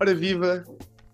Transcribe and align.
Ora 0.00 0.14
viva, 0.14 0.64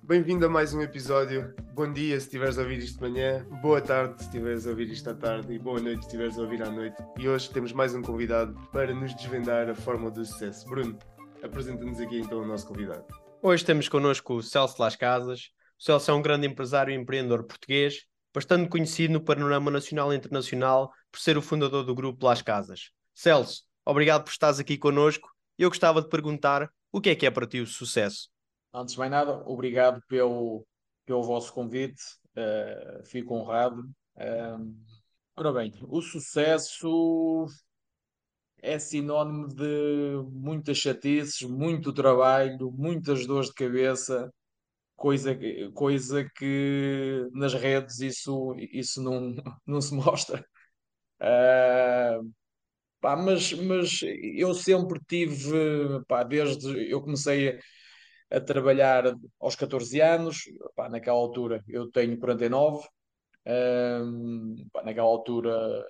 bem-vindo 0.02 0.46
a 0.46 0.48
mais 0.48 0.72
um 0.72 0.80
episódio. 0.80 1.54
Bom 1.74 1.92
dia 1.92 2.18
se 2.18 2.26
estiveres 2.26 2.58
a 2.58 2.62
ouvir 2.62 2.78
isto 2.78 2.98
de 2.98 3.10
manhã, 3.10 3.46
boa 3.62 3.80
tarde 3.80 4.18
se 4.18 4.24
estiveres 4.24 4.66
a 4.66 4.70
ouvir 4.70 4.90
isto 4.90 5.10
à 5.10 5.14
tarde 5.14 5.52
e 5.52 5.58
boa 5.58 5.78
noite 5.78 6.00
se 6.00 6.06
estiveres 6.06 6.38
a 6.38 6.40
ouvir 6.42 6.62
à 6.62 6.70
noite. 6.70 6.96
E 7.18 7.28
hoje 7.28 7.50
temos 7.50 7.72
mais 7.72 7.94
um 7.94 8.02
convidado 8.02 8.54
para 8.72 8.94
nos 8.94 9.14
desvendar 9.14 9.68
a 9.68 9.74
fórmula 9.74 10.10
do 10.10 10.24
sucesso. 10.24 10.66
Bruno, 10.66 10.98
apresenta-nos 11.42 12.00
aqui 12.00 12.18
então 12.18 12.40
o 12.40 12.46
nosso 12.46 12.66
convidado. 12.66 13.04
Hoje 13.40 13.64
temos 13.64 13.88
connosco 13.88 14.34
o 14.34 14.42
Celso 14.42 14.82
Las 14.82 14.96
Casas. 14.96 15.50
O 15.78 15.84
Celso 15.84 16.10
é 16.10 16.14
um 16.14 16.22
grande 16.22 16.46
empresário 16.46 16.92
e 16.92 16.96
empreendedor 16.96 17.44
português, 17.44 18.04
bastante 18.34 18.68
conhecido 18.68 19.12
no 19.12 19.20
panorama 19.20 19.70
nacional 19.70 20.12
e 20.12 20.16
internacional 20.16 20.90
por 21.12 21.20
ser 21.20 21.36
o 21.36 21.42
fundador 21.42 21.84
do 21.84 21.94
grupo 21.94 22.26
Las 22.26 22.42
Casas. 22.42 22.90
Celso, 23.14 23.67
obrigado 23.88 24.22
por 24.22 24.30
estares 24.30 24.60
aqui 24.60 24.76
connosco. 24.76 25.30
Eu 25.58 25.70
gostava 25.70 26.02
de 26.02 26.08
perguntar 26.08 26.70
o 26.92 27.00
que 27.00 27.08
é 27.08 27.16
que 27.16 27.26
é 27.26 27.30
para 27.30 27.46
ti 27.46 27.60
o 27.60 27.66
sucesso? 27.66 28.28
Antes 28.72 28.92
de 28.92 28.98
mais 28.98 29.10
nada, 29.10 29.42
obrigado 29.46 30.02
pelo, 30.06 30.66
pelo 31.06 31.22
vosso 31.22 31.52
convite, 31.54 32.02
uh, 32.36 33.04
fico 33.06 33.34
honrado. 33.34 33.80
Uh, 34.14 34.76
ora 35.34 35.52
bem, 35.52 35.72
o 35.88 36.02
sucesso 36.02 37.46
é 38.60 38.78
sinónimo 38.78 39.48
de 39.48 40.22
muitas 40.30 40.76
chatices, 40.76 41.48
muito 41.48 41.92
trabalho, 41.92 42.70
muitas 42.70 43.26
dores 43.26 43.48
de 43.48 43.54
cabeça, 43.54 44.30
coisa, 44.96 45.36
coisa 45.72 46.28
que 46.36 47.26
nas 47.32 47.54
redes 47.54 48.00
isso, 48.00 48.54
isso 48.70 49.02
não, 49.02 49.34
não 49.66 49.80
se 49.80 49.94
mostra. 49.94 50.44
Uh, 51.22 52.30
pá, 53.00 53.16
mas, 53.16 53.52
mas 53.52 54.00
eu 54.36 54.54
sempre 54.54 55.00
tive, 55.06 56.02
pá, 56.06 56.22
desde 56.22 56.90
eu 56.90 57.00
comecei 57.00 57.60
a, 58.30 58.38
a 58.38 58.40
trabalhar 58.40 59.14
aos 59.40 59.56
14 59.56 60.00
anos, 60.00 60.44
pá, 60.76 60.88
naquela 60.88 61.18
altura 61.18 61.62
eu 61.68 61.90
tenho 61.90 62.18
49, 62.18 62.86
um, 63.46 64.68
pá, 64.72 64.82
naquela 64.82 65.06
altura 65.08 65.86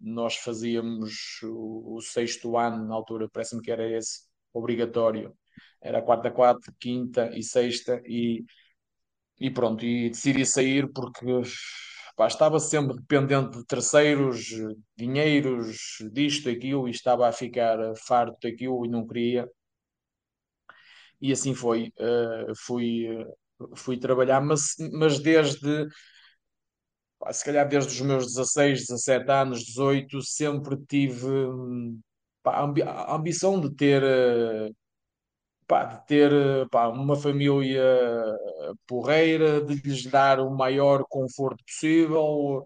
nós 0.00 0.36
fazíamos 0.36 1.40
o, 1.42 1.96
o, 1.96 2.00
sexto 2.00 2.56
ano, 2.56 2.86
na 2.86 2.94
altura 2.94 3.28
parece-me 3.30 3.62
que 3.62 3.70
era 3.70 3.86
esse, 3.90 4.22
obrigatório, 4.52 5.36
era 5.82 6.00
quarta, 6.02 6.30
quarta, 6.30 6.72
quinta 6.78 7.30
e 7.36 7.42
sexta, 7.42 8.00
e, 8.06 8.44
e 9.40 9.50
pronto, 9.50 9.84
e 9.84 10.10
decidi 10.10 10.46
sair 10.46 10.90
porque 10.92 11.26
pá, 12.16 12.26
estava 12.26 12.58
sempre 12.60 12.96
dependente 12.96 13.58
de 13.58 13.64
terceiros, 13.66 14.46
dinheiros, 14.96 15.98
disto, 16.12 16.48
aquilo, 16.48 16.88
e 16.88 16.90
estava 16.90 17.28
a 17.28 17.32
ficar 17.32 17.78
farto 18.06 18.38
daquilo 18.42 18.84
e 18.86 18.88
não 18.88 19.06
queria. 19.06 19.48
E 21.20 21.32
assim 21.32 21.54
foi. 21.54 21.92
Uh, 21.98 22.52
fui, 22.56 23.06
uh, 23.08 23.76
fui 23.76 23.98
trabalhar, 23.98 24.40
mas, 24.40 24.74
mas 24.92 25.18
desde, 25.20 25.86
pá, 27.18 27.32
se 27.32 27.44
calhar 27.44 27.68
desde 27.68 27.92
os 27.92 28.00
meus 28.00 28.26
16, 28.26 28.86
17 28.88 29.30
anos, 29.30 29.64
18, 29.64 30.20
sempre 30.22 30.76
tive 30.86 31.26
pá, 32.42 32.58
a, 32.58 32.64
ambi 32.64 32.82
a 32.82 33.14
ambição 33.14 33.60
de 33.60 33.74
ter. 33.74 34.02
Uh, 34.02 34.74
pá, 35.66 35.84
de 35.84 36.06
ter 36.06 36.30
pá, 36.70 36.88
uma 36.88 37.16
família 37.16 37.82
porreira, 38.86 39.60
de 39.60 39.74
lhes 39.76 40.06
dar 40.06 40.40
o 40.40 40.50
maior 40.50 41.04
conforto 41.08 41.62
possível. 41.64 42.64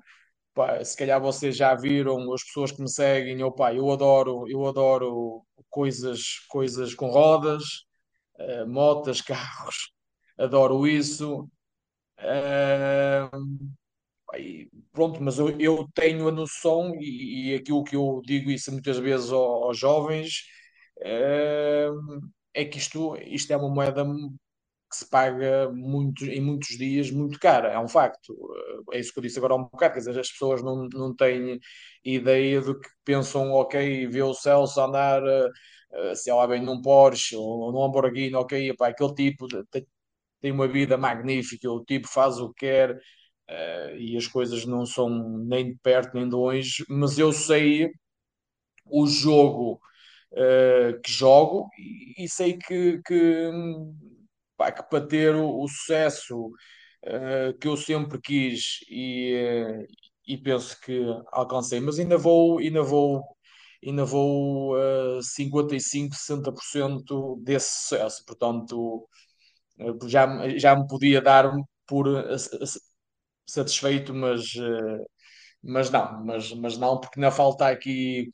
Pá, 0.55 0.85
se 0.85 0.97
calhar 0.97 1.21
vocês 1.21 1.57
já 1.57 1.75
viram 1.75 2.33
as 2.33 2.43
pessoas 2.45 2.73
que 2.73 2.83
me 2.83 2.91
seguem, 2.91 3.41
eu, 3.41 3.53
pá, 3.53 3.73
eu 3.75 3.91
adoro, 3.93 4.45
eu 4.49 4.67
adoro 4.67 5.43
coisas, 5.71 6.41
coisas 6.49 6.95
com 6.95 7.09
rodas, 7.09 7.65
uh, 8.41 8.67
motas, 8.69 9.21
carros, 9.23 9.93
adoro 10.39 10.87
isso. 10.87 11.49
Uh, 12.21 13.69
pronto, 14.93 15.23
mas 15.23 15.39
eu, 15.39 15.59
eu, 15.61 15.89
tenho 15.95 16.29
a 16.29 16.33
noção, 16.33 16.95
e, 17.01 17.53
e, 17.53 17.55
aquilo 17.55 17.85
que 17.85 17.97
eu 17.97 18.21
digo 18.25 18.51
isso 18.51 18.73
muitas 18.73 18.99
vezes 18.99 19.31
aos, 19.31 19.63
aos 19.65 19.79
jovens, 19.79 20.43
uh, 20.99 22.29
é 22.61 22.65
que 22.65 22.79
isto, 22.79 23.17
isto 23.19 23.53
é 23.53 23.57
uma 23.57 23.69
moeda 23.71 24.05
que 24.91 24.97
se 24.97 25.09
paga 25.11 25.71
muito, 25.73 26.25
em 26.27 26.41
muitos 26.41 26.77
dias 26.79 27.11
muito 27.11 27.39
cara, 27.39 27.69
é 27.69 27.79
um 27.79 27.89
facto. 27.89 28.35
É 28.93 28.99
isso 28.99 29.13
que 29.13 29.19
eu 29.19 29.23
disse 29.23 29.39
agora 29.39 29.55
há 29.55 29.57
um 29.57 29.65
bocado, 29.65 29.95
quer 29.95 30.01
dizer, 30.01 30.19
as 30.19 30.31
pessoas 30.31 30.63
não, 30.63 30.89
não 30.93 31.15
têm 31.15 31.61
ideia 32.05 32.61
do 32.61 32.79
que 32.79 32.89
pensam, 33.05 33.53
ok, 33.53 34.07
vê 34.09 34.23
o 34.23 34.35
Celso 34.35 34.81
andar, 34.81 35.23
uh, 35.23 36.17
sei 36.17 36.33
lá 36.33 36.47
bem, 36.47 36.63
num 36.63 36.81
Porsche 36.83 37.37
ou 37.37 37.71
num 37.73 37.81
Lamborghini, 37.81 38.35
ok, 38.35 38.71
epá, 38.71 38.89
aquele 38.89 39.15
tipo 39.15 39.47
tem, 39.71 39.87
tem 40.41 40.53
uma 40.53 40.69
vida 40.69 40.97
magnífica, 40.99 41.71
o 41.71 41.85
tipo 41.85 42.09
faz 42.09 42.39
o 42.41 42.51
que 42.55 42.67
quer 42.67 42.99
e 43.97 44.17
as 44.17 44.27
coisas 44.27 44.65
não 44.67 44.85
são 44.87 45.09
nem 45.47 45.73
de 45.73 45.79
perto 45.83 46.15
nem 46.15 46.29
de 46.29 46.35
longe, 46.35 46.85
mas 46.89 47.19
eu 47.19 47.33
sei 47.33 47.91
o 48.87 49.07
jogo 49.07 49.81
uh, 50.33 51.01
que 51.03 51.11
jogo 51.13 51.69
e, 51.79 52.25
e 52.25 52.29
sei 52.29 52.57
que, 52.59 53.01
que 53.07 53.51
pá, 54.57 54.73
que 54.73 54.83
para 54.89 55.07
ter 55.07 55.35
o, 55.35 55.63
o 55.63 55.69
sucesso 55.69 56.49
uh, 56.49 57.59
que 57.61 57.69
eu 57.69 57.77
sempre 57.77 58.21
quis 58.21 58.81
e, 58.91 59.35
uh, 59.85 59.87
e 60.27 60.37
penso 60.39 60.79
que 60.81 61.01
alcancei, 61.33 61.81
mas 61.81 61.99
ainda 61.99 62.19
vou, 62.19 62.59
ainda 62.59 62.83
vou, 62.83 63.25
ainda 63.85 64.05
vou 64.05 64.77
uh, 64.77 65.23
55, 65.23 66.15
60% 66.15 67.41
desse 67.43 67.71
sucesso, 67.83 68.25
portanto 68.27 69.09
uh, 69.81 70.09
já, 70.09 70.27
já 70.59 70.77
me 70.77 70.87
podia 70.87 71.21
dar 71.23 71.53
por 71.87 72.07
satisfeito, 73.47 74.13
mas 74.15 74.43
mas 75.69 75.91
não, 75.91 76.25
mas, 76.25 76.53
mas 76.55 76.79
não, 76.79 76.99
porque 77.01 77.21
ainda 77.21 77.31
falta 77.31 77.69
aqui, 77.69 78.33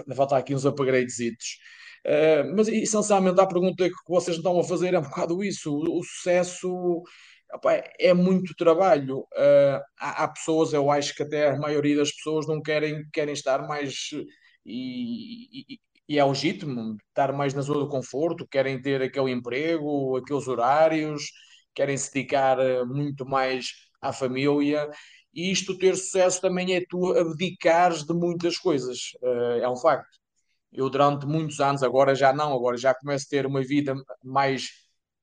ainda 0.00 0.14
falta 0.14 0.36
aqui 0.36 0.54
uns 0.54 0.64
upgrades. 0.64 1.58
Uh, 2.06 2.56
mas 2.56 2.68
essencialmente 2.68 3.40
a 3.40 3.46
pergunta 3.46 3.88
que 3.88 3.94
vocês 4.08 4.36
estão 4.38 4.58
a 4.58 4.64
fazer 4.64 4.94
é 4.94 4.98
um 4.98 5.02
bocado 5.02 5.44
isso. 5.44 5.72
O, 5.72 5.98
o 5.98 6.02
sucesso 6.02 7.02
opa, 7.52 7.82
é 7.98 8.14
muito 8.14 8.54
trabalho. 8.56 9.20
Uh, 9.34 9.80
há, 9.98 10.24
há, 10.24 10.28
pessoas, 10.28 10.72
eu 10.72 10.90
acho 10.90 11.14
que 11.14 11.22
até 11.22 11.50
a 11.50 11.58
maioria 11.58 11.96
das 11.96 12.12
pessoas 12.12 12.46
não 12.46 12.62
querem, 12.62 13.04
querem 13.12 13.34
estar 13.34 13.66
mais. 13.68 14.10
E, 14.64 15.74
e, 15.74 15.80
e 16.08 16.18
é 16.18 16.24
legítimo 16.24 16.96
estar 17.08 17.32
mais 17.32 17.54
na 17.54 17.62
zona 17.62 17.80
do 17.80 17.88
conforto, 17.88 18.46
querem 18.48 18.80
ter 18.80 19.02
aquele 19.02 19.30
emprego, 19.30 20.16
aqueles 20.16 20.48
horários, 20.48 21.30
querem 21.74 21.96
se 21.96 22.12
dedicar 22.12 22.58
ah, 22.60 22.84
muito 22.84 23.24
mais 23.26 23.68
à 24.00 24.12
família. 24.12 24.88
E 25.34 25.50
isto 25.52 25.78
ter 25.78 25.96
sucesso 25.96 26.40
também 26.40 26.74
é 26.74 26.84
tu 26.88 27.12
abdicares 27.16 28.04
de 28.04 28.12
muitas 28.12 28.58
coisas, 28.58 29.12
uh, 29.22 29.60
é 29.62 29.68
um 29.68 29.76
facto. 29.76 30.18
Eu 30.72 30.90
durante 30.90 31.26
muitos 31.26 31.60
anos, 31.60 31.82
agora 31.82 32.14
já 32.14 32.32
não, 32.32 32.54
agora 32.54 32.76
já 32.76 32.94
começo 32.94 33.26
a 33.26 33.30
ter 33.30 33.46
uma 33.46 33.62
vida 33.62 33.94
mais 34.24 34.68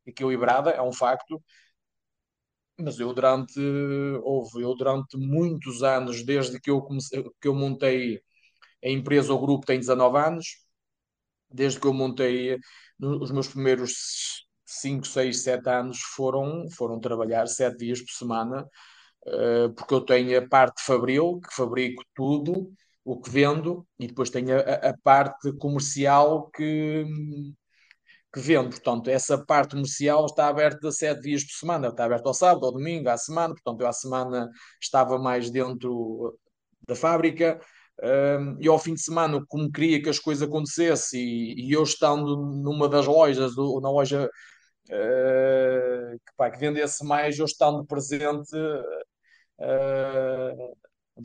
equilibrada, 0.05 0.71
é 0.71 0.81
um 0.81 0.93
facto. 0.93 1.41
Mas 2.79 2.99
eu 2.99 3.11
durante, 3.13 3.59
houve, 4.23 4.61
eu 4.61 4.75
durante 4.75 5.17
muitos 5.17 5.81
anos, 5.83 6.23
desde 6.23 6.59
que 6.59 6.69
eu 6.69 6.81
comecei, 6.81 7.23
que 7.41 7.47
eu 7.47 7.55
montei 7.55 8.21
a 8.83 8.89
empresa, 8.89 9.33
o 9.33 9.39
grupo 9.39 9.65
tem 9.65 9.79
19 9.79 10.17
anos, 10.19 10.47
desde 11.51 11.79
que 11.79 11.87
eu 11.87 11.93
montei 11.93 12.57
os 12.99 13.31
meus 13.31 13.47
primeiros 13.47 14.47
5, 14.65 15.07
6, 15.07 15.43
7 15.43 15.69
anos 15.69 15.99
foram, 16.15 16.69
foram 16.71 16.99
trabalhar 16.99 17.47
7 17.47 17.77
dias 17.77 18.01
por 18.01 18.11
semana, 18.11 18.61
eh, 18.61 18.69
porque 19.75 19.93
eu 19.93 20.01
tenho 20.01 20.37
a 20.39 20.47
parte 20.47 20.81
fabril, 20.83 21.39
que 21.41 21.53
fabrico 21.53 22.03
tudo, 22.15 22.71
o 23.03 23.19
que 23.21 23.29
vendo 23.29 23.87
e 23.97 24.07
depois 24.07 24.29
tenho 24.29 24.57
a, 24.57 24.89
a 24.89 24.97
parte 25.01 25.53
comercial 25.53 26.49
que, 26.51 27.05
que 28.33 28.39
vendo. 28.41 28.69
Portanto, 28.69 29.09
essa 29.09 29.37
parte 29.45 29.71
comercial 29.71 30.25
está 30.25 30.47
aberta 30.47 30.91
sete 30.91 31.21
dias 31.21 31.43
por 31.43 31.53
semana, 31.53 31.87
está 31.87 32.03
aberta 32.03 32.27
ao 32.29 32.33
sábado, 32.33 32.65
ao 32.65 32.73
domingo, 32.73 33.09
à 33.09 33.17
semana. 33.17 33.53
Portanto, 33.53 33.81
eu 33.81 33.87
à 33.87 33.93
semana 33.93 34.49
estava 34.81 35.17
mais 35.17 35.49
dentro 35.49 36.37
da 36.87 36.95
fábrica. 36.95 37.59
Um, 38.03 38.57
e 38.59 38.67
ao 38.67 38.77
fim 38.77 38.93
de 38.93 39.01
semana, 39.01 39.43
como 39.47 39.71
queria 39.71 40.01
que 40.01 40.09
as 40.09 40.19
coisas 40.19 40.47
acontecessem, 40.47 41.19
e, 41.19 41.69
e 41.69 41.71
eu 41.71 41.81
estando 41.83 42.35
numa 42.35 42.87
das 42.87 43.07
lojas, 43.07 43.57
ou 43.57 43.81
na 43.81 43.89
loja 43.89 44.29
uh, 44.89 46.11
que, 46.11 46.33
pá, 46.37 46.51
que 46.51 46.59
vendesse 46.59 47.03
mais, 47.05 47.39
eu 47.39 47.45
estando 47.45 47.85
presente, 47.85 48.55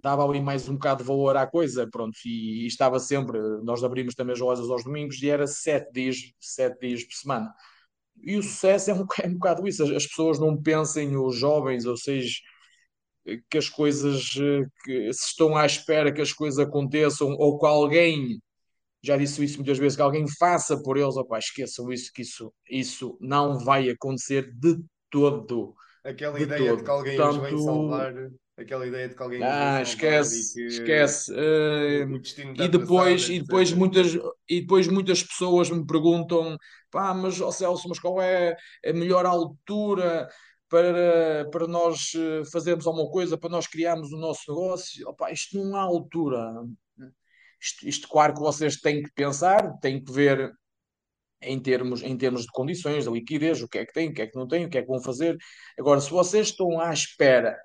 dava 0.03 0.25
ali 0.25 0.41
mais 0.41 0.69
um 0.69 0.75
bocado 0.75 1.03
de 1.03 1.09
valor 1.09 1.37
à 1.37 1.47
coisa, 1.47 1.89
pronto, 1.91 2.17
e, 2.25 2.65
e, 2.65 2.67
estava 2.67 2.99
sempre, 2.99 3.39
nós 3.63 3.85
abrimos 3.85 4.15
também 4.15 4.33
as 4.33 4.41
lojas 4.41 4.71
aos 4.71 4.85
domingos 4.85 5.21
e 5.23 5.29
era 5.31 5.47
sete 5.47 5.93
dias, 5.93 6.17
sete 6.41 6.81
dias 6.81 7.05
por 7.05 7.15
semana. 7.15 7.53
E 8.23 8.37
o 8.37 8.43
sucesso 8.43 8.91
é 8.91 8.95
um, 8.95 9.07
é 9.23 9.29
um 9.29 9.35
bocado 9.35 9.67
isso, 9.69 9.83
as, 9.83 9.91
as 9.91 10.07
pessoas 10.07 10.39
não 10.39 10.61
pensem, 10.61 11.17
os 11.17 11.37
jovens, 11.37 11.87
ou 11.87 11.97
seja, 11.97 12.33
que 13.51 13.59
as 13.59 13.69
coisas, 13.69 14.31
que 14.85 15.13
se 15.13 15.27
estão 15.27 15.57
à 15.57 15.65
espera 15.67 16.13
que 16.13 16.21
as 16.21 16.33
coisas 16.33 16.59
aconteçam 16.59 17.29
ou 17.39 17.59
que 17.59 17.67
alguém 17.67 18.41
já 19.03 19.17
disse 19.17 19.45
isso 19.45 19.57
muitas 19.59 19.79
vezes, 19.79 19.97
que 19.97 20.03
alguém 20.03 20.27
faça 20.39 20.81
por 20.81 20.97
eles, 20.97 21.17
opa, 21.17 21.39
esqueçam 21.39 21.91
isso, 21.93 22.13
que 22.15 22.23
isso, 22.23 22.53
isso 22.71 23.19
não 23.21 23.59
vai 23.59 23.91
acontecer 23.91 24.53
de 24.55 24.79
todo. 25.11 25.75
Aquela 26.05 26.39
de 26.39 26.45
ideia 26.45 26.59
todo. 26.69 26.79
de 26.79 26.85
que 26.85 26.91
alguém 26.91 27.17
Portanto, 27.17 27.37
os 27.37 27.43
vem 27.43 27.59
salvar, 27.59 28.15
aquela 28.57 28.87
ideia 28.87 29.09
de 29.09 29.15
que 29.15 29.23
alguém 29.23 29.43
Ah, 29.43 29.83
esquece, 29.83 30.51
e 30.51 30.55
que 30.55 30.67
esquece. 30.67 31.33
Está 31.33 32.65
e 32.65 32.69
depois, 32.69 33.23
traçado, 33.23 33.33
e 33.33 33.41
depois 33.41 33.69
etc. 33.69 33.79
muitas, 33.79 34.07
e 34.49 34.61
depois 34.61 34.87
muitas 34.89 35.23
pessoas 35.23 35.71
me 35.71 35.87
perguntam, 35.87 36.57
pá, 36.91 37.15
mas 37.15 37.41
ó 37.41 37.51
Celso, 37.51 37.89
mas 37.89 37.99
qual 37.99 38.21
é 38.21 38.57
a 38.85 38.93
melhor 38.93 39.27
altura 39.27 40.29
para, 40.69 41.49
para 41.51 41.67
nós 41.67 42.13
eh, 42.15 42.43
fazermos 42.51 42.87
alguma 42.87 43.11
coisa, 43.11 43.39
para 43.39 43.51
nós 43.51 43.67
criarmos 43.67 44.13
o 44.13 44.17
nosso 44.19 44.43
negócio? 44.49 45.09
Opá, 45.09 45.31
isto 45.33 45.57
não 45.63 45.77
há 45.77 45.83
altura. 45.83 46.39
Isto, 47.61 47.89
isto, 47.89 48.09
claro 48.09 48.35
que 48.35 48.41
vocês 48.41 48.77
têm 48.81 49.03
que 49.03 49.13
pensar, 49.13 49.79
têm 49.81 50.03
que 50.03 50.11
ver 50.13 50.53
em 51.43 51.61
termos, 51.61 52.03
em 52.03 52.17
termos 52.17 52.43
de 52.43 52.49
condições, 52.53 53.05
da 53.05 53.11
liquidez, 53.11 53.63
o 53.63 53.69
que 53.69 53.79
é 53.79 53.87
que 53.87 53.93
têm, 53.93 54.11
o 54.11 54.15
que 54.15 54.23
é 54.23 54.27
que 54.27 54.37
não 54.39 54.47
têm, 54.49 54.67
o 54.67 54.71
que 54.71 54.79
é 54.79 54.83
que 54.83 54.89
vão 54.89 55.03
fazer. 55.03 55.37
Agora, 55.79 56.01
se 56.01 56.11
vocês 56.11 56.49
estão 56.49 56.81
à 56.81 56.93
espera 56.93 57.59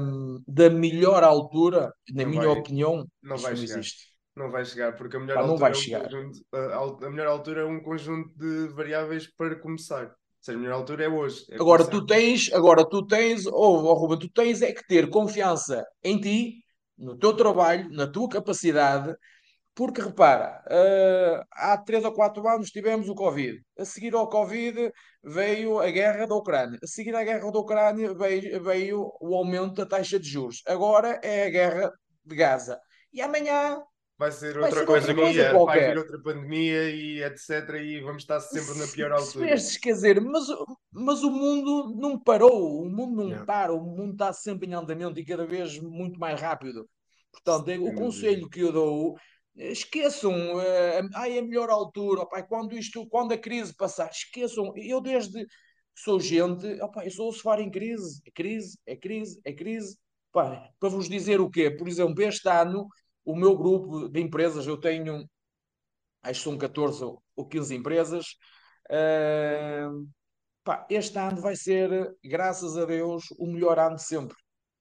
hum, 0.00 0.42
da 0.46 0.70
melhor 0.70 1.22
altura, 1.24 1.92
na 2.10 2.24
Não 2.24 2.30
minha 2.30 2.48
vai- 2.48 2.58
opinião, 2.60 3.06
não 3.22 3.36
vai 3.36 3.52
não 3.52 3.56
chegar. 3.56 3.78
existe. 3.78 4.10
Não 4.36 4.50
vai 4.50 4.64
chegar, 4.64 4.96
porque 4.96 5.16
a 5.16 5.20
melhor 5.20 5.36
Pá, 5.36 5.42
altura 5.42 5.68
é 5.68 5.70
um 5.70 5.74
chegar. 5.74 6.02
conjunto, 6.02 6.38
a, 6.52 6.74
al- 6.74 7.04
a 7.04 7.10
melhor 7.10 7.26
altura 7.26 7.60
é 7.62 7.64
um 7.64 7.82
conjunto 7.82 8.32
de 8.38 8.68
variáveis 8.74 9.26
para 9.36 9.56
começar. 9.56 10.14
Seja, 10.40 10.56
a 10.56 10.60
melhor 10.60 10.74
altura 10.76 11.04
é 11.04 11.08
hoje. 11.08 11.44
é 11.50 11.56
Agora 11.56 11.84
começar. 11.84 11.90
tu 11.90 12.06
tens, 12.06 12.52
agora 12.52 12.88
tu 12.88 13.06
tens, 13.06 13.46
ou 13.46 13.84
oh, 13.84 13.94
Ruben, 13.94 14.18
tu 14.18 14.30
tens 14.30 14.62
é 14.62 14.72
que 14.72 14.86
ter 14.86 15.10
confiança 15.10 15.84
em 16.02 16.18
ti, 16.20 16.64
no 16.96 17.18
teu 17.18 17.34
trabalho, 17.36 17.88
na 17.90 18.06
tua 18.06 18.28
capacidade, 18.28 19.14
porque 19.74 20.00
repara, 20.02 20.62
eh, 20.68 21.42
há 21.52 21.78
três 21.78 22.04
ou 22.04 22.12
quatro 22.12 22.46
anos 22.48 22.70
tivemos 22.70 23.08
o 23.08 23.14
Covid. 23.14 23.60
A 23.78 23.84
seguir 23.84 24.14
ao 24.14 24.28
Covid 24.28 24.92
veio 25.22 25.78
a 25.80 25.90
guerra 25.90 26.26
da 26.26 26.34
Ucrânia. 26.34 26.78
A 26.82 26.86
seguir 26.86 27.14
à 27.14 27.24
guerra 27.24 27.50
da 27.50 27.58
Ucrânia 27.58 28.12
veio, 28.14 28.62
veio 28.62 29.12
o 29.20 29.34
aumento 29.34 29.74
da 29.74 29.86
taxa 29.86 30.18
de 30.18 30.28
juros. 30.28 30.62
Agora 30.66 31.20
é 31.22 31.46
a 31.46 31.50
guerra 31.50 31.92
de 32.24 32.36
Gaza. 32.36 32.78
E 33.12 33.20
amanhã 33.22 33.80
Vai 34.20 34.32
ser 34.32 34.52
Vai 34.52 34.64
outra 34.64 34.80
ser 34.80 34.86
coisa, 34.86 35.08
outra 35.08 35.22
coisa 35.24 35.42
vai 35.44 35.52
qualquer. 35.54 35.94
vir 35.94 35.98
outra 35.98 36.22
pandemia 36.22 36.90
e 36.90 37.22
etc. 37.22 37.70
E 37.82 38.00
vamos 38.02 38.22
estar 38.22 38.38
sempre 38.38 38.78
na 38.78 38.86
pior 38.86 39.12
altura. 39.12 39.56
quer 39.80 39.92
dizer, 39.94 40.20
mas, 40.20 40.44
mas 40.92 41.22
o 41.22 41.30
mundo 41.30 41.94
não 41.98 42.20
parou, 42.22 42.82
o 42.82 42.90
mundo 42.90 43.16
não 43.16 43.38
Não. 43.38 43.46
para, 43.46 43.72
o 43.72 43.80
mundo 43.82 44.12
está 44.12 44.30
sempre 44.30 44.68
em 44.68 44.74
andamento 44.74 45.18
e 45.18 45.24
cada 45.24 45.46
vez 45.46 45.78
muito 45.80 46.20
mais 46.20 46.38
rápido. 46.38 46.86
Portanto, 47.32 47.64
Sem 47.64 47.78
o 47.78 47.94
conselho 47.94 48.46
que 48.50 48.60
eu 48.60 48.70
dou, 48.70 49.16
esqueçam, 49.72 50.60
eh, 50.60 51.02
ai, 51.14 51.36
é 51.36 51.40
a 51.40 51.42
melhor 51.42 51.70
altura, 51.70 52.22
opá, 52.22 52.42
quando 52.42 52.76
isto, 52.76 53.06
quando 53.08 53.32
a 53.32 53.38
crise 53.38 53.74
passar, 53.76 54.10
esqueçam, 54.10 54.72
eu 54.76 55.00
desde 55.00 55.46
sou 55.94 56.18
gente, 56.20 56.66
opá, 56.82 57.04
eu 57.04 57.10
sou 57.10 57.28
o 57.28 57.32
sofar 57.32 57.60
em 57.60 57.70
crise, 57.70 58.20
é 58.26 58.30
crise, 58.30 58.78
é 58.86 58.96
crise, 58.96 59.40
é 59.44 59.52
crise, 59.52 59.96
Pá, 60.32 60.70
para 60.78 60.88
vos 60.88 61.08
dizer 61.08 61.40
o 61.40 61.50
quê? 61.50 61.70
Por 61.70 61.88
exemplo, 61.88 62.22
este 62.22 62.48
ano, 62.48 62.86
o 63.24 63.34
meu 63.34 63.56
grupo 63.56 64.08
de 64.08 64.20
empresas, 64.20 64.66
eu 64.66 64.76
tenho, 64.78 65.28
acho 66.22 66.40
que 66.40 66.44
são 66.44 66.58
14 66.58 67.04
ou 67.04 67.22
ou 67.36 67.48
15 67.48 67.74
empresas, 67.74 68.36
eh, 68.90 69.88
pá, 70.64 70.86
este 70.90 71.18
ano 71.18 71.40
vai 71.40 71.56
ser, 71.56 72.14
graças 72.24 72.76
a 72.76 72.84
Deus, 72.84 73.24
o 73.38 73.46
melhor 73.46 73.78
ano 73.78 73.96
de 73.96 74.02
sempre 74.04 74.36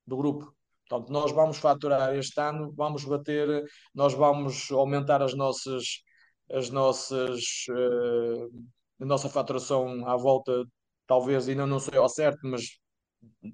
do 0.06 0.18
grupo. 0.18 0.54
Portanto, 0.90 1.12
nós 1.12 1.32
vamos 1.32 1.58
faturar 1.58 2.16
este 2.16 2.40
ano, 2.42 2.74
vamos 2.76 3.06
bater, 3.06 3.64
nós 3.94 4.14
vamos 4.14 4.72
aumentar 4.72 5.22
as 5.22 5.36
nossas, 5.36 5.84
as 6.52 6.70
nossas, 6.72 7.40
eh, 7.70 8.48
a 9.02 9.06
nossa 9.06 9.30
faturação 9.30 10.08
à 10.08 10.18
volta, 10.18 10.66
talvez 11.08 11.48
ainda 11.48 11.68
não 11.68 11.80
sei 11.80 11.98
ao 11.98 12.10
certo, 12.10 12.40
mas 12.44 12.64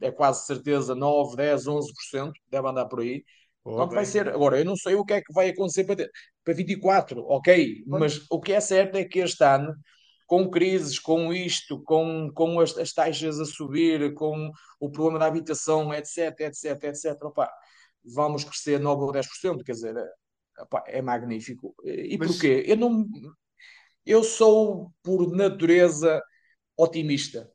é 0.02 0.12
quase 0.12 0.46
certeza 0.46 0.96
9, 0.96 1.36
10, 1.36 1.68
11%, 1.68 2.34
deve 2.50 2.68
andar 2.68 2.86
por 2.86 3.02
aí. 3.02 3.24
Portanto, 3.64 3.94
vai 3.96 4.06
bem. 4.06 4.12
ser. 4.12 4.30
Agora, 4.30 4.60
eu 4.60 4.66
não 4.66 4.76
sei 4.76 4.96
o 4.96 5.04
que 5.06 5.14
é 5.14 5.22
que 5.22 5.34
vai 5.34 5.50
acontecer 5.50 5.84
para, 5.86 6.08
para 6.44 6.54
24, 6.54 7.22
ok, 7.28 7.84
mas 7.88 8.26
o 8.30 8.40
que 8.40 8.54
é 8.54 8.60
certo 8.62 8.96
é 8.96 9.04
que 9.06 9.20
este 9.20 9.44
ano, 9.44 9.74
com 10.26 10.50
crises, 10.50 11.00
com 11.00 11.34
isto, 11.34 11.82
com, 11.84 12.32
com 12.34 12.60
as, 12.60 12.78
as 12.78 12.94
taxas 12.94 13.40
a 13.40 13.46
subir, 13.46 14.14
com 14.14 14.52
o 14.80 14.90
problema 14.90 15.20
da 15.20 15.28
habitação, 15.28 15.94
etc, 15.94 16.40
etc, 16.42 16.84
etc, 16.86 17.24
opá, 17.24 17.52
vamos 18.04 18.44
crescer 18.44 18.80
9 18.80 19.04
ou 19.04 19.12
10%, 19.12 19.64
quer 19.64 19.74
dizer, 19.74 19.96
opá, 20.60 20.84
é 20.88 21.02
magnífico. 21.02 21.76
E 21.84 22.18
Mas- 22.18 22.32
porquê? 22.32 22.64
Eu 22.68 22.78
não. 22.78 23.06
Eu 24.06 24.24
sou, 24.24 24.92
por 25.04 25.32
natureza, 25.36 26.22
otimista. 26.78 27.50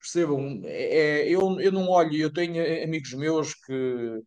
Percebam? 0.00 0.62
É, 0.64 1.22
é- 1.26 1.28
eu, 1.30 1.60
eu 1.60 1.72
não 1.72 1.88
olho, 1.88 2.14
eu 2.16 2.32
tenho 2.32 2.84
amigos 2.84 3.12
meus 3.14 3.54
que, 3.54 4.22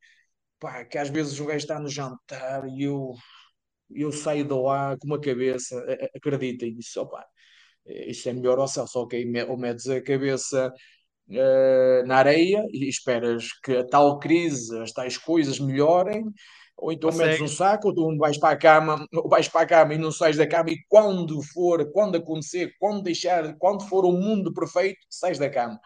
pá, 0.59 0.85
que 0.85 0.97
às 0.97 1.09
vezes 1.09 1.39
o 1.39 1.45
gajo 1.45 1.57
está 1.59 1.79
no 1.79 1.89
jantar 1.89 2.67
e 2.69 2.83
eu, 2.83 3.13
eu 3.91 4.11
saio 4.11 4.45
de 4.45 4.53
lá 4.53 4.97
com 4.97 5.07
uma 5.07 5.21
cabeça, 5.21 5.75
acreditem 6.15 6.75
nisso, 6.75 7.01
opá, 7.01 7.25
isso 8.09 8.29
é 8.29 8.33
melhor 8.33 8.59
ao 8.59 8.67
céu, 8.67 8.87
só 8.87 9.05
que 9.07 9.15
aí 9.17 9.25
me- 9.25 9.43
ou 9.45 9.57
metes 9.57 9.87
a 9.89 10.01
cabeça 10.01 10.73
eh, 11.31 12.03
na 12.05 12.17
areia 12.17 12.65
e 12.71 12.87
esperas 12.89 13.49
que 13.63 13.77
a 13.77 13.85
tal 13.87 14.19
crise, 14.19 14.77
as 14.81 14.91
tais 14.91 15.17
coisas 15.17 15.59
melhorem, 15.59 16.25
ou 16.77 16.91
então 16.91 17.11
metes 17.11 17.39
um 17.41 17.47
saco, 17.47 17.89
ou 17.89 17.93
tu 17.95 18.17
vais 18.17 18.37
para 18.39 18.51
a 18.55 18.57
cama, 18.57 19.05
ou 19.13 19.29
vais 19.29 19.47
para 19.49 19.61
a 19.61 19.65
cama 19.67 19.93
e 19.93 19.97
não 19.97 20.11
sais 20.11 20.37
da 20.37 20.47
cama, 20.47 20.71
e 20.71 20.77
quando 20.87 21.41
for, 21.53 21.91
quando 21.91 22.15
acontecer, 22.17 22.71
quando 22.79 23.03
deixar, 23.03 23.55
quando 23.57 23.87
for 23.87 24.05
o 24.05 24.11
mundo 24.11 24.53
perfeito, 24.53 24.99
sais 25.09 25.37
da 25.39 25.49
cama. 25.49 25.79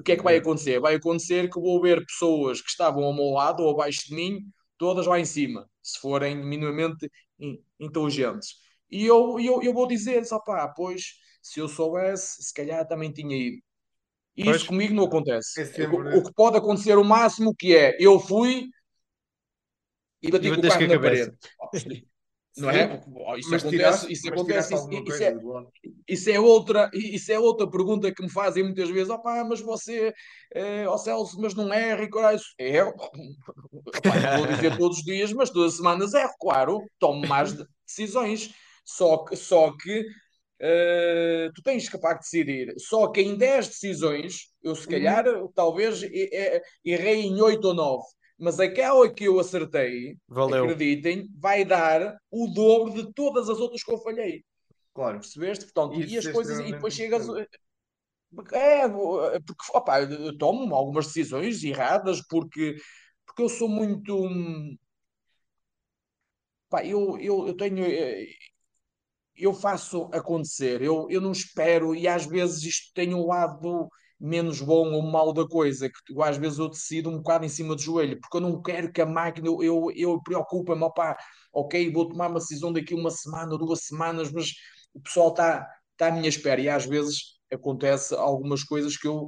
O 0.00 0.02
que 0.02 0.12
é 0.12 0.16
que 0.16 0.22
vai 0.22 0.36
acontecer? 0.36 0.80
Vai 0.80 0.94
acontecer 0.96 1.50
que 1.50 1.60
vou 1.60 1.80
ver 1.80 2.04
pessoas 2.06 2.60
que 2.62 2.70
estavam 2.70 3.04
ao 3.04 3.12
meu 3.14 3.30
lado 3.32 3.62
ou 3.62 3.70
abaixo 3.72 4.06
de 4.08 4.14
mim, 4.14 4.40
todas 4.78 5.06
lá 5.06 5.18
em 5.20 5.24
cima, 5.24 5.68
se 5.82 5.98
forem 6.00 6.36
minimamente 6.36 7.10
in- 7.38 7.62
inteligentes. 7.78 8.54
E 8.90 9.04
eu, 9.06 9.38
eu, 9.40 9.62
eu 9.62 9.74
vou 9.74 9.86
dizer, 9.86 10.24
só 10.24 10.38
pá, 10.40 10.68
pois, 10.68 11.02
se 11.42 11.60
eu 11.60 11.68
soubesse, 11.68 12.42
se 12.42 12.52
calhar 12.54 12.86
também 12.86 13.12
tinha 13.12 13.36
ido. 13.36 13.58
E 14.36 14.44
Pois. 14.44 14.56
Isso 14.58 14.66
comigo 14.66 14.94
não 14.94 15.04
acontece. 15.04 15.60
É 15.60 15.64
sempre- 15.64 16.16
O, 16.16 16.18
o 16.18 16.24
que 16.24 16.32
pode 16.34 16.56
acontecer 16.56 16.96
o 16.96 17.04
máximo 17.04 17.54
que 17.54 17.74
é, 17.76 17.96
eu 17.98 18.18
fui 18.18 18.68
e 20.22 20.30
bati 20.30 20.50
com 20.50 20.60
o 20.60 20.62
carro 20.62 20.80
na 20.82 20.88
cabeça. 20.88 21.34
parede. 21.72 22.06
Não 22.56 22.68
é? 22.68 23.00
Isso 23.38 23.48
Mas 23.48 23.62
acontece, 23.62 23.70
tiraste, 23.70 24.12
isso 24.12 24.28
acontece, 24.28 24.74
isso, 24.74 24.90
isso 24.90 25.22
é, 25.22 25.36
isso 26.08 26.30
é 26.30 26.40
outra, 26.40 26.90
isso 26.92 27.32
é 27.32 27.38
outra 27.38 27.70
pergunta 27.70 28.12
que 28.12 28.22
me 28.22 28.28
fazem 28.28 28.64
muitas 28.64 28.90
vezes. 28.90 29.08
Opá, 29.08 29.44
mas 29.44 29.60
você, 29.60 30.12
eh, 30.52 30.84
ó 30.86 30.98
Celso, 30.98 31.40
mas 31.40 31.54
não 31.54 31.72
erra 31.72 32.02
e 32.02 32.10
coisa. 32.10 32.42
É, 32.58 32.82
opá, 32.82 33.08
vou 34.44 34.46
dizer 34.48 34.76
todos 34.76 34.98
os 34.98 35.04
dias, 35.04 35.32
mas 35.32 35.48
todas 35.48 35.72
as 35.72 35.76
semanas 35.76 36.12
erro, 36.12 36.34
claro, 36.40 36.82
tomo 36.98 37.26
mais 37.26 37.52
de- 37.56 37.64
decisões. 37.86 38.50
Só 38.84 39.18
que, 39.18 39.36
só 39.36 39.72
que 39.76 40.04
eh, 40.60 41.48
tu 41.54 41.62
tens 41.62 41.88
capaz 41.88 42.14
de 42.16 42.20
decidir. 42.22 42.74
Só 42.78 43.08
que 43.08 43.20
em 43.20 43.36
10 43.36 43.68
decisões, 43.68 44.52
eu 44.62 44.74
se 44.74 44.86
calhar, 44.86 45.24
talvez 45.54 46.02
e- 46.02 46.08
e- 46.32 46.62
errei 46.84 47.22
em 47.22 47.40
8 47.40 47.68
ou 47.68 47.74
9. 47.74 48.04
Mas 48.38 48.58
aquela 48.60 49.12
que 49.12 49.24
eu 49.24 49.38
acertei, 49.38 50.16
Valeu. 50.28 50.66
acreditem, 50.66 51.28
vai 51.38 51.64
dar 51.64 52.16
o 52.30 52.46
dobro 52.48 52.92
de 52.92 53.12
todas 53.12 53.48
as 53.48 53.58
outras 53.58 53.82
que 53.82 53.92
eu 53.92 53.98
falhei. 53.98 54.42
Claro. 54.94 55.20
Percebeste? 55.20 55.64
Portanto, 55.66 56.00
Isso 56.00 56.14
e 56.14 56.18
as 56.18 56.26
é 56.26 56.32
coisas, 56.32 56.58
e 56.58 56.72
depois 56.72 56.94
chegas. 56.94 57.22
extremamente 57.22 57.58
É, 58.52 58.88
porque 58.88 59.64
opa, 59.74 60.02
eu 60.02 60.36
tomo 60.38 60.74
algumas 60.74 61.06
decisões 61.06 61.62
erradas 61.64 62.20
porque, 62.28 62.76
porque 63.26 63.42
eu 63.42 63.48
sou 63.48 63.68
muito. 63.68 64.14
hum, 64.26 64.76
Pá, 66.68 66.84
eu, 66.84 67.18
eu, 67.18 67.46
eu 67.48 67.56
tenho. 67.56 67.84
Eu 69.40 69.54
faço 69.54 70.08
acontecer, 70.12 70.82
eu, 70.82 71.06
eu 71.10 71.20
não 71.20 71.32
espero, 71.32 71.94
e 71.94 72.06
às 72.06 72.26
vezes 72.26 72.62
isto 72.64 72.92
tem 72.94 73.14
um 73.14 73.26
lado 73.26 73.88
menos 74.20 74.60
bom 74.60 74.92
ou 74.92 75.02
mau 75.02 75.32
da 75.32 75.46
coisa, 75.48 75.88
que 75.88 76.12
eu, 76.12 76.22
às 76.22 76.36
vezes 76.36 76.58
eu 76.58 76.68
decido 76.68 77.08
um 77.08 77.16
bocado 77.18 77.46
em 77.46 77.48
cima 77.48 77.74
do 77.74 77.80
joelho, 77.80 78.20
porque 78.20 78.36
eu 78.36 78.40
não 78.42 78.60
quero 78.60 78.92
que 78.92 79.00
a 79.00 79.06
máquina, 79.06 79.48
eu, 79.48 79.62
eu, 79.62 79.86
eu 79.96 80.22
preocupo-me, 80.22 80.82
opá, 80.84 81.16
ok, 81.52 81.90
vou 81.90 82.08
tomar 82.08 82.28
uma 82.28 82.38
decisão 82.38 82.72
daqui 82.72 82.94
uma 82.94 83.10
semana 83.10 83.56
duas 83.56 83.80
semanas, 83.84 84.30
mas 84.30 84.50
o 84.94 85.00
pessoal 85.00 85.30
está 85.30 85.66
tá 85.96 86.08
à 86.08 86.10
minha 86.12 86.28
espera, 86.28 86.60
e 86.60 86.68
às 86.68 86.84
vezes 86.84 87.38
acontece 87.52 88.14
algumas 88.14 88.62
coisas 88.62 88.96
que 88.96 89.08
eu 89.08 89.26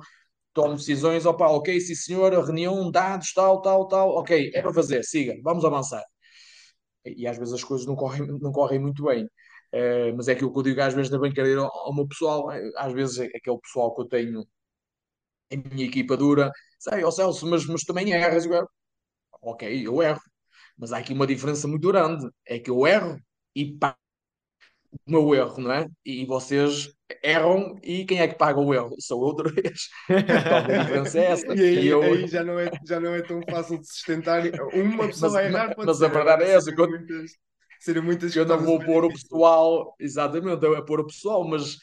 tomo 0.52 0.76
decisões, 0.76 1.24
opá, 1.26 1.48
ok, 1.48 1.80
sim 1.80 1.94
senhor, 1.94 2.32
reunião, 2.32 2.90
dados, 2.90 3.32
tal, 3.32 3.62
tal, 3.62 3.88
tal, 3.88 4.10
ok, 4.10 4.50
é 4.54 4.62
para 4.62 4.74
fazer, 4.74 5.02
siga, 5.04 5.34
vamos 5.42 5.64
avançar. 5.64 6.04
E 7.04 7.26
às 7.26 7.36
vezes 7.38 7.54
as 7.54 7.64
coisas 7.64 7.86
não 7.86 7.96
correm, 7.96 8.26
não 8.40 8.52
correm 8.52 8.78
muito 8.80 9.04
bem. 9.04 9.28
Eh, 9.72 10.12
mas 10.12 10.28
é 10.28 10.32
aquilo 10.32 10.52
que 10.52 10.58
eu 10.58 10.62
digo 10.62 10.80
às 10.82 10.94
vezes 10.94 11.10
na 11.10 11.18
brincadeira 11.18 11.62
ao, 11.62 11.70
ao 11.86 11.94
meu 11.94 12.06
pessoal, 12.06 12.50
eh, 12.52 12.70
às 12.76 12.92
vezes 12.92 13.18
é 13.20 13.26
aquele 13.36 13.58
pessoal 13.58 13.94
que 13.94 14.02
eu 14.02 14.06
tenho 14.08 14.46
em 15.50 15.62
minha 15.72 15.86
equipa 15.86 16.16
dura, 16.16 16.50
sei, 16.78 17.04
ó 17.04 17.10
Celso, 17.10 17.46
mas, 17.46 17.66
mas 17.66 17.82
também 17.82 18.12
erras. 18.12 18.46
Eu, 18.46 18.66
ok, 19.42 19.86
eu 19.86 20.02
erro. 20.02 20.20
Mas 20.78 20.92
há 20.92 20.98
aqui 20.98 21.12
uma 21.12 21.26
diferença 21.26 21.68
muito 21.68 21.88
grande. 21.88 22.28
É 22.46 22.58
que 22.58 22.70
eu 22.70 22.86
erro 22.86 23.18
e 23.54 23.76
pago 23.78 23.96
o 25.06 25.10
meu 25.10 25.34
erro, 25.34 25.60
não 25.60 25.72
é? 25.72 25.86
E 26.04 26.24
vocês 26.26 26.92
erram 27.22 27.76
e 27.82 28.04
quem 28.04 28.20
é 28.20 28.28
que 28.28 28.34
paga 28.36 28.60
o 28.60 28.74
erro? 28.74 28.94
Sou 28.98 29.22
eu 29.22 29.26
outra 29.28 29.50
vez. 29.50 29.88
Então, 30.08 30.56
a 30.56 30.82
diferença 30.82 31.18
é 31.18 31.24
essa. 31.24 31.54
E 31.54 31.60
aí, 31.60 31.86
eu... 31.86 32.02
aí 32.02 32.26
já, 32.26 32.44
não 32.44 32.58
é, 32.58 32.70
já 32.86 33.00
não 33.00 33.14
é 33.14 33.22
tão 33.22 33.40
fácil 33.48 33.78
de 33.78 33.86
sustentar. 33.86 34.42
Uma 34.74 35.06
pessoa 35.08 35.32
mas, 35.32 35.32
vai 35.32 35.46
errar, 35.46 35.74
mas 35.76 36.02
a 36.02 36.08
verdade 36.08 36.44
é 36.44 36.50
essa. 36.54 36.70
Muitas, 36.72 37.32
serem 37.84 38.02
muitas 38.02 38.34
eu 38.34 38.46
não 38.46 38.58
vou 38.58 38.78
pôr 38.78 39.04
o 39.04 39.08
pessoal, 39.08 39.94
exatamente, 39.98 40.64
eu 40.64 40.74
vou 40.76 40.84
pôr 40.84 41.00
o 41.00 41.06
pessoal, 41.06 41.46
mas 41.46 41.76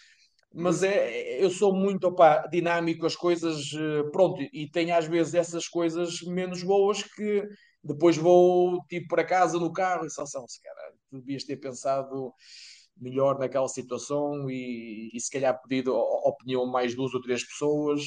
mas 0.52 0.82
é, 0.82 1.44
eu 1.44 1.50
sou 1.52 1.74
muito 1.74 2.06
opa, 2.08 2.48
dinâmico, 2.52 3.06
as 3.06 3.16
coisas, 3.16 3.72
eh, 3.72 4.04
pronto, 4.12 4.42
e 4.52 4.68
tenho 4.72 4.96
às 4.96 5.06
vezes 5.06 5.36
essas 5.36 5.68
coisas 5.68 6.22
menos 6.24 6.64
boas 6.64 7.04
que 7.04 7.48
depois 7.84 8.18
vou 8.18 8.84
tipo 8.90 9.10
para 9.10 9.24
casa 9.24 9.60
no 9.60 9.72
carro 9.72 10.06
e 10.06 10.10
só 10.10 10.26
são, 10.26 10.48
se 10.48 10.60
cara, 10.62 10.94
devias 11.12 11.44
ter 11.44 11.58
pensado 11.58 12.34
melhor 12.98 13.38
naquela 13.40 13.68
situação 13.68 14.50
e, 14.50 15.12
e 15.14 15.20
se 15.20 15.30
calhar 15.32 15.60
pedido 15.62 15.96
a 15.96 16.30
opinião 16.30 16.66
mais 16.66 16.96
duas 16.96 17.14
ou 17.14 17.22
três 17.22 17.46
pessoas, 17.46 18.02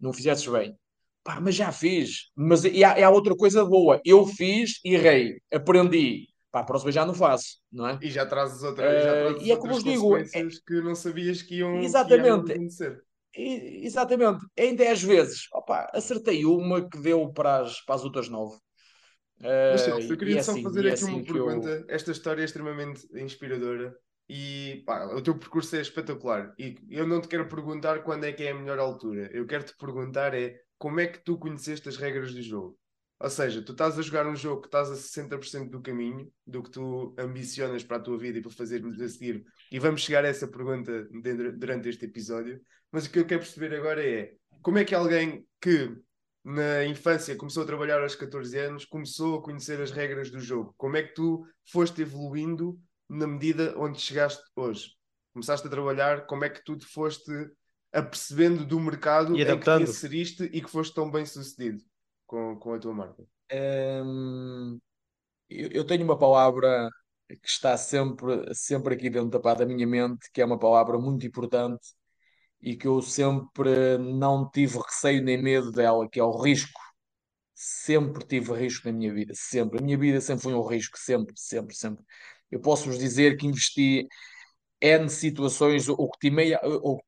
não 0.00 0.12
fizesses 0.12 0.46
bem. 0.46 0.74
Pá, 1.22 1.40
mas 1.40 1.54
já 1.54 1.70
fiz. 1.70 2.30
Mas 2.34 2.64
e 2.64 2.82
há, 2.82 2.98
e 2.98 3.02
há 3.02 3.10
outra 3.10 3.36
coisa 3.36 3.64
boa. 3.64 4.00
Eu 4.04 4.26
fiz, 4.26 4.80
errei, 4.84 5.40
aprendi. 5.52 6.31
Pá, 6.52 6.60
a 6.60 6.64
próxima 6.64 6.92
já 6.92 7.06
não 7.06 7.14
faço, 7.14 7.62
não 7.72 7.88
é? 7.88 7.98
E 8.02 8.10
já 8.10 8.26
trazes, 8.26 8.62
outra, 8.62 8.86
uh, 8.86 9.02
já 9.02 9.12
trazes 9.12 9.46
e 9.46 9.52
é 9.52 9.56
como 9.56 9.82
digo, 9.82 10.16
é... 10.18 10.24
que 10.24 10.80
não 10.82 10.94
sabias 10.94 11.40
que 11.40 11.56
iam, 11.56 11.80
exatamente, 11.80 12.22
que 12.22 12.28
iam 12.28 12.40
acontecer. 12.40 13.02
E, 13.34 13.86
exatamente. 13.86 14.44
Em 14.54 14.76
10 14.76 15.02
vezes, 15.02 15.46
opa, 15.50 15.90
acertei 15.94 16.44
uma 16.44 16.86
que 16.86 16.98
deu 16.98 17.32
para 17.32 17.62
as, 17.62 17.80
para 17.80 17.94
as 17.94 18.04
outras 18.04 18.28
9. 18.28 18.54
Mas, 19.40 19.80
Celso, 19.80 20.12
eu 20.12 20.18
queria 20.18 20.38
é 20.38 20.42
só 20.42 20.52
assim, 20.52 20.62
fazer 20.62 20.80
aqui 20.80 20.88
assim 20.90 21.14
uma 21.14 21.24
pergunta. 21.24 21.68
Eu... 21.68 21.84
Esta 21.88 22.12
história 22.12 22.42
é 22.42 22.44
extremamente 22.44 23.08
inspiradora 23.14 23.96
e 24.28 24.82
pá, 24.86 25.06
o 25.06 25.22
teu 25.22 25.36
percurso 25.36 25.74
é 25.74 25.80
espetacular. 25.80 26.54
E 26.58 26.76
eu 26.90 27.06
não 27.06 27.20
te 27.20 27.28
quero 27.28 27.48
perguntar 27.48 28.02
quando 28.02 28.24
é 28.24 28.32
que 28.32 28.44
é 28.44 28.50
a 28.50 28.54
melhor 28.54 28.78
altura. 28.78 29.30
Eu 29.32 29.46
quero 29.46 29.64
te 29.64 29.76
perguntar 29.76 30.34
é 30.34 30.54
como 30.78 31.00
é 31.00 31.06
que 31.06 31.24
tu 31.24 31.38
conheceste 31.38 31.88
as 31.88 31.96
regras 31.96 32.34
do 32.34 32.42
jogo? 32.42 32.78
Ou 33.22 33.30
seja, 33.30 33.62
tu 33.62 33.70
estás 33.70 33.96
a 33.96 34.02
jogar 34.02 34.26
um 34.26 34.34
jogo 34.34 34.62
que 34.62 34.66
estás 34.66 34.90
a 34.90 34.96
60% 34.96 35.70
do 35.70 35.80
caminho 35.80 36.28
do 36.44 36.60
que 36.60 36.72
tu 36.72 37.14
ambicionas 37.16 37.84
para 37.84 37.98
a 37.98 38.00
tua 38.00 38.18
vida 38.18 38.38
e 38.38 38.42
para 38.42 38.50
fazermos 38.50 39.00
a 39.00 39.08
seguir. 39.08 39.44
E 39.70 39.78
vamos 39.78 40.00
chegar 40.00 40.24
a 40.24 40.28
essa 40.28 40.48
pergunta 40.48 41.08
durante 41.56 41.88
este 41.88 42.06
episódio. 42.06 42.60
Mas 42.90 43.06
o 43.06 43.10
que 43.10 43.20
eu 43.20 43.24
quero 43.24 43.42
perceber 43.42 43.76
agora 43.76 44.04
é 44.04 44.32
como 44.60 44.78
é 44.78 44.84
que 44.84 44.92
alguém 44.92 45.46
que 45.60 45.96
na 46.44 46.84
infância 46.84 47.36
começou 47.36 47.62
a 47.62 47.66
trabalhar 47.66 48.02
aos 48.02 48.16
14 48.16 48.58
anos 48.58 48.84
começou 48.84 49.38
a 49.38 49.42
conhecer 49.42 49.80
as 49.80 49.92
regras 49.92 50.28
do 50.28 50.40
jogo? 50.40 50.74
Como 50.76 50.96
é 50.96 51.04
que 51.04 51.14
tu 51.14 51.46
foste 51.70 52.02
evoluindo 52.02 52.76
na 53.08 53.28
medida 53.28 53.72
onde 53.78 54.00
chegaste 54.00 54.42
hoje? 54.56 54.96
Começaste 55.32 55.64
a 55.64 55.70
trabalhar, 55.70 56.26
como 56.26 56.44
é 56.44 56.50
que 56.50 56.64
tu 56.64 56.76
te 56.76 56.86
foste 56.86 57.30
apercebendo 57.92 58.66
do 58.66 58.80
mercado 58.80 59.36
e 59.36 59.42
adaptando. 59.42 59.82
em 59.82 59.84
que 59.84 59.92
te 59.92 59.96
inseriste 59.96 60.50
e 60.52 60.60
que 60.60 60.68
foste 60.68 60.92
tão 60.92 61.08
bem 61.08 61.24
sucedido? 61.24 61.84
Com, 62.32 62.56
com 62.56 62.72
a 62.72 62.78
tua 62.78 62.94
marca? 62.94 63.22
Um, 63.52 64.80
eu, 65.50 65.68
eu, 65.70 65.86
tenho 65.86 66.02
uma 66.02 66.18
palavra 66.18 66.88
que 67.28 67.46
está 67.46 67.76
sempre, 67.76 68.54
sempre 68.54 68.94
aqui 68.94 69.10
dentro 69.10 69.38
da, 69.38 69.66
minha 69.66 69.86
mente, 69.86 70.30
que 70.32 70.40
é 70.40 70.44
uma 70.44 70.58
palavra 70.58 70.98
muito 70.98 71.26
importante 71.26 71.86
e 72.62 72.74
que 72.74 72.88
eu 72.88 73.02
sempre 73.02 73.98
não 73.98 74.48
tive 74.50 74.78
receio 74.78 75.22
nem 75.22 75.42
medo 75.42 75.70
dela, 75.70 76.08
que 76.08 76.18
é 76.18 76.24
o 76.24 76.40
risco. 76.40 76.80
Sempre 77.54 78.24
tive 78.26 78.54
risco 78.54 78.88
na 78.88 78.94
minha 78.94 79.12
vida, 79.12 79.34
sempre. 79.36 79.78
A 79.78 79.82
minha 79.82 79.98
vida 79.98 80.20
sempre 80.20 80.42
foi 80.44 80.54
um 80.54 80.66
risco, 80.66 80.98
sempre, 80.98 81.34
sempre, 81.36 81.74
sempre. 81.74 82.04
Eu 82.50 82.60
posso 82.60 82.86
vos 82.86 82.98
dizer 82.98 83.36
que 83.36 83.46
investi 83.46 84.06
N 84.80 85.08
situações, 85.10 85.88
ou 85.88 86.10
que 86.10 86.30
tomei, 86.30 86.56
ou 86.82 87.00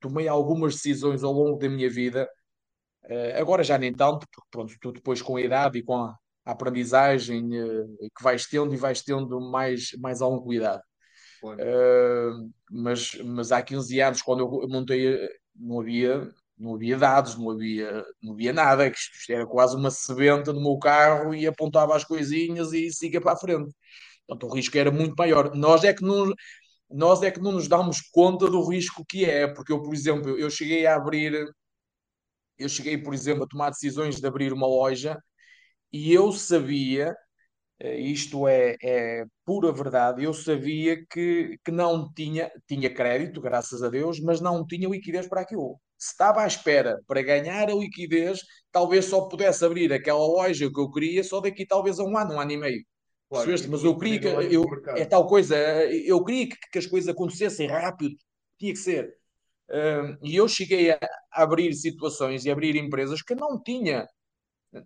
tomei 0.00 0.28
algumas 0.28 0.74
decisões 0.74 1.22
ao 1.22 1.32
longo 1.32 1.58
da 1.58 1.68
minha 1.68 1.90
vida 1.90 2.28
agora 3.38 3.62
já 3.62 3.76
nem 3.78 3.92
tanto, 3.92 4.26
porque 4.30 4.48
pronto, 4.50 4.74
tu 4.80 4.92
depois 4.92 5.20
com 5.22 5.36
a 5.36 5.40
idade 5.40 5.78
e 5.78 5.82
com 5.82 5.96
a, 5.96 6.16
aprendizagem 6.44 7.44
uh, 7.62 7.96
que 8.16 8.22
vais 8.22 8.46
tendo 8.46 8.74
e 8.74 8.76
vais 8.76 9.02
tendo 9.02 9.40
mais, 9.40 9.90
mais 9.98 10.20
algum 10.22 10.40
cuidado. 10.40 10.82
Uh, 11.42 12.50
mas, 12.70 13.14
mas 13.24 13.52
há 13.52 13.62
15 13.62 14.00
anos, 14.00 14.22
quando 14.22 14.40
eu 14.40 14.68
montei, 14.68 15.16
não 15.54 15.80
havia, 15.80 16.28
não 16.58 16.74
havia 16.74 16.98
dados, 16.98 17.36
não 17.36 17.50
havia, 17.50 18.04
não 18.22 18.34
havia 18.34 18.52
nada, 18.52 18.88
isto 18.88 19.32
era 19.32 19.46
quase 19.46 19.76
uma 19.76 19.90
sebenta 19.90 20.52
no 20.52 20.60
meu 20.60 20.78
carro 20.78 21.34
e 21.34 21.46
apontava 21.46 21.96
as 21.96 22.04
coisinhas 22.04 22.72
e 22.72 22.90
siga 22.90 23.20
para 23.20 23.32
a 23.32 23.36
frente. 23.36 23.72
Portanto, 24.26 24.50
o 24.50 24.54
risco 24.54 24.76
era 24.78 24.90
muito 24.90 25.14
maior. 25.16 25.54
Nós 25.54 25.82
é 25.84 25.92
que 25.94 26.02
não, 26.02 26.32
nós 26.90 27.22
é 27.22 27.30
que 27.30 27.40
não 27.40 27.52
nos 27.52 27.68
damos 27.68 28.00
conta 28.12 28.48
do 28.48 28.62
risco 28.68 29.04
que 29.08 29.24
é, 29.24 29.46
porque 29.48 29.72
eu, 29.72 29.82
por 29.82 29.94
exemplo, 29.94 30.38
eu 30.38 30.50
cheguei 30.50 30.86
a 30.86 30.96
abrir 30.96 31.48
eu 32.60 32.68
cheguei, 32.68 32.98
por 32.98 33.14
exemplo, 33.14 33.44
a 33.44 33.48
tomar 33.48 33.70
decisões 33.70 34.20
de 34.20 34.26
abrir 34.26 34.52
uma 34.52 34.66
loja 34.66 35.18
e 35.92 36.12
eu 36.12 36.32
sabia, 36.32 37.14
eh, 37.80 38.00
isto 38.00 38.46
é, 38.48 38.76
é 38.82 39.24
pura 39.44 39.72
verdade, 39.72 40.24
eu 40.24 40.34
sabia 40.34 41.04
que, 41.10 41.58
que 41.64 41.70
não 41.72 42.12
tinha, 42.12 42.50
tinha 42.66 42.92
crédito, 42.92 43.40
graças 43.40 43.82
a 43.82 43.88
Deus, 43.88 44.20
mas 44.20 44.40
não 44.40 44.66
tinha 44.66 44.88
liquidez 44.88 45.28
para 45.28 45.42
aquilo. 45.42 45.80
Se 45.98 46.12
estava 46.12 46.42
à 46.42 46.46
espera 46.46 46.98
para 47.06 47.22
ganhar 47.22 47.68
a 47.70 47.74
liquidez, 47.74 48.40
talvez 48.72 49.06
só 49.06 49.28
pudesse 49.28 49.64
abrir 49.64 49.92
aquela 49.92 50.18
loja 50.18 50.70
que 50.72 50.80
eu 50.80 50.90
queria 50.90 51.24
só 51.24 51.40
daqui 51.40 51.66
talvez 51.66 51.98
a 51.98 52.04
um 52.04 52.16
ano, 52.16 52.34
um 52.34 52.40
ano 52.40 52.52
e 52.52 52.56
meio. 52.56 52.84
Claro, 53.28 53.50
mas 53.68 53.84
eu 53.84 53.96
queria 53.96 54.18
que 54.18 54.26
eu, 54.26 54.64
é 54.96 55.04
tal 55.04 55.26
coisa, 55.26 55.56
eu 55.56 56.24
queria 56.24 56.48
que, 56.48 56.56
que 56.72 56.78
as 56.78 56.86
coisas 56.86 57.08
acontecessem 57.08 57.68
rápido, 57.68 58.16
tinha 58.58 58.72
que 58.72 58.78
ser 58.78 59.08
e 60.22 60.36
eu 60.36 60.48
cheguei 60.48 60.90
a 60.90 60.98
abrir 61.30 61.72
situações 61.74 62.44
e 62.44 62.50
abrir 62.50 62.76
empresas 62.76 63.22
que 63.22 63.34
não 63.34 63.60
tinha. 63.62 64.06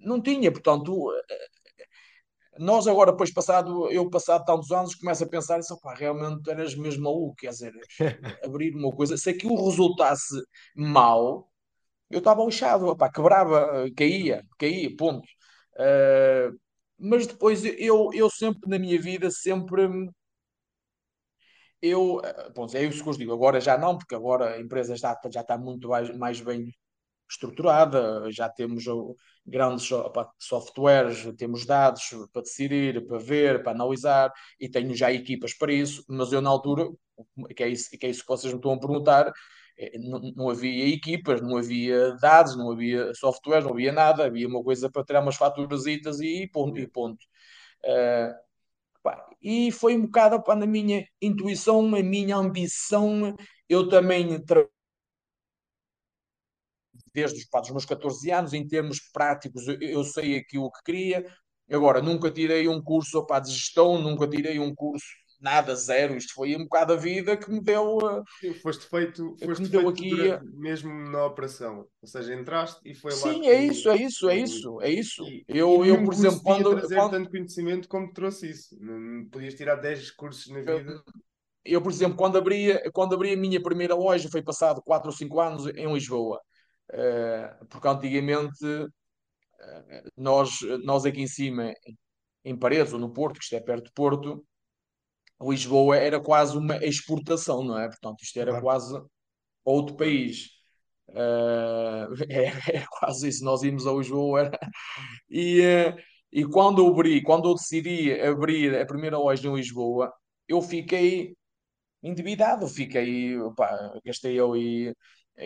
Não 0.00 0.20
tinha, 0.20 0.50
portanto, 0.50 1.12
nós 2.58 2.86
agora, 2.86 3.10
depois 3.12 3.32
passado, 3.32 3.90
eu 3.90 4.08
passado 4.08 4.44
tantos 4.44 4.70
anos, 4.70 4.94
começo 4.94 5.24
a 5.24 5.28
pensar 5.28 5.58
isso, 5.58 5.74
opa, 5.74 5.94
realmente 5.94 6.48
eras 6.48 6.74
mesmo 6.76 7.04
maluco, 7.04 7.34
quer 7.36 7.50
dizer, 7.50 7.72
abrir 8.44 8.74
uma 8.74 8.92
coisa, 8.92 9.16
se 9.16 9.30
aquilo 9.30 9.64
resultasse 9.64 10.34
mal, 10.76 11.50
eu 12.10 12.18
estava 12.18 12.44
lixado, 12.44 12.86
opa, 12.86 13.10
quebrava, 13.10 13.86
caía, 13.96 14.44
caía, 14.58 14.94
ponto. 14.96 15.26
Uh, 15.76 16.56
mas 16.98 17.26
depois 17.26 17.64
eu, 17.64 18.10
eu 18.14 18.30
sempre 18.30 18.70
na 18.70 18.78
minha 18.78 19.00
vida, 19.00 19.30
sempre 19.30 19.88
eu, 21.88 22.20
bom, 22.54 22.66
é 22.74 22.84
isso 22.84 23.02
que 23.02 23.08
eu 23.08 23.12
digo, 23.14 23.32
agora 23.32 23.60
já 23.60 23.76
não, 23.78 23.96
porque 23.98 24.14
agora 24.14 24.54
a 24.54 24.60
empresa 24.60 24.96
já, 24.96 25.18
já 25.30 25.40
está 25.40 25.58
muito 25.58 25.88
mais, 25.88 26.16
mais 26.16 26.40
bem 26.40 26.72
estruturada, 27.30 28.30
já 28.30 28.48
temos 28.48 28.84
grandes 29.46 29.88
softwares, 30.38 31.26
temos 31.36 31.66
dados 31.66 32.10
para 32.32 32.42
decidir, 32.42 33.06
para 33.06 33.18
ver, 33.18 33.62
para 33.62 33.72
analisar, 33.72 34.32
e 34.60 34.68
tenho 34.68 34.94
já 34.94 35.12
equipas 35.12 35.54
para 35.54 35.72
isso, 35.72 36.04
mas 36.08 36.32
eu 36.32 36.40
na 36.40 36.50
altura, 36.50 36.88
que 37.56 37.62
é 37.62 37.68
isso 37.68 37.90
que, 37.90 38.06
é 38.06 38.10
isso 38.10 38.22
que 38.22 38.28
vocês 38.28 38.52
me 38.52 38.58
estão 38.58 38.72
a 38.72 38.78
perguntar, 38.80 39.32
é, 39.78 39.98
não, 39.98 40.20
não 40.36 40.50
havia 40.50 40.88
equipas, 40.88 41.40
não 41.40 41.56
havia 41.56 42.14
dados, 42.16 42.56
não 42.56 42.70
havia 42.70 43.12
softwares, 43.14 43.64
não 43.64 43.72
havia 43.72 43.92
nada, 43.92 44.24
havia 44.24 44.46
uma 44.46 44.62
coisa 44.62 44.90
para 44.90 45.04
tirar 45.04 45.20
umas 45.20 45.36
faturas 45.36 45.86
e 45.86 46.48
ponto. 46.48 46.78
E 46.78 46.86
ponto. 46.86 47.24
Uh, 47.84 48.43
e 49.42 49.70
foi 49.70 49.96
um 49.96 50.02
bocado 50.02 50.42
pá, 50.42 50.54
na 50.56 50.66
minha 50.66 51.06
intuição, 51.20 51.94
a 51.94 52.02
minha 52.02 52.36
ambição. 52.36 53.34
Eu 53.68 53.88
também 53.88 54.38
desde 57.14 57.38
os, 57.38 57.44
pá, 57.46 57.60
dos 57.60 57.70
meus 57.70 57.84
14 57.84 58.30
anos, 58.30 58.52
em 58.52 58.66
termos 58.66 59.00
práticos, 59.12 59.68
eu, 59.68 59.78
eu 59.80 60.04
sei 60.04 60.36
aquilo 60.38 60.70
que 60.72 60.82
queria. 60.84 61.24
Agora, 61.70 62.02
nunca 62.02 62.30
tirei 62.30 62.68
um 62.68 62.82
curso 62.82 63.18
opa, 63.18 63.40
de 63.40 63.50
gestão, 63.52 64.00
nunca 64.00 64.28
tirei 64.28 64.58
um 64.58 64.74
curso 64.74 65.06
nada, 65.44 65.76
zero. 65.76 66.16
Isto 66.16 66.32
foi 66.34 66.56
um 66.56 66.64
bocado 66.64 66.94
a 66.94 66.96
vida 66.96 67.36
que 67.36 67.50
me 67.50 67.60
deu. 67.60 67.98
Sim, 68.40 68.54
foste 68.54 68.86
feito, 68.86 69.36
foste 69.44 69.62
me 69.62 69.68
feito 69.68 69.88
aqui, 69.88 70.10
durante, 70.10 70.56
mesmo 70.56 70.92
na 71.10 71.26
operação. 71.26 71.86
Ou 72.00 72.08
seja, 72.08 72.34
entraste 72.34 72.80
e 72.84 72.94
foi 72.94 73.12
sim, 73.12 73.28
lá. 73.28 73.34
Sim, 73.34 73.46
é 73.46 73.64
isso, 73.64 73.90
é 73.90 73.96
isso, 73.96 74.28
é 74.28 74.36
isso, 74.36 74.80
é 74.80 74.90
isso. 74.90 75.24
E, 75.24 75.44
eu, 75.48 75.84
e 75.84 75.90
eu, 75.90 76.02
por 76.02 76.14
exemplo, 76.14 76.40
quando. 76.42 76.76
trazer 76.76 76.96
quando... 76.96 77.10
tanto 77.10 77.30
conhecimento 77.30 77.88
como 77.88 78.12
trouxe 78.12 78.50
isso. 78.50 78.76
Não 78.80 79.28
podias 79.28 79.54
tirar 79.54 79.76
10 79.76 80.10
cursos 80.12 80.50
na 80.50 80.60
vida. 80.60 80.72
Eu, 80.72 81.02
eu, 81.64 81.82
por 81.82 81.92
exemplo, 81.92 82.16
quando 82.16 82.38
abri, 82.38 82.80
quando 82.92 83.14
abri 83.14 83.34
a 83.34 83.36
minha 83.36 83.62
primeira 83.62 83.94
loja, 83.94 84.28
foi 84.30 84.42
passado 84.42 84.82
4 84.82 85.08
ou 85.08 85.16
5 85.16 85.40
anos 85.40 85.66
em 85.66 85.92
Lisboa. 85.92 86.40
Uh, 86.90 87.66
porque 87.68 87.88
antigamente 87.88 88.64
uh, 88.64 90.10
nós, 90.16 90.60
nós 90.82 91.04
aqui 91.06 91.22
em 91.22 91.26
cima, 91.26 91.72
em 92.44 92.58
Paredes 92.58 92.92
ou 92.92 92.98
no 92.98 93.12
Porto, 93.12 93.38
que 93.38 93.44
isto 93.44 93.56
é 93.56 93.60
perto 93.60 93.86
de 93.86 93.92
Porto, 93.92 94.44
Lisboa 95.50 95.96
era 95.96 96.20
quase 96.20 96.56
uma 96.56 96.76
exportação, 96.84 97.62
não 97.64 97.78
é? 97.78 97.88
Portanto, 97.88 98.22
isto 98.22 98.38
era 98.38 98.50
claro. 98.50 98.64
quase 98.64 99.02
outro 99.64 99.96
país. 99.96 100.48
Uh, 101.08 102.14
é, 102.28 102.46
é, 102.78 102.86
quase 102.90 103.28
isso. 103.28 103.44
Nós 103.44 103.62
íamos 103.62 103.86
a 103.86 103.92
Lisboa 103.92 104.40
era... 104.40 104.58
e, 105.30 105.60
uh, 105.60 105.96
e 106.32 106.44
quando 106.44 106.80
eu 106.82 106.88
abri, 106.88 107.22
quando 107.22 107.48
eu 107.48 107.54
decidi 107.54 108.12
abrir 108.20 108.74
a 108.76 108.86
primeira 108.86 109.18
loja 109.18 109.48
em 109.48 109.54
Lisboa, 109.54 110.12
eu 110.48 110.60
fiquei 110.62 111.34
endividado, 112.02 112.68
fiquei, 112.68 113.36
pá, 113.56 113.98
gastei 114.04 114.38
eu 114.38 114.56
e 114.56 114.94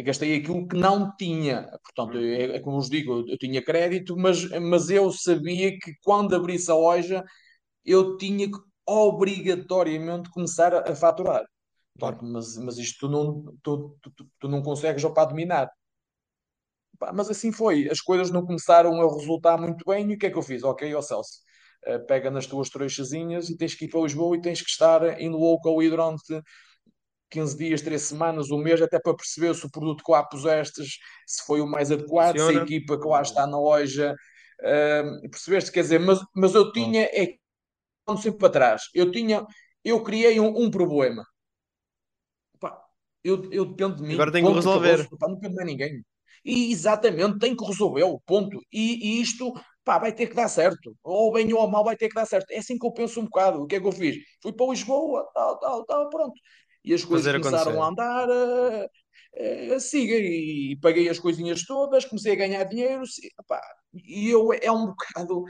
gastei 0.05 0.37
aquilo 0.37 0.67
que 0.67 0.77
não 0.77 1.15
tinha. 1.17 1.69
Portanto, 1.83 2.19
é, 2.19 2.57
é 2.57 2.61
como 2.61 2.77
vos 2.77 2.91
digo, 2.91 3.21
eu, 3.21 3.29
eu 3.29 3.39
tinha 3.39 3.63
crédito, 3.63 4.17
mas, 4.17 4.49
mas 4.61 4.91
eu 4.91 5.11
sabia 5.13 5.71
que 5.79 5.95
quando 6.03 6.35
abrisse 6.35 6.71
a 6.71 6.75
loja 6.75 7.25
eu 7.85 8.17
tinha 8.17 8.51
que 8.51 8.59
obrigatoriamente 8.89 10.31
começar 10.31 10.75
a, 10.75 10.91
a 10.91 10.97
faturar. 10.97 11.45
Portanto, 11.99 12.25
mas, 12.25 12.57
mas 12.57 12.79
isto 12.79 13.01
tu 13.01 13.09
não, 13.09 13.45
tu, 13.63 13.99
tu, 14.01 14.27
tu 14.41 14.49
não 14.49 14.63
consegues 14.63 15.05
para 15.05 15.25
dominar. 15.27 15.71
Pá, 16.99 17.13
mas 17.13 17.29
assim 17.29 17.53
foi, 17.53 17.89
as 17.91 18.01
coisas 18.01 18.31
não 18.31 18.47
começaram 18.47 19.01
a 19.01 19.15
resultar 19.15 19.59
muito 19.59 19.85
bem, 19.87 20.11
e 20.11 20.15
o 20.15 20.19
que 20.19 20.27
é 20.27 20.31
que 20.31 20.39
eu 20.39 20.43
fiz? 20.43 20.65
Ok, 20.65 20.93
ó 20.95 21.03
Celso, 21.03 21.41
eh, 21.85 21.99
pega 21.99 22.31
nas 22.31 22.47
tuas 22.47 22.71
trouxazinhas 22.71 23.51
e 23.51 23.57
tens 23.57 23.75
que 23.75 23.85
ir 23.85 23.89
para 23.89 24.01
Lisboa 24.01 24.37
e 24.37 24.41
tens 24.41 24.63
que 24.63 24.71
estar 24.71 25.21
em 25.21 25.29
local 25.29 25.79
aí 25.79 25.91
durante 25.91 26.43
15 27.31 27.57
dias, 27.57 27.83
3 27.83 28.01
semanas, 28.01 28.51
um 28.51 28.59
mês, 28.59 28.81
até 28.81 28.99
para 28.99 29.15
perceber 29.15 29.55
se 29.55 29.67
o 29.67 29.71
produto 29.71 30.03
que 30.03 30.11
lá 30.11 30.25
pusestes, 30.25 30.99
se 31.27 31.45
foi 31.47 31.61
o 31.61 31.67
mais 31.67 31.93
adequado, 31.93 32.39
se 32.39 32.59
a 32.59 32.63
equipa 32.63 32.99
que 32.99 33.07
lá 33.07 33.23
está 33.23 33.47
na 33.47 33.61
loja, 33.61 34.15
uh, 34.61 35.31
percebeste? 35.31 35.71
Quer 35.71 35.83
dizer, 35.83 36.01
mas, 36.01 36.19
mas 36.35 36.55
eu 36.55 36.73
tinha, 36.73 37.03
é 37.03 37.35
sempre 38.17 38.39
para 38.39 38.51
trás, 38.53 38.83
eu 38.95 39.11
tinha, 39.11 39.45
eu 39.85 40.03
criei 40.03 40.39
um, 40.41 40.49
um 40.65 40.71
problema. 40.71 41.25
Pá, 42.61 42.81
eu, 43.25 43.51
eu 43.53 43.65
dependo 43.67 43.97
de 43.97 44.03
mim. 44.03 44.15
Agora 44.15 44.33
tenho 44.33 44.47
que 44.49 44.55
resolver. 44.55 44.91
acabou-se. 44.97 45.19
Pá, 45.19 45.29
não 45.29 45.35
depende 45.37 45.57
de 45.57 45.65
ninguém. 45.65 46.05
E 46.45 46.71
exatamente, 46.73 47.39
tem 47.39 47.57
que 47.57 47.65
resolver, 47.65 48.05
ponto. 48.27 48.59
E, 48.73 49.19
e 49.19 49.21
isto, 49.21 49.53
pá, 49.85 49.99
vai 49.99 50.13
ter 50.15 50.29
que 50.29 50.35
dar 50.35 50.49
certo. 50.49 50.97
Ou 51.03 51.33
bem 51.33 51.53
ou 51.53 51.69
mal, 51.69 51.85
vai 51.85 51.97
ter 51.97 52.09
que 52.09 52.15
dar 52.15 52.27
certo. 52.27 52.51
É 52.51 52.59
assim 52.59 52.79
que 52.79 52.87
eu 52.87 52.93
penso 52.93 53.21
um 53.21 53.25
bocado. 53.25 53.63
O 53.63 53.67
que 53.67 53.77
é 53.77 53.81
que 53.81 53.87
eu 53.87 53.93
fiz? 53.93 54.17
Fui 54.43 54.53
para 54.53 54.67
Lisboa, 54.71 55.29
tal, 55.35 55.59
tal, 55.59 55.85
tal, 55.85 56.11
pronto. 56.11 56.35
E 56.85 56.95
as 56.95 57.05
coisas 57.05 57.31
começaram 57.33 57.73
acontecer. 57.73 57.83
a 57.83 57.89
andar, 57.89 58.29
a, 58.31 59.75
a 59.77 59.81
siga. 59.81 60.15
E 60.17 60.77
paguei 60.81 61.09
as 61.09 61.19
coisinhas 61.19 61.65
todas, 61.65 62.05
comecei 62.05 62.33
a 62.33 62.37
ganhar 62.37 62.65
dinheiro. 62.65 63.07
se- 63.07 63.29
e 63.95 64.29
eu, 64.31 64.53
é 64.53 64.71
um 64.71 64.87
bocado, 64.87 65.45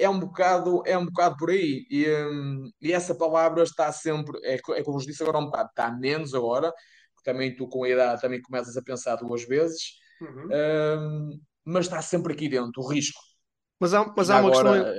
é 0.00 0.08
um 0.08 0.18
bocado, 0.20 0.82
é 0.86 0.96
um 0.98 1.06
bocado 1.06 1.36
por 1.38 1.50
aí. 1.50 1.86
E, 1.90 2.06
hum, 2.08 2.70
e 2.80 2.92
essa 2.92 3.14
palavra 3.14 3.62
está 3.62 3.92
sempre, 3.92 4.38
é, 4.44 4.54
é 4.56 4.82
como 4.84 4.98
vos 4.98 5.06
disse 5.06 5.22
agora 5.22 5.38
um 5.38 5.46
bocado, 5.46 5.68
está 5.70 5.90
menos 5.92 6.34
agora, 6.34 6.72
porque 7.14 7.30
também 7.30 7.54
tu 7.56 7.68
com 7.68 7.84
a 7.84 7.88
idade 7.88 8.20
também 8.22 8.40
começas 8.42 8.76
a 8.76 8.82
pensar 8.82 9.16
duas 9.16 9.44
vezes, 9.46 9.94
Uhum. 10.20 10.60
hum, 10.98 11.40
mas 11.64 11.86
está 11.86 12.02
sempre 12.02 12.32
aqui 12.34 12.48
dentro, 12.48 12.82
o 12.82 12.88
risco. 12.88 13.20
Mas 13.80 13.94
há, 13.94 14.04
mas 14.16 14.30
há 14.30 14.36
uma 14.36 14.50
agora, 14.50 14.50
questão. 14.50 14.94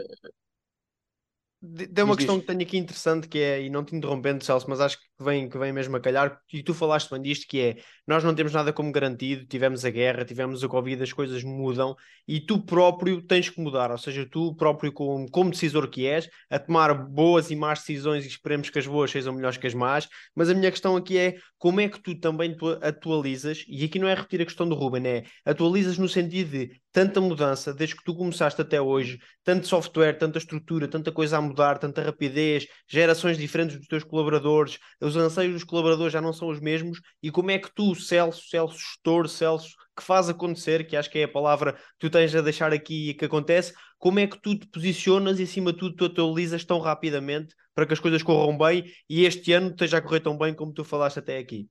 de- 1.61 1.87
Tem 1.87 2.03
uma 2.03 2.15
questão 2.15 2.39
diz. 2.39 2.41
que 2.41 2.45
tenho 2.47 2.61
aqui 2.61 2.77
interessante 2.77 3.27
que 3.27 3.39
é, 3.39 3.61
e 3.61 3.69
não 3.69 3.83
te 3.85 3.95
interrompendo, 3.95 4.43
Celso, 4.43 4.69
mas 4.69 4.79
acho 4.81 4.99
que 4.99 5.05
vem, 5.23 5.49
que 5.49 5.57
vem 5.57 5.71
mesmo 5.71 5.95
a 5.95 5.99
calhar, 5.99 6.39
e 6.51 6.63
tu 6.63 6.73
falaste 6.73 7.09
bem 7.09 7.21
disto, 7.21 7.47
que 7.47 7.59
é 7.59 7.75
nós 8.07 8.23
não 8.23 8.35
temos 8.35 8.51
nada 8.51 8.73
como 8.73 8.91
garantido, 8.91 9.45
tivemos 9.45 9.85
a 9.85 9.89
guerra, 9.89 10.25
tivemos 10.25 10.63
a 10.63 10.67
Covid, 10.67 11.01
as 11.01 11.13
coisas 11.13 11.43
mudam 11.43 11.95
e 12.27 12.39
tu 12.39 12.61
próprio 12.61 13.21
tens 13.21 13.49
que 13.49 13.61
mudar, 13.61 13.91
ou 13.91 13.97
seja, 13.97 14.27
tu 14.29 14.55
próprio, 14.55 14.91
como, 14.91 15.29
como 15.29 15.49
decisor 15.49 15.87
que 15.87 16.05
és, 16.05 16.29
a 16.49 16.59
tomar 16.59 16.93
boas 16.93 17.51
e 17.51 17.55
más 17.55 17.79
decisões 17.79 18.25
e 18.25 18.27
esperemos 18.27 18.69
que 18.69 18.79
as 18.79 18.87
boas 18.87 19.11
sejam 19.11 19.33
melhores 19.33 19.57
que 19.57 19.67
as 19.67 19.73
más, 19.73 20.07
mas 20.35 20.49
a 20.49 20.53
minha 20.53 20.71
questão 20.71 20.95
aqui 20.95 21.17
é 21.17 21.35
como 21.57 21.79
é 21.79 21.87
que 21.87 22.01
tu 22.01 22.19
também 22.19 22.55
tu 22.55 22.69
atualizas, 22.81 23.63
e 23.67 23.85
aqui 23.85 23.99
não 23.99 24.07
é 24.07 24.13
repetir 24.13 24.41
a 24.41 24.45
questão 24.45 24.67
do 24.67 24.75
Ruben, 24.75 25.05
é 25.07 25.23
atualizas 25.45 25.97
no 25.97 26.09
sentido 26.09 26.51
de 26.51 26.81
tanta 26.91 27.21
mudança, 27.21 27.73
desde 27.73 27.95
que 27.95 28.03
tu 28.03 28.15
começaste 28.15 28.61
até 28.61 28.81
hoje, 28.81 29.19
tanto 29.43 29.67
software, 29.67 30.17
tanta 30.17 30.37
estrutura, 30.37 30.87
tanta 30.87 31.11
coisa 31.11 31.37
a 31.37 31.41
mudar, 31.41 31.77
tanta 31.77 32.01
rapidez, 32.01 32.67
gerações 32.87 33.37
diferentes 33.37 33.77
dos 33.77 33.87
teus 33.87 34.03
colaboradores, 34.03 34.77
os 35.15 35.23
anseios 35.23 35.53
dos 35.53 35.63
colaboradores 35.63 36.13
já 36.13 36.21
não 36.21 36.33
são 36.33 36.49
os 36.49 36.59
mesmos, 36.59 36.99
e 37.21 37.31
como 37.31 37.51
é 37.51 37.59
que 37.59 37.73
tu, 37.73 37.95
Celso, 37.95 38.47
Celso 38.49 38.77
gestor, 38.77 39.27
Celso, 39.27 39.75
que 39.95 40.03
faz 40.03 40.29
acontecer, 40.29 40.87
que 40.87 40.95
acho 40.95 41.09
que 41.09 41.19
é 41.19 41.23
a 41.23 41.27
palavra 41.27 41.73
que 41.73 41.81
tu 41.99 42.09
tens 42.09 42.33
a 42.33 42.41
deixar 42.41 42.73
aqui 42.73 43.09
e 43.09 43.13
que 43.13 43.25
acontece, 43.25 43.73
como 43.97 44.19
é 44.19 44.27
que 44.27 44.41
tu 44.41 44.57
te 44.57 44.67
posicionas 44.67 45.39
e 45.39 45.43
acima 45.43 45.71
de 45.71 45.79
tudo 45.79 45.95
tu 45.95 46.05
atualizas 46.05 46.65
tão 46.65 46.79
rapidamente 46.79 47.53
para 47.73 47.85
que 47.85 47.93
as 47.93 47.99
coisas 47.99 48.23
corram 48.23 48.57
bem 48.57 48.85
e 49.09 49.25
este 49.25 49.53
ano 49.53 49.69
esteja 49.69 49.97
a 49.97 50.01
correr 50.01 50.21
tão 50.21 50.37
bem 50.37 50.53
como 50.53 50.73
tu 50.73 50.83
falaste 50.83 51.19
até 51.19 51.37
aqui? 51.37 51.69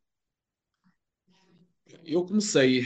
Eu 2.04 2.24
comecei, 2.24 2.84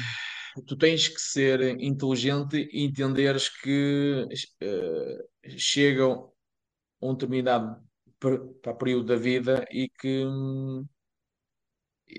tu 0.67 0.77
tens 0.77 1.09
que 1.09 1.21
ser 1.21 1.79
inteligente 1.81 2.69
e 2.73 2.85
entenderes 2.85 3.49
que 3.49 4.27
eh, 4.61 5.19
chega 5.59 6.09
um 7.01 7.13
determinado 7.13 7.84
per- 8.25 8.43
pá, 8.63 8.73
período 8.75 9.07
da 9.09 9.17
vida 9.17 9.55
e 9.71 9.89
que 10.01 10.25
hum, 10.27 10.87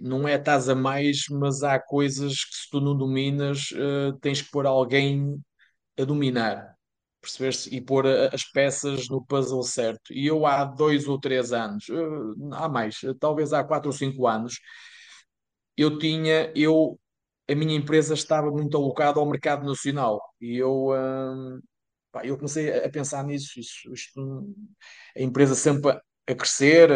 não 0.01 0.27
é 0.27 0.35
estás 0.35 0.67
a 0.69 0.75
mais, 0.75 1.25
mas 1.29 1.63
há 1.63 1.79
coisas 1.79 2.43
que 2.45 2.55
se 2.55 2.69
tu 2.69 2.81
não 2.81 2.95
dominas, 2.97 3.69
eh, 3.73 4.11
tens 4.21 4.41
que 4.41 4.51
pôr 4.51 4.65
alguém 4.65 5.39
a 5.99 6.05
dominar? 6.05 6.75
E 7.71 7.81
pôr 7.81 8.05
a- 8.07 8.29
as 8.33 8.43
peças 8.45 9.09
no 9.09 9.23
puzzle 9.25 9.63
certo. 9.63 10.13
E 10.13 10.27
eu 10.27 10.45
há 10.45 10.63
dois 10.65 11.07
ou 11.07 11.19
três 11.19 11.51
anos, 11.53 11.85
eh, 11.89 11.95
há 12.53 12.69
mais, 12.69 13.03
eh, 13.03 13.13
talvez 13.19 13.53
há 13.53 13.63
quatro 13.63 13.89
ou 13.89 13.93
cinco 13.93 14.27
anos, 14.27 14.59
eu 15.77 15.97
tinha, 15.99 16.51
eu, 16.55 16.99
a 17.49 17.55
minha 17.55 17.75
empresa 17.75 18.13
estava 18.13 18.49
muito 18.51 18.77
alocada 18.77 19.19
ao 19.19 19.25
mercado 19.29 19.65
nacional 19.65 20.21
e 20.41 20.57
eu, 20.57 20.89
hum, 20.91 21.59
pá, 22.15 22.25
eu 22.25 22.37
comecei 22.37 22.71
a 22.85 22.89
pensar 22.89 23.25
nisso, 23.25 23.59
isso, 23.59 23.93
isto, 23.93 24.55
a 25.17 25.21
empresa 25.21 25.53
sempre 25.53 25.91
a 26.27 26.33
crescer, 26.33 26.89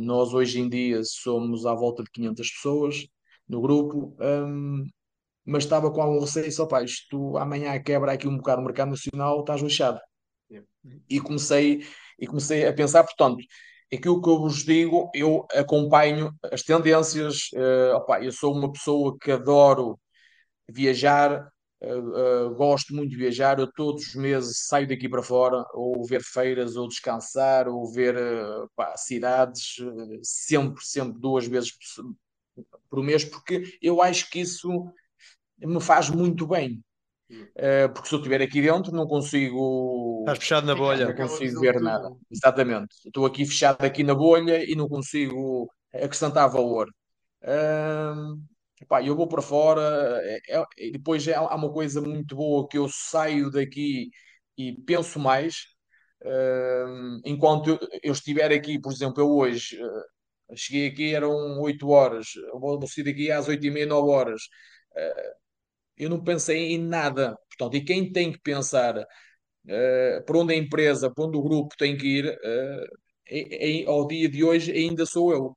nós 0.00 0.32
hoje 0.32 0.60
em 0.60 0.68
dia 0.68 1.00
somos 1.04 1.66
à 1.66 1.74
volta 1.74 2.04
de 2.04 2.10
500 2.12 2.50
pessoas 2.52 3.08
no 3.48 3.60
grupo, 3.60 4.16
hum, 4.20 4.86
mas 5.44 5.64
estava 5.64 5.90
com 5.90 6.00
algum 6.00 6.20
receio, 6.20 6.52
só 6.52 6.66
pá, 6.66 6.82
isto 6.82 7.36
amanhã 7.38 7.82
quebra 7.82 8.12
aqui 8.12 8.28
um 8.28 8.36
bocado 8.36 8.62
o 8.62 8.64
mercado 8.64 8.90
nacional, 8.90 9.40
estás 9.40 9.62
lixado. 9.62 9.98
Yeah. 10.50 10.68
E 11.10 11.20
comecei, 11.20 11.84
e 12.20 12.26
comecei 12.26 12.66
a 12.66 12.72
pensar, 12.72 13.02
portanto, 13.04 13.38
aquilo 13.92 14.22
que 14.22 14.28
eu 14.28 14.38
vos 14.38 14.64
digo, 14.64 15.10
eu 15.14 15.46
acompanho 15.52 16.32
as 16.52 16.62
tendências, 16.62 17.48
eh, 17.54 17.92
opá, 17.94 18.22
eu 18.22 18.32
sou 18.32 18.54
uma 18.54 18.70
pessoa 18.72 19.16
que 19.20 19.32
adoro 19.32 19.98
viajar, 20.68 21.50
eh, 21.80 21.88
eh, 21.88 22.48
gosto 22.56 22.94
muito 22.94 23.10
de 23.10 23.16
viajar, 23.16 23.58
eu 23.58 23.70
todos 23.72 24.08
os 24.08 24.14
meses 24.14 24.66
saio 24.66 24.88
daqui 24.88 25.08
para 25.08 25.22
fora, 25.22 25.64
ou 25.72 26.04
ver 26.04 26.22
feiras, 26.22 26.76
ou 26.76 26.88
descansar, 26.88 27.68
ou 27.68 27.90
ver 27.92 28.16
eh, 28.16 28.66
pá, 28.74 28.96
cidades, 28.96 29.76
sempre, 30.22 30.84
sempre 30.84 31.20
duas 31.20 31.46
vezes 31.46 31.70
por, 31.72 32.64
por 32.90 33.04
mês, 33.04 33.24
porque 33.24 33.78
eu 33.80 34.02
acho 34.02 34.28
que 34.30 34.40
isso 34.40 34.92
me 35.58 35.80
faz 35.80 36.10
muito 36.10 36.46
bem. 36.46 36.82
Uh, 37.30 37.92
porque 37.92 38.08
se 38.08 38.14
eu 38.14 38.20
estiver 38.20 38.40
aqui 38.40 38.62
dentro 38.62 38.90
não 38.90 39.06
consigo 39.06 40.20
Estás 40.20 40.38
fechado 40.38 40.66
na 40.66 40.72
não 40.72 40.80
bolha. 40.80 41.08
Aquela 41.10 41.28
consigo 41.28 41.60
ver 41.60 41.78
nada. 41.78 42.10
Exatamente. 42.30 42.94
Estou 43.04 43.26
aqui 43.26 43.44
fechado 43.44 43.84
aqui 43.84 44.02
na 44.02 44.14
bolha 44.14 44.64
e 44.64 44.74
não 44.74 44.88
consigo 44.88 45.70
acrescentar 45.92 46.48
valor. 46.48 46.88
Uh, 47.42 48.40
pá, 48.86 49.02
eu 49.02 49.16
vou 49.16 49.28
para 49.28 49.42
fora 49.42 49.80
é, 50.24 50.40
é- 50.58 50.64
e 50.78 50.92
depois 50.92 51.26
é- 51.28 51.34
há 51.34 51.54
uma 51.54 51.72
coisa 51.72 52.00
muito 52.00 52.36
boa 52.36 52.68
que 52.68 52.78
eu 52.78 52.88
saio 52.90 53.50
daqui 53.50 54.10
e 54.56 54.72
penso 54.82 55.18
mais. 55.18 55.66
Uh, 56.22 57.20
enquanto 57.24 57.70
eu, 57.70 57.78
eu 58.02 58.12
estiver 58.12 58.50
aqui, 58.52 58.80
por 58.80 58.92
exemplo, 58.92 59.22
eu 59.22 59.30
hoje 59.30 59.80
uh, 59.82 60.56
cheguei 60.56 60.88
aqui, 60.88 61.14
eram 61.14 61.60
8 61.60 61.88
horas, 61.88 62.28
eu 62.36 62.58
vou, 62.58 62.78
vou 62.78 62.88
sair 62.88 63.04
daqui 63.04 63.30
às 63.30 63.46
8 63.48 63.64
e 63.66 63.70
meia, 63.70 63.86
9 63.86 64.10
horas. 64.10 64.42
Uh, 64.96 65.32
eu 65.96 66.10
não 66.10 66.22
pensei 66.22 66.72
em 66.74 66.78
nada. 66.78 67.36
Portanto, 67.50 67.76
e 67.76 67.84
quem 67.84 68.12
tem 68.12 68.32
que 68.32 68.40
pensar 68.40 68.96
uh, 68.98 70.24
para 70.26 70.38
onde 70.38 70.54
a 70.54 70.56
empresa, 70.56 71.12
para 71.12 71.24
onde 71.24 71.36
o 71.38 71.42
grupo 71.42 71.76
tem 71.78 71.96
que 71.96 72.06
ir, 72.18 72.26
uh, 72.26 72.86
em, 73.28 73.82
em, 73.84 73.86
ao 73.86 74.06
dia 74.06 74.28
de 74.28 74.44
hoje 74.44 74.72
ainda 74.72 75.06
sou 75.06 75.32
eu. 75.32 75.56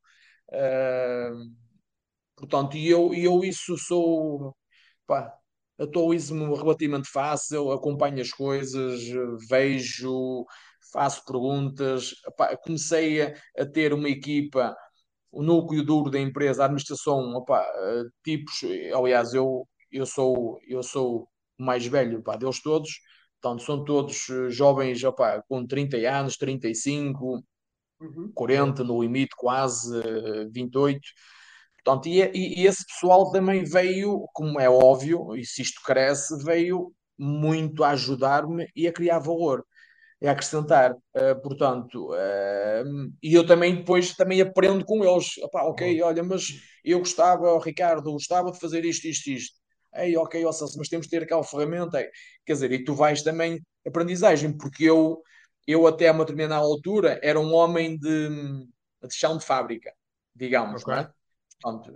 Uh, 0.52 1.52
portanto, 2.42 2.78
e 2.78 2.88
eu, 2.90 3.14
eu 3.14 3.44
isso 3.44 3.78
sou, 3.78 4.56
pá, 5.08 5.34
atualizo-me 5.80 6.46
relativamente 6.56 7.10
fácil, 7.10 7.72
acompanho 7.72 8.22
as 8.22 8.32
coisas, 8.32 9.04
vejo, 9.50 10.46
faço 10.94 11.26
perguntas. 11.26 12.12
Pá, 12.38 12.56
comecei 12.58 13.22
a, 13.24 13.34
a 13.60 13.66
ter 13.66 13.94
uma 13.94 14.10
equipa 14.10 14.76
o 15.32 15.44
núcleo 15.44 15.84
duro 15.86 16.10
da 16.12 16.20
empresa, 16.20 16.64
a 16.64 16.66
administração, 16.66 17.44
eh, 17.50 18.04
tipos, 18.24 18.62
aliás, 18.96 19.34
eu, 19.34 19.68
eu 19.92 20.06
sou 20.06 20.60
eu 20.68 20.84
sou 20.84 21.28
o 21.60 21.64
mais 21.64 21.86
velho 21.86 22.22
pá, 22.24 22.36
deles 22.38 22.62
todos, 22.62 22.92
portanto, 23.42 23.64
são 23.64 23.84
todos 23.86 24.30
eh, 24.30 24.50
jovens 24.50 25.04
opa, 25.04 25.44
com 25.48 25.66
30 25.66 25.98
anos, 25.98 26.38
35, 26.38 27.44
Uhum. 28.02 28.32
40 28.34 28.84
no 28.84 29.02
limite, 29.02 29.36
quase 29.38 29.96
eh, 30.00 30.48
28. 30.52 31.02
Portanto, 31.84 32.08
e, 32.08 32.22
e, 32.22 32.62
e 32.62 32.68
esse 32.68 32.86
pessoal 32.86 33.32
também 33.32 33.64
veio, 33.64 34.28
como 34.34 34.60
é 34.60 34.70
óbvio, 34.70 35.36
e 35.36 35.46
se 35.46 35.62
isto 35.62 35.82
cresce, 35.84 36.44
veio 36.44 36.94
muito 37.18 37.84
a 37.84 37.92
ajudar-me 37.92 38.68
e 38.76 38.88
a 38.88 38.94
criar 38.94 39.20
valor. 39.20 39.66
é 40.22 40.30
acrescentar. 40.30 40.94
Uh, 41.16 41.42
portanto, 41.42 42.12
uh, 42.14 43.12
e 43.24 43.34
eu 43.34 43.46
também 43.46 43.76
depois 43.78 44.16
também 44.16 44.42
aprendo 44.42 44.86
com 44.86 45.04
eles. 45.04 45.38
Epá, 45.40 45.64
ok, 45.64 46.02
olha, 46.04 46.24
mas 46.24 46.62
eu 46.86 47.00
gostava, 47.00 47.60
Ricardo, 47.60 48.12
gostava 48.14 48.52
de 48.52 48.60
fazer 48.60 48.86
isto, 48.86 49.08
isto, 49.08 49.30
isto. 49.30 49.56
Ei, 49.96 50.16
ok, 50.18 50.42
Celso, 50.54 50.78
mas 50.78 50.88
temos 50.90 51.08
de 51.08 51.12
ter 51.12 51.24
aquela 51.24 51.44
ferramenta. 51.44 52.04
Quer 52.46 52.54
dizer, 52.54 52.72
e 52.72 52.84
tu 52.84 52.94
vais 52.96 53.24
também 53.24 53.60
aprendizagem, 53.86 54.56
porque 54.58 54.86
eu, 54.86 55.22
eu 55.68 55.88
até 55.88 56.08
a 56.08 56.12
uma 56.14 56.24
determinada 56.26 56.64
altura 56.64 57.20
era 57.24 57.40
um 57.40 57.54
homem 57.54 57.98
de, 57.98 58.30
de 58.30 59.14
chão 59.14 59.38
de 59.38 59.46
fábrica, 59.46 59.92
digamos, 60.36 60.84
okay. 60.84 60.94
não 60.96 61.02
é? 61.02 61.12
Portanto, 61.62 61.94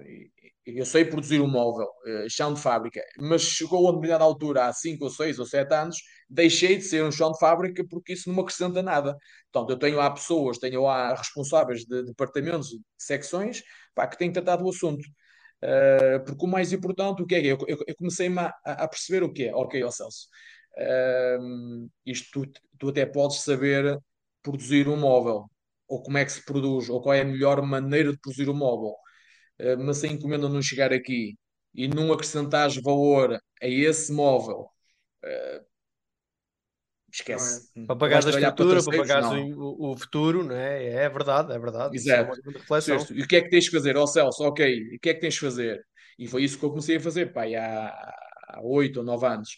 eu 0.66 0.86
sei 0.86 1.06
produzir 1.06 1.42
um 1.42 1.48
móvel, 1.48 1.88
uh, 2.06 2.30
chão 2.30 2.54
de 2.54 2.62
fábrica, 2.62 3.02
mas 3.20 3.42
chegou 3.42 3.88
a 3.88 3.92
determinada 3.92 4.24
altura, 4.24 4.66
há 4.66 4.74
5 4.74 5.04
ou 5.04 5.10
6 5.10 5.40
ou 5.40 5.46
7 5.46 5.74
anos, 5.74 5.98
deixei 6.30 6.78
de 6.78 6.84
ser 6.84 7.04
um 7.04 7.12
chão 7.12 7.32
de 7.32 7.40
fábrica 7.40 7.86
porque 7.90 8.14
isso 8.14 8.30
não 8.30 8.36
me 8.36 8.42
acrescenta 8.42 8.82
nada. 8.82 9.16
Portanto, 9.52 9.72
eu 9.72 9.80
tenho 9.80 9.98
lá 9.98 10.10
pessoas, 10.10 10.58
tenho 10.58 10.84
lá 10.84 11.14
responsáveis 11.14 11.86
de 11.86 12.04
departamentos, 12.04 12.70
de 12.70 12.82
secções, 12.98 13.64
pá, 13.94 14.08
que 14.08 14.18
têm 14.18 14.32
tratado 14.32 14.66
o 14.66 14.70
assunto. 14.70 15.04
Uh, 15.64 16.24
porque 16.26 16.46
o 16.46 16.48
mais 16.48 16.74
importante, 16.74 17.22
o 17.24 17.26
que 17.26 17.36
é? 17.36 17.40
Eu, 17.46 17.58
eu, 17.68 17.78
eu 17.88 17.96
comecei 17.96 18.28
a, 18.38 18.54
a, 18.66 18.88
perceber 18.88 19.24
o 19.24 19.32
que 19.32 19.46
é. 19.46 19.56
Ok, 19.56 19.84
ó 19.84 19.92
Celso, 19.92 20.28
uh, 20.78 21.90
isto 22.06 22.44
tu, 22.44 22.62
tu 22.80 22.90
até 22.90 23.06
podes 23.06 23.42
saber 23.42 23.98
produzir 24.44 24.88
um 24.88 24.98
móvel, 24.98 25.46
ou 25.88 26.04
como 26.04 26.18
é 26.18 26.26
que 26.26 26.32
se 26.32 26.44
produz, 26.44 26.90
ou 26.90 27.02
qual 27.02 27.14
é 27.14 27.22
a 27.22 27.26
melhor 27.26 27.62
maneira 27.62 28.12
de 28.12 28.20
produzir 28.20 28.50
um 28.50 28.54
móvel 28.56 28.94
eh, 28.94 29.05
mas 29.80 29.98
se 29.98 30.08
a 30.08 30.12
encomenda 30.12 30.50
não 30.50 30.62
chegar 30.62 30.92
aqui 30.92 31.36
e 31.74 31.88
não 31.88 32.12
acrescentares 32.12 32.82
valor 32.82 33.34
a 33.34 33.68
esse 33.68 34.12
móvel, 34.12 34.70
uh, 35.24 35.66
esquece. 37.12 37.72
É. 37.76 37.86
Para 37.86 37.96
pagar 37.96 38.26
a 38.26 38.30
estrutura, 38.30 38.84
para, 38.84 38.92
para 38.92 38.98
pagar 38.98 39.38
o, 39.38 39.92
o, 39.92 39.98
futuro, 39.98 40.44
não 40.44 40.56
é? 40.56 40.86
É 40.86 41.10
verdade, 41.10 41.54
é 41.54 41.60
verdade. 41.60 41.96
Exato. 41.96 42.34
É 42.40 43.14
e 43.14 43.22
o 43.22 43.28
que 43.28 43.36
é 43.36 43.42
que 43.42 43.50
tens 43.50 43.66
de 43.66 43.72
fazer? 43.72 43.98
Ó 43.98 44.04
oh, 44.04 44.08
Celso, 44.08 44.44
ok, 44.44 44.96
o 44.96 45.00
que 45.00 45.10
é 45.10 45.14
que 45.14 45.20
tens 45.22 45.34
de 45.34 45.40
fazer? 45.40 45.86
E 46.18 46.28
foi 46.28 46.44
isso 46.44 46.58
que 46.58 46.66
eu 46.66 46.70
comecei 46.70 46.98
a 46.98 47.02
fazer, 47.02 47.34
pá, 47.34 47.44
há 47.46 48.62
oito 48.62 49.00
ou 49.00 49.06
nove 49.06 49.26
anos. 49.26 49.58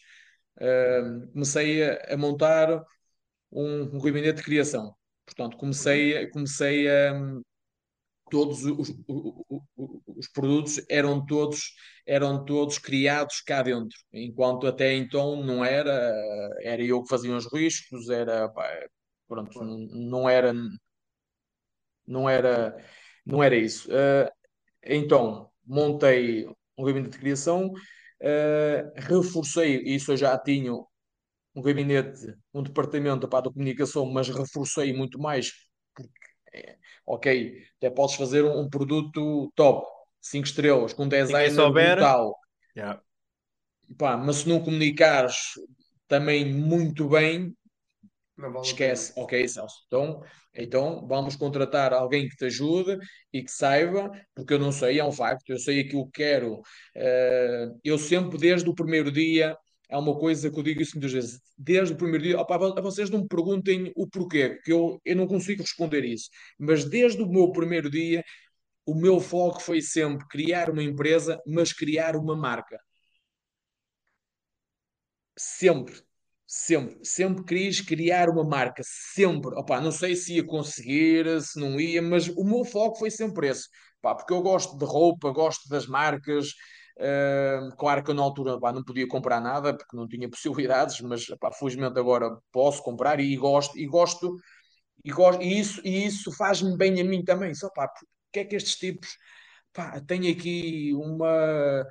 Uh, 0.57 1.31
comecei 1.33 1.83
a, 1.83 2.13
a, 2.13 2.17
montar 2.17 2.83
um, 3.51 3.83
um 3.95 3.99
gabinete 3.99 4.37
de 4.37 4.43
criação. 4.43 4.95
Portanto, 5.25 5.57
comecei, 5.57 6.27
comecei 6.27 6.89
a, 6.89 7.13
todos 8.29 8.63
os, 8.65 8.89
os, 9.07 9.61
os, 10.07 10.27
produtos 10.29 10.81
eram 10.89 11.25
todos 11.25 11.73
eram 12.05 12.45
todos 12.45 12.77
criados 12.79 13.41
cá 13.41 13.61
dentro. 13.63 13.97
Enquanto 14.13 14.67
até 14.67 14.93
então 14.95 15.43
não 15.43 15.63
era 15.63 15.91
era 16.61 16.81
eu 16.83 17.03
que 17.03 17.09
fazia 17.09 17.35
os 17.35 17.51
riscos 17.51 18.09
era 18.09 18.49
pá, 18.49 18.67
pronto 19.27 19.63
não, 19.63 20.29
era 20.29 20.53
não 22.05 22.29
era 22.29 22.77
não 23.25 23.43
era 23.43 23.55
isso. 23.55 23.89
Uh, 23.89 24.29
então 24.83 25.49
montei 25.65 26.47
um 26.77 26.85
gabinete 26.85 27.13
de 27.13 27.19
criação 27.19 27.67
uh, 27.67 28.91
reforcei 28.95 29.81
isso 29.83 30.11
eu 30.11 30.17
já 30.17 30.37
tinha 30.37 30.73
um 30.73 31.61
gabinete 31.61 32.35
um 32.53 32.63
departamento 32.63 33.27
para 33.27 33.49
a 33.49 33.51
comunicação 33.51 34.05
mas 34.05 34.29
reforcei 34.29 34.93
muito 34.93 35.19
mais 35.19 35.51
porque 35.95 36.13
é, 36.53 36.77
ok, 37.07 37.63
até 37.77 37.89
podes 37.89 38.15
fazer 38.15 38.43
um, 38.43 38.59
um 38.59 38.69
produto 38.69 39.51
top, 39.55 39.87
5 40.21 40.45
estrelas, 40.45 40.93
com 40.93 41.07
design 41.07 41.55
brutal. 41.71 42.35
Yeah. 42.75 43.01
Pá, 43.97 44.17
mas 44.17 44.37
se 44.37 44.49
não 44.49 44.61
comunicares 44.61 45.53
também 46.07 46.45
muito 46.45 47.07
bem, 47.07 47.55
vale 48.37 48.59
esquece. 48.59 49.13
Ok, 49.15 49.47
Celso. 49.47 49.83
Então, 49.87 50.21
então 50.53 51.07
vamos 51.07 51.35
contratar 51.35 51.93
alguém 51.93 52.27
que 52.27 52.35
te 52.35 52.45
ajude 52.45 52.97
e 53.31 53.41
que 53.41 53.51
saiba, 53.51 54.11
porque 54.35 54.53
eu 54.53 54.59
não 54.59 54.71
sei, 54.71 54.99
é 54.99 55.05
um 55.05 55.11
facto, 55.11 55.49
eu 55.49 55.57
sei 55.57 55.79
aquilo 55.79 56.05
que 56.05 56.23
quero. 56.23 56.55
Uh, 56.95 57.79
eu 57.83 57.97
sempre, 57.97 58.37
desde 58.37 58.69
o 58.69 58.75
primeiro 58.75 59.11
dia, 59.11 59.57
é 59.89 59.97
uma 59.97 60.17
coisa 60.19 60.51
que 60.51 60.59
eu 60.59 60.63
digo 60.63 60.81
isso 60.81 60.93
muitas 60.95 61.11
vezes, 61.13 61.41
desde 61.57 61.93
o 61.93 61.97
primeiro 61.97 62.23
dia, 62.23 62.39
opa, 62.39 62.57
vocês 62.81 63.09
não 63.09 63.21
me 63.21 63.27
perguntem 63.27 63.91
o 63.95 64.07
porquê, 64.07 64.59
que 64.63 64.71
eu, 64.71 64.99
eu 65.05 65.15
não 65.15 65.27
consigo 65.27 65.61
responder 65.61 66.03
isso, 66.05 66.29
mas 66.59 66.83
desde 66.85 67.21
o 67.21 67.29
meu 67.29 67.51
primeiro 67.51 67.89
dia, 67.89 68.23
o 68.85 68.95
meu 68.95 69.19
foco 69.19 69.61
foi 69.61 69.81
sempre 69.81 70.27
criar 70.27 70.69
uma 70.69 70.83
empresa, 70.83 71.41
mas 71.45 71.73
criar 71.73 72.15
uma 72.15 72.35
marca. 72.35 72.79
Sempre, 75.37 75.93
sempre, 76.47 76.97
sempre 77.03 77.43
quis 77.43 77.81
criar 77.81 78.29
uma 78.29 78.43
marca, 78.43 78.81
sempre. 78.85 79.51
Opa, 79.55 79.79
não 79.81 79.91
sei 79.91 80.15
se 80.15 80.35
ia 80.35 80.45
conseguir, 80.45 81.41
se 81.41 81.59
não 81.59 81.79
ia, 81.79 82.01
mas 82.01 82.27
o 82.29 82.43
meu 82.43 82.65
foco 82.65 82.97
foi 82.97 83.11
sempre 83.11 83.47
esse. 83.49 83.67
Opa, 83.99 84.15
porque 84.15 84.33
eu 84.33 84.41
gosto 84.41 84.77
de 84.77 84.85
roupa, 84.85 85.31
gosto 85.31 85.69
das 85.69 85.85
marcas, 85.87 86.53
Uh, 86.99 87.75
claro 87.77 88.03
que 88.03 88.09
eu 88.09 88.15
na 88.15 88.23
altura 88.23 88.59
pá, 88.59 88.71
não 88.71 88.83
podia 88.83 89.07
comprar 89.07 89.39
nada 89.39 89.77
porque 89.77 89.95
não 89.95 90.07
tinha 90.07 90.27
possibilidades, 90.29 90.99
mas 91.01 91.25
pá, 91.39 91.51
felizmente 91.51 91.99
agora 91.99 92.37
posso 92.51 92.81
comprar 92.81 93.19
e 93.19 93.35
gosto, 93.35 93.77
e 93.77 93.85
gosto, 93.85 94.35
e, 95.03 95.11
gosto, 95.11 95.41
e 95.43 95.59
isso, 95.59 95.81
e 95.85 96.05
isso 96.07 96.31
faz-me 96.31 96.75
bem 96.75 96.99
a 96.99 97.03
mim 97.03 97.23
também. 97.23 97.53
Só 97.53 97.69
pá, 97.69 97.87
porque 97.87 98.39
é 98.39 98.45
que 98.45 98.55
estes 98.55 98.75
tipos 98.75 99.09
pá, 99.73 99.99
têm 100.01 100.29
aqui 100.31 100.91
uma, 100.95 101.85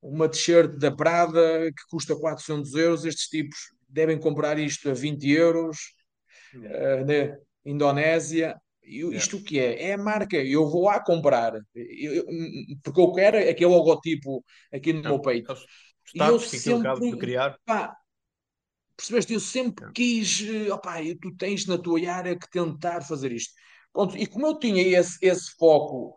uma 0.00 0.28
t-shirt 0.28 0.78
da 0.78 0.90
Prada 0.90 1.70
que 1.70 1.86
custa 1.90 2.16
400 2.16 2.74
euros, 2.74 3.04
estes 3.04 3.28
tipos 3.28 3.58
devem 3.88 4.18
comprar 4.18 4.58
isto 4.58 4.88
a 4.90 4.94
20 4.94 5.30
euros, 5.30 5.78
uh, 6.54 7.04
né? 7.04 7.36
Indonésia, 7.64 8.56
eu, 8.82 9.12
isto 9.12 9.36
o 9.36 9.42
que 9.44 9.58
é? 9.58 9.90
É 9.90 9.92
a 9.94 9.98
marca. 9.98 10.36
Eu 10.36 10.68
vou 10.68 10.84
lá 10.84 11.02
comprar. 11.02 11.54
Eu, 11.74 12.14
eu, 12.14 12.24
porque 12.82 13.00
eu 13.00 13.12
quero 13.12 13.38
aquele 13.38 13.66
logotipo 13.66 14.44
aqui 14.72 14.92
no 14.92 15.02
Não, 15.02 15.10
meu 15.12 15.20
peito. 15.20 15.54
e 16.14 16.18
eu 16.26 16.38
sempre, 16.40 17.10
de 17.10 17.16
criar. 17.16 17.56
Pá, 17.64 17.96
percebeste? 18.96 19.32
Eu 19.34 19.40
sempre 19.40 19.92
quis. 19.92 20.42
Eh, 20.42 20.72
Opá, 20.72 20.98
tu 21.20 21.34
tens 21.36 21.66
na 21.66 21.78
tua 21.78 22.00
área 22.10 22.38
que 22.38 22.50
tentar 22.50 23.02
fazer 23.02 23.32
isto. 23.32 23.52
Pronto, 23.92 24.16
e 24.16 24.26
como 24.26 24.46
eu 24.46 24.58
tinha 24.58 24.82
esse, 24.82 25.18
esse 25.20 25.52
foco, 25.58 26.16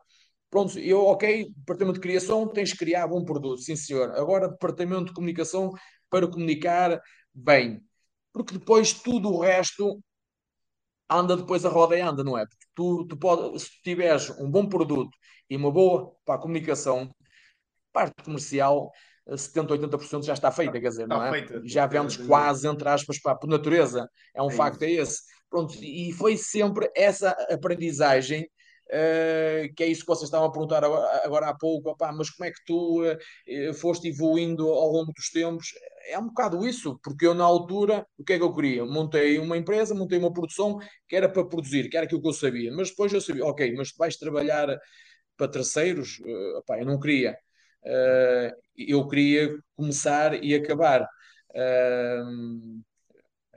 pronto, 0.49 0.79
eu, 0.79 1.01
ok, 1.05 1.51
departamento 1.55 1.95
de 1.95 2.01
criação, 2.01 2.47
tens 2.51 2.69
de 2.69 2.77
criar 2.77 3.07
bom 3.07 3.23
produto, 3.25 3.61
sim 3.61 3.75
senhor. 3.75 4.11
Agora, 4.11 4.47
departamento 4.49 5.05
de 5.05 5.13
comunicação 5.13 5.71
para 6.09 6.27
comunicar 6.27 7.01
bem. 7.33 7.81
Porque 8.33 8.53
depois 8.57 8.93
tudo 8.93 9.29
o 9.29 9.39
resto 9.41 10.01
anda 11.09 11.37
depois 11.37 11.65
a 11.65 11.69
roda 11.69 11.97
e 11.97 12.01
anda, 12.01 12.23
não 12.23 12.37
é? 12.37 12.45
Porque 12.45 12.65
tu, 12.73 13.05
tu 13.07 13.17
pode, 13.17 13.59
se 13.59 13.69
tiveres 13.83 14.29
um 14.39 14.49
bom 14.49 14.67
produto 14.67 15.15
e 15.49 15.55
uma 15.55 15.71
boa 15.71 16.11
para 16.25 16.35
a 16.35 16.37
comunicação, 16.37 17.09
parte 17.93 18.23
comercial, 18.23 18.91
70, 19.27 19.73
80% 19.77 20.23
já 20.23 20.33
está 20.33 20.51
feita, 20.51 20.79
quer 20.79 20.89
dizer, 20.89 21.03
está 21.03 21.15
não 21.15 21.25
é? 21.25 21.31
Feita. 21.31 21.61
Já 21.65 21.87
vemos 21.87 22.17
quase, 22.17 22.67
entre 22.67 22.87
aspas, 22.87 23.19
para, 23.19 23.35
por 23.35 23.47
natureza. 23.47 24.09
É 24.33 24.41
um 24.41 24.49
é 24.49 24.53
facto, 24.53 24.83
é 24.83 24.91
esse. 24.91 25.21
Pronto, 25.49 25.73
e 25.81 26.11
foi 26.11 26.37
sempre 26.37 26.91
essa 26.95 27.31
aprendizagem 27.49 28.47
Uh, 28.95 29.73
que 29.75 29.83
é 29.83 29.87
isso 29.87 30.01
que 30.01 30.07
vocês 30.07 30.27
estavam 30.27 30.47
a 30.47 30.51
perguntar 30.51 30.81
agora, 30.81 31.21
agora 31.25 31.49
há 31.49 31.53
pouco, 31.53 31.89
opá, 31.89 32.13
mas 32.13 32.29
como 32.29 32.47
é 32.47 32.51
que 32.51 32.63
tu 32.65 33.03
uh, 33.03 33.73
foste 33.73 34.07
evoluindo 34.07 34.69
ao 34.69 34.89
longo 34.89 35.11
dos 35.11 35.29
tempos? 35.31 35.67
É 36.07 36.17
um 36.17 36.27
bocado 36.27 36.65
isso, 36.65 36.97
porque 37.03 37.25
eu 37.25 37.33
na 37.33 37.43
altura, 37.43 38.07
o 38.17 38.23
que 38.23 38.33
é 38.33 38.37
que 38.37 38.43
eu 38.43 38.53
queria? 38.53 38.85
Montei 38.85 39.37
uma 39.37 39.57
empresa, 39.57 39.93
montei 39.93 40.17
uma 40.17 40.31
produção 40.31 40.77
que 41.09 41.15
era 41.15 41.27
para 41.27 41.43
produzir, 41.45 41.89
que 41.89 41.97
era 41.97 42.05
aquilo 42.05 42.21
que 42.21 42.27
eu 42.29 42.33
sabia, 42.33 42.71
mas 42.73 42.89
depois 42.89 43.11
eu 43.11 43.19
sabia, 43.19 43.45
ok, 43.45 43.73
mas 43.75 43.91
vais 43.97 44.15
trabalhar 44.15 44.67
para 45.35 45.47
terceiros? 45.49 46.19
Uh, 46.19 46.59
opá, 46.59 46.79
eu 46.79 46.85
não 46.85 46.99
queria. 46.99 47.37
eu 48.77 49.07
queria 49.07 49.57
começar 49.75 50.41
e 50.43 50.55
acabar 50.55 51.05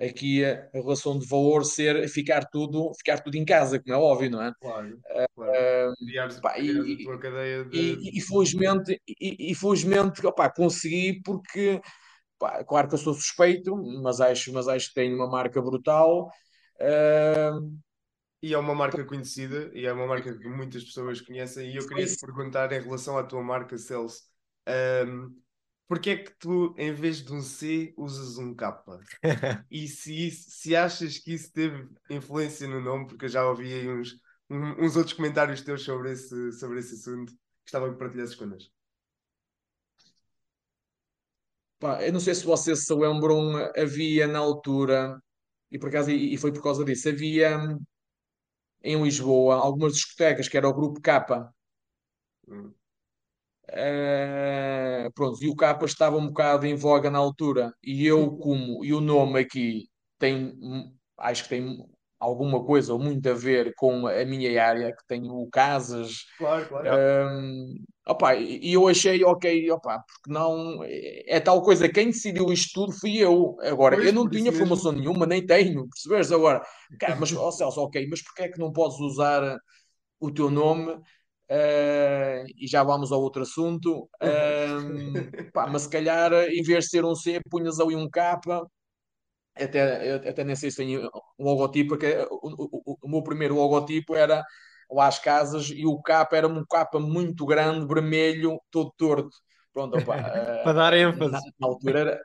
aqui 0.00 0.44
a, 0.44 0.68
relação 0.72 1.18
de 1.18 1.26
valor 1.26 1.64
ser 1.64 2.08
ficar 2.08 2.44
tudo, 2.46 2.92
ficar 2.94 3.18
tudo 3.20 3.34
em 3.36 3.44
casa, 3.44 3.80
como 3.80 3.94
é 3.94 3.98
óbvio, 3.98 4.30
não 4.30 4.42
é? 4.42 4.52
Claro, 4.60 4.98
claro. 5.34 5.92
Uh, 5.92 6.40
pá, 6.40 6.58
e, 6.58 6.72
de... 6.72 7.78
e, 7.78 8.18
e, 8.18 8.20
felizmente, 8.20 9.00
e, 9.06 9.50
e 9.50 9.54
felizmente 9.54 10.24
opá, 10.26 10.48
consegui 10.50 11.20
porque 11.22 11.80
pá, 12.38 12.62
claro 12.64 12.88
que 12.88 12.94
eu 12.94 12.98
sou 12.98 13.14
suspeito, 13.14 13.76
mas 14.02 14.20
acho, 14.20 14.52
mas 14.52 14.68
acho 14.68 14.88
que 14.88 14.94
tenho 14.94 15.16
uma 15.16 15.28
marca 15.28 15.60
brutal. 15.60 16.30
Uh, 16.80 17.78
e 18.40 18.54
é 18.54 18.58
uma 18.58 18.74
marca 18.74 19.04
conhecida 19.04 19.70
e 19.74 19.84
é 19.84 19.92
uma 19.92 20.06
marca 20.06 20.36
que 20.36 20.48
muitas 20.48 20.84
pessoas 20.84 21.20
conhecem. 21.20 21.72
E 21.72 21.76
eu 21.76 21.86
queria 21.88 22.06
te 22.06 22.16
perguntar 22.18 22.72
em 22.72 22.80
relação 22.80 23.18
à 23.18 23.24
tua 23.24 23.42
marca, 23.42 23.76
Celso. 23.76 24.22
Um, 25.06 25.34
porque 25.88 26.10
é 26.10 26.16
que 26.18 26.30
tu, 26.38 26.74
em 26.78 26.92
vez 26.92 27.24
de 27.24 27.32
um 27.32 27.40
C, 27.40 27.94
usas 27.96 28.38
um 28.38 28.54
K? 28.54 28.84
e 29.70 29.88
se, 29.88 30.28
isso, 30.28 30.50
se 30.50 30.76
achas 30.76 31.18
que 31.18 31.32
isso 31.32 31.52
teve 31.52 31.88
influência 32.10 32.68
no 32.68 32.80
nome, 32.80 33.06
porque 33.06 33.24
eu 33.24 33.28
já 33.30 33.48
ouvi 33.48 33.72
aí 33.72 33.88
uns, 33.88 34.14
um, 34.50 34.84
uns 34.84 34.96
outros 34.96 35.14
comentários 35.14 35.62
teus 35.62 35.82
sobre 35.82 36.12
esse, 36.12 36.52
sobre 36.52 36.78
esse 36.78 36.94
assunto, 36.94 37.32
gostava 37.64 37.90
que 37.90 37.98
partilhasses 37.98 38.36
connosco. 38.36 38.70
Pá, 41.78 42.04
eu 42.04 42.12
não 42.12 42.20
sei 42.20 42.34
se 42.34 42.44
vocês 42.44 42.84
se 42.84 42.94
lembram, 42.94 43.56
havia 43.76 44.26
na 44.26 44.40
altura 44.40 45.20
e 45.70 45.78
por 45.78 45.88
acaso, 45.88 46.10
e, 46.10 46.34
e 46.34 46.36
foi 46.38 46.52
por 46.52 46.62
causa 46.62 46.84
disso, 46.84 47.08
havia 47.08 47.58
hum, 47.58 47.78
em 48.82 49.02
Lisboa 49.02 49.56
algumas 49.56 49.94
discotecas 49.94 50.48
que 50.48 50.56
era 50.56 50.68
o 50.68 50.74
Grupo 50.74 51.00
K. 51.00 51.52
Hum. 52.48 52.72
Eh, 53.70 55.08
pronto, 55.14 55.42
e 55.44 55.48
o 55.48 55.54
K 55.56 55.78
estava 55.84 56.16
um 56.16 56.28
bocado 56.28 56.66
em 56.66 56.74
voga 56.74 57.10
na 57.10 57.18
altura, 57.18 57.72
e 57.82 58.06
eu, 58.06 58.36
como, 58.38 58.84
e 58.84 58.94
o 58.94 59.00
nome 59.00 59.40
aqui 59.40 59.88
tem, 60.18 60.54
hum, 60.60 60.92
acho 61.18 61.42
que 61.44 61.50
tem 61.50 61.76
alguma 62.18 62.64
coisa 62.64 62.92
ou 62.94 62.98
muito 62.98 63.28
a 63.28 63.34
ver 63.34 63.72
com 63.76 64.06
a 64.06 64.24
minha 64.24 64.64
área, 64.64 64.90
que 64.96 65.06
tenho 65.06 65.46
casas, 65.50 66.24
Claro, 66.38 66.68
claro. 66.68 66.88
Hum, 67.30 67.74
opa, 68.06 68.34
e 68.36 68.72
eu 68.72 68.86
achei, 68.88 69.22
ok, 69.24 69.70
opa, 69.72 69.98
porque 70.06 70.30
não 70.32 70.80
é 70.84 71.40
tal 71.40 71.60
coisa, 71.62 71.88
quem 71.88 72.06
decidiu 72.06 72.52
isto 72.52 72.72
tudo 72.72 72.92
fui 72.98 73.16
eu. 73.18 73.56
Agora, 73.62 73.96
Pois, 73.96 74.06
eu 74.06 74.12
não 74.12 74.28
tinha 74.30 74.44
mesmo. 74.52 74.58
formação 74.58 74.92
nenhuma, 74.92 75.26
nem 75.26 75.44
tenho, 75.44 75.88
percebes? 75.88 76.32
Agora, 76.32 76.62
cara, 76.98 77.16
mas, 77.16 77.32
ó 77.34 77.50
Celso, 77.50 77.80
ok, 77.80 78.06
mas 78.08 78.22
porquê 78.22 78.42
é 78.44 78.48
que 78.48 78.58
não 78.58 78.72
podes 78.72 78.98
usar 79.00 79.58
o 80.20 80.30
teu 80.32 80.50
nome? 80.50 80.98
Eh, 81.48 82.44
e 82.56 82.66
já 82.68 82.82
vamos 82.82 83.12
ao 83.12 83.20
outro 83.22 83.42
assunto. 83.42 84.08
Hum, 84.22 85.30
pá, 85.52 85.66
mas 85.66 85.82
se 85.82 85.90
calhar, 85.90 86.32
em 86.34 86.62
vez 86.62 86.84
de 86.84 86.90
ser 86.90 87.04
um 87.04 87.14
C, 87.14 87.40
punhas 87.50 87.80
ali 87.80 87.96
um 87.96 88.08
K, 88.10 88.38
até, 89.56 90.14
até 90.28 90.44
nem 90.44 90.54
sei 90.56 90.70
se 90.70 90.76
tem 90.78 90.98
um 90.98 91.10
logotipo, 91.38 91.90
porque 91.90 92.16
o, 92.30 92.92
o, 92.92 92.98
o 93.02 93.08
meu 93.08 93.22
primeiro 93.22 93.54
logotipo 93.56 94.14
era 94.14 94.44
lá 94.90 95.06
às 95.08 95.18
casas 95.18 95.68
e 95.70 95.84
o 95.86 96.00
capa 96.02 96.36
era 96.36 96.46
um 96.48 96.64
capa 96.64 97.00
muito 97.00 97.44
grande, 97.46 97.86
vermelho, 97.86 98.60
todo 98.70 98.92
torto. 98.96 99.30
Pronto, 99.72 99.96
opa, 99.98 100.16
Para 100.62 100.72
dar 100.74 100.94
ênfase. 100.94 101.28
na, 101.30 101.40
na 101.60 101.66
altura 101.68 102.00
era, 102.00 102.20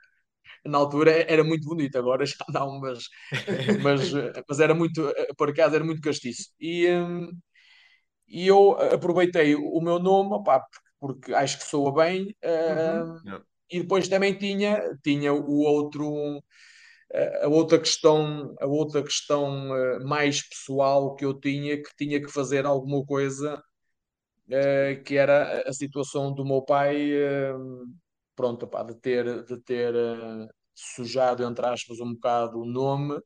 na 0.65 0.77
altura 0.79 1.11
era 1.31 1.43
muito 1.43 1.67
bonito, 1.67 1.97
agora 1.97 2.25
já 2.25 2.35
não, 2.49 2.79
mas, 2.81 3.05
mas, 3.79 4.11
mas 4.49 4.59
era 4.59 4.75
muito, 4.75 5.13
por 5.37 5.49
acaso 5.49 5.75
era 5.75 5.83
muito 5.85 6.01
castiço. 6.01 6.49
E, 6.59 6.89
hum, 6.89 7.31
e 8.33 8.47
eu 8.47 8.73
aproveitei 8.93 9.55
o 9.55 9.81
meu 9.81 9.99
nome, 9.99 10.33
opá, 10.35 10.59
porque, 10.61 10.79
porque 10.99 11.33
acho 11.35 11.59
que 11.59 11.65
soa 11.65 11.93
bem, 11.93 12.35
Uhum. 12.43 13.21
Yeah. 13.25 13.43
e 13.71 13.81
depois 13.81 14.07
também 14.07 14.37
tinha, 14.37 14.81
tinha 15.03 15.33
o 15.33 15.59
outro 15.61 16.41
a 17.43 17.47
outra 17.47 17.79
questão, 17.79 18.55
a 18.59 18.65
outra 18.67 19.03
questão 19.03 19.75
eh, 19.75 19.99
mais 20.03 20.41
pessoal 20.47 21.15
que 21.15 21.25
eu 21.25 21.33
tinha, 21.39 21.77
que 21.81 21.95
tinha 21.97 22.21
que 22.21 22.31
fazer 22.31 22.65
alguma 22.65 23.05
coisa, 23.05 23.61
eh, 24.49 25.01
que 25.05 25.17
era 25.17 25.67
a 25.69 25.73
situação 25.73 26.33
do 26.33 26.45
meu 26.45 26.61
pai, 26.63 27.11
pronto, 28.35 28.67
pá, 28.67 28.83
de 28.83 28.95
ter, 28.95 29.45
de 29.45 29.57
ter 29.61 29.93
eh, 29.95 30.47
sujado, 30.73 31.43
entre 31.43 31.65
aspas, 31.65 31.99
um 31.99 32.13
bocado 32.13 32.59
o 32.59 32.65
nome, 32.65 33.19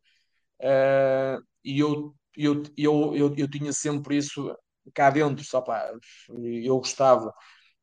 e 1.64 1.80
eu, 1.80 2.16
eu, 2.36 2.64
eu, 2.78 3.16
eu, 3.16 3.36
eu 3.38 3.50
tinha 3.50 3.74
sempre 3.74 4.18
isso 4.18 4.56
cá 4.94 5.10
dentro, 5.10 5.44
só 5.44 5.62
pá, 5.62 5.92
eu 6.64 6.78
gostava, 6.78 7.34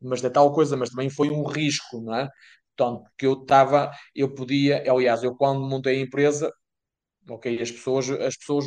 mas 0.01 0.21
da 0.21 0.31
tal 0.31 0.53
coisa, 0.53 0.77
mas 0.77 0.90
também 0.90 1.11
foi 1.11 1.31
um 1.31 1.45
risco, 1.45 2.01
não 2.03 2.14
é? 2.17 2.29
Portanto, 2.77 3.09
que 3.19 3.27
eu 3.27 3.35
estava, 3.43 3.90
eu 4.14 4.35
podia, 4.35 4.83
aliás, 4.90 5.23
eu 5.23 5.35
quando 5.37 5.61
montei 5.69 5.99
a 5.99 6.03
empresa, 6.03 6.53
ok, 7.29 7.61
as 7.62 7.71
pessoas, 7.71 8.11
as 8.11 8.37
pessoas, 8.37 8.67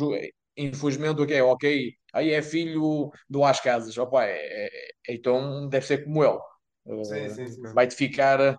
infelizmente, 0.56 1.20
ok, 1.22 1.40
ok, 1.42 1.92
aí 2.12 2.30
é 2.32 2.42
filho 2.42 3.10
do 3.28 3.44
Às 3.44 3.60
Casas, 3.60 3.96
opa, 3.98 4.24
é, 4.24 4.32
é- 4.66 4.66
é- 5.08 5.14
então 5.14 5.68
deve 5.68 5.86
ser 5.86 6.04
como 6.04 6.24
ele, 6.24 6.38
Sim, 7.02 7.28
Uh, 7.30 7.38
sim, 7.48 7.48
sim. 7.50 7.64
vai-te 7.72 7.94
ficar 7.94 8.40
a, 8.40 8.58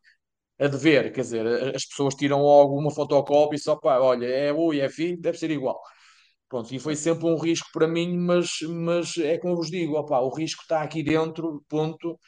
a 0.60 0.68
dever, 0.68 1.12
quer 1.14 1.22
dizer, 1.22 1.48
as 1.76 1.86
pessoas 1.86 2.16
tiram 2.16 2.42
logo 2.44 2.78
uma 2.80 2.92
fotocópia 2.92 3.58
e 3.58 3.60
só, 3.60 3.76
pá, 3.78 4.00
olha, 4.00 4.26
é 4.28 4.54
ui, 4.54 4.80
é 4.82 4.90
filho, 4.90 5.20
deve 5.22 5.38
ser 5.38 5.52
igual. 5.52 5.82
Pronto, 6.50 6.74
e 6.74 6.80
foi 6.80 6.96
sempre 6.96 7.26
um 7.28 7.38
risco 7.38 7.68
para 7.74 7.88
mim, 7.88 8.18
mas, 8.18 8.50
mas 8.68 9.16
é 9.18 9.38
como 9.38 9.54
eu 9.54 9.58
vos 9.58 9.70
digo, 9.70 9.96
opa, 9.98 10.20
o 10.20 10.30
risco 10.34 10.64
está 10.64 10.82
aqui 10.82 11.04
dentro, 11.04 11.64
ponto. 11.70 12.20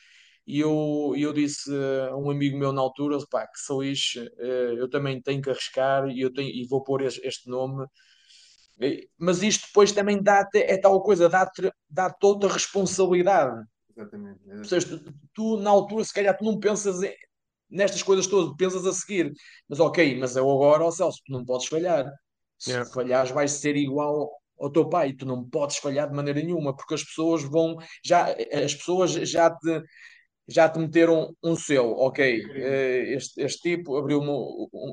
E 0.47 0.59
eu, 0.59 1.13
eu 1.17 1.33
disse 1.33 1.71
a 2.11 2.15
um 2.17 2.31
amigo 2.31 2.57
meu 2.57 2.73
na 2.73 2.81
altura, 2.81 3.17
pá, 3.31 3.47
que 3.47 3.59
sou 3.59 3.83
isso, 3.83 4.19
eh, 4.39 4.75
eu 4.77 4.89
também 4.89 5.21
tenho 5.21 5.41
que 5.41 5.49
arriscar 5.51 6.07
e, 6.09 6.21
eu 6.21 6.33
tenho, 6.33 6.49
e 6.49 6.67
vou 6.67 6.83
pôr 6.83 7.01
este, 7.03 7.49
nome. 7.49 7.85
Mas 9.17 9.43
isto 9.43 9.67
depois 9.67 9.91
também 9.91 10.21
dá-te, 10.21 10.59
é 10.59 10.77
tal 10.77 11.01
coisa, 11.03 11.29
dá-te 11.29 11.71
dá 11.89 12.13
outra 12.23 12.51
responsabilidade. 12.51 13.63
Exatamente. 13.95 14.39
Ou 14.57 14.65
seja, 14.65 14.87
tu, 14.99 15.13
tu, 15.33 15.57
na 15.57 15.69
altura, 15.69 16.03
se 16.03 16.13
calhar, 16.13 16.37
tu 16.37 16.43
não 16.45 16.59
pensas 16.59 17.01
em- 17.03 17.15
nestas 17.69 18.03
coisas 18.03 18.27
todas, 18.27 18.55
pensas 18.57 18.85
a 18.85 18.93
seguir. 18.93 19.31
Mas 19.69 19.79
ok, 19.79 20.17
mas 20.19 20.35
eu 20.35 20.49
agora, 20.49 20.83
ó 20.85 20.91
Celso, 20.91 21.19
tu 21.25 21.31
não 21.31 21.45
podes 21.45 21.67
falhar. 21.67 22.05
Se 22.61 22.71
Yeah. 22.71 22.91
falhares, 22.91 23.31
vais 23.31 23.51
ser 23.51 23.75
igual 23.75 24.29
ao 24.59 24.71
teu 24.71 24.87
pai. 24.87 25.13
Tu 25.13 25.25
não 25.25 25.43
podes 25.43 25.77
falhar 25.77 26.07
de 26.07 26.15
maneira 26.15 26.39
nenhuma, 26.41 26.75
porque 26.75 26.93
as 26.93 27.03
pessoas 27.03 27.43
vão, 27.43 27.77
já, 28.05 28.27
as 28.53 28.75
pessoas 28.75 29.11
já 29.13 29.49
te, 29.49 29.81
já 30.47 30.69
te 30.69 30.77
meteram 30.79 31.35
um 31.43 31.55
selo, 31.55 31.93
ok, 31.97 32.43
eh, 32.53 33.13
este, 33.15 33.41
este 33.41 33.61
tipo 33.61 33.97
abriu 33.97 34.19
uma, 34.19 34.33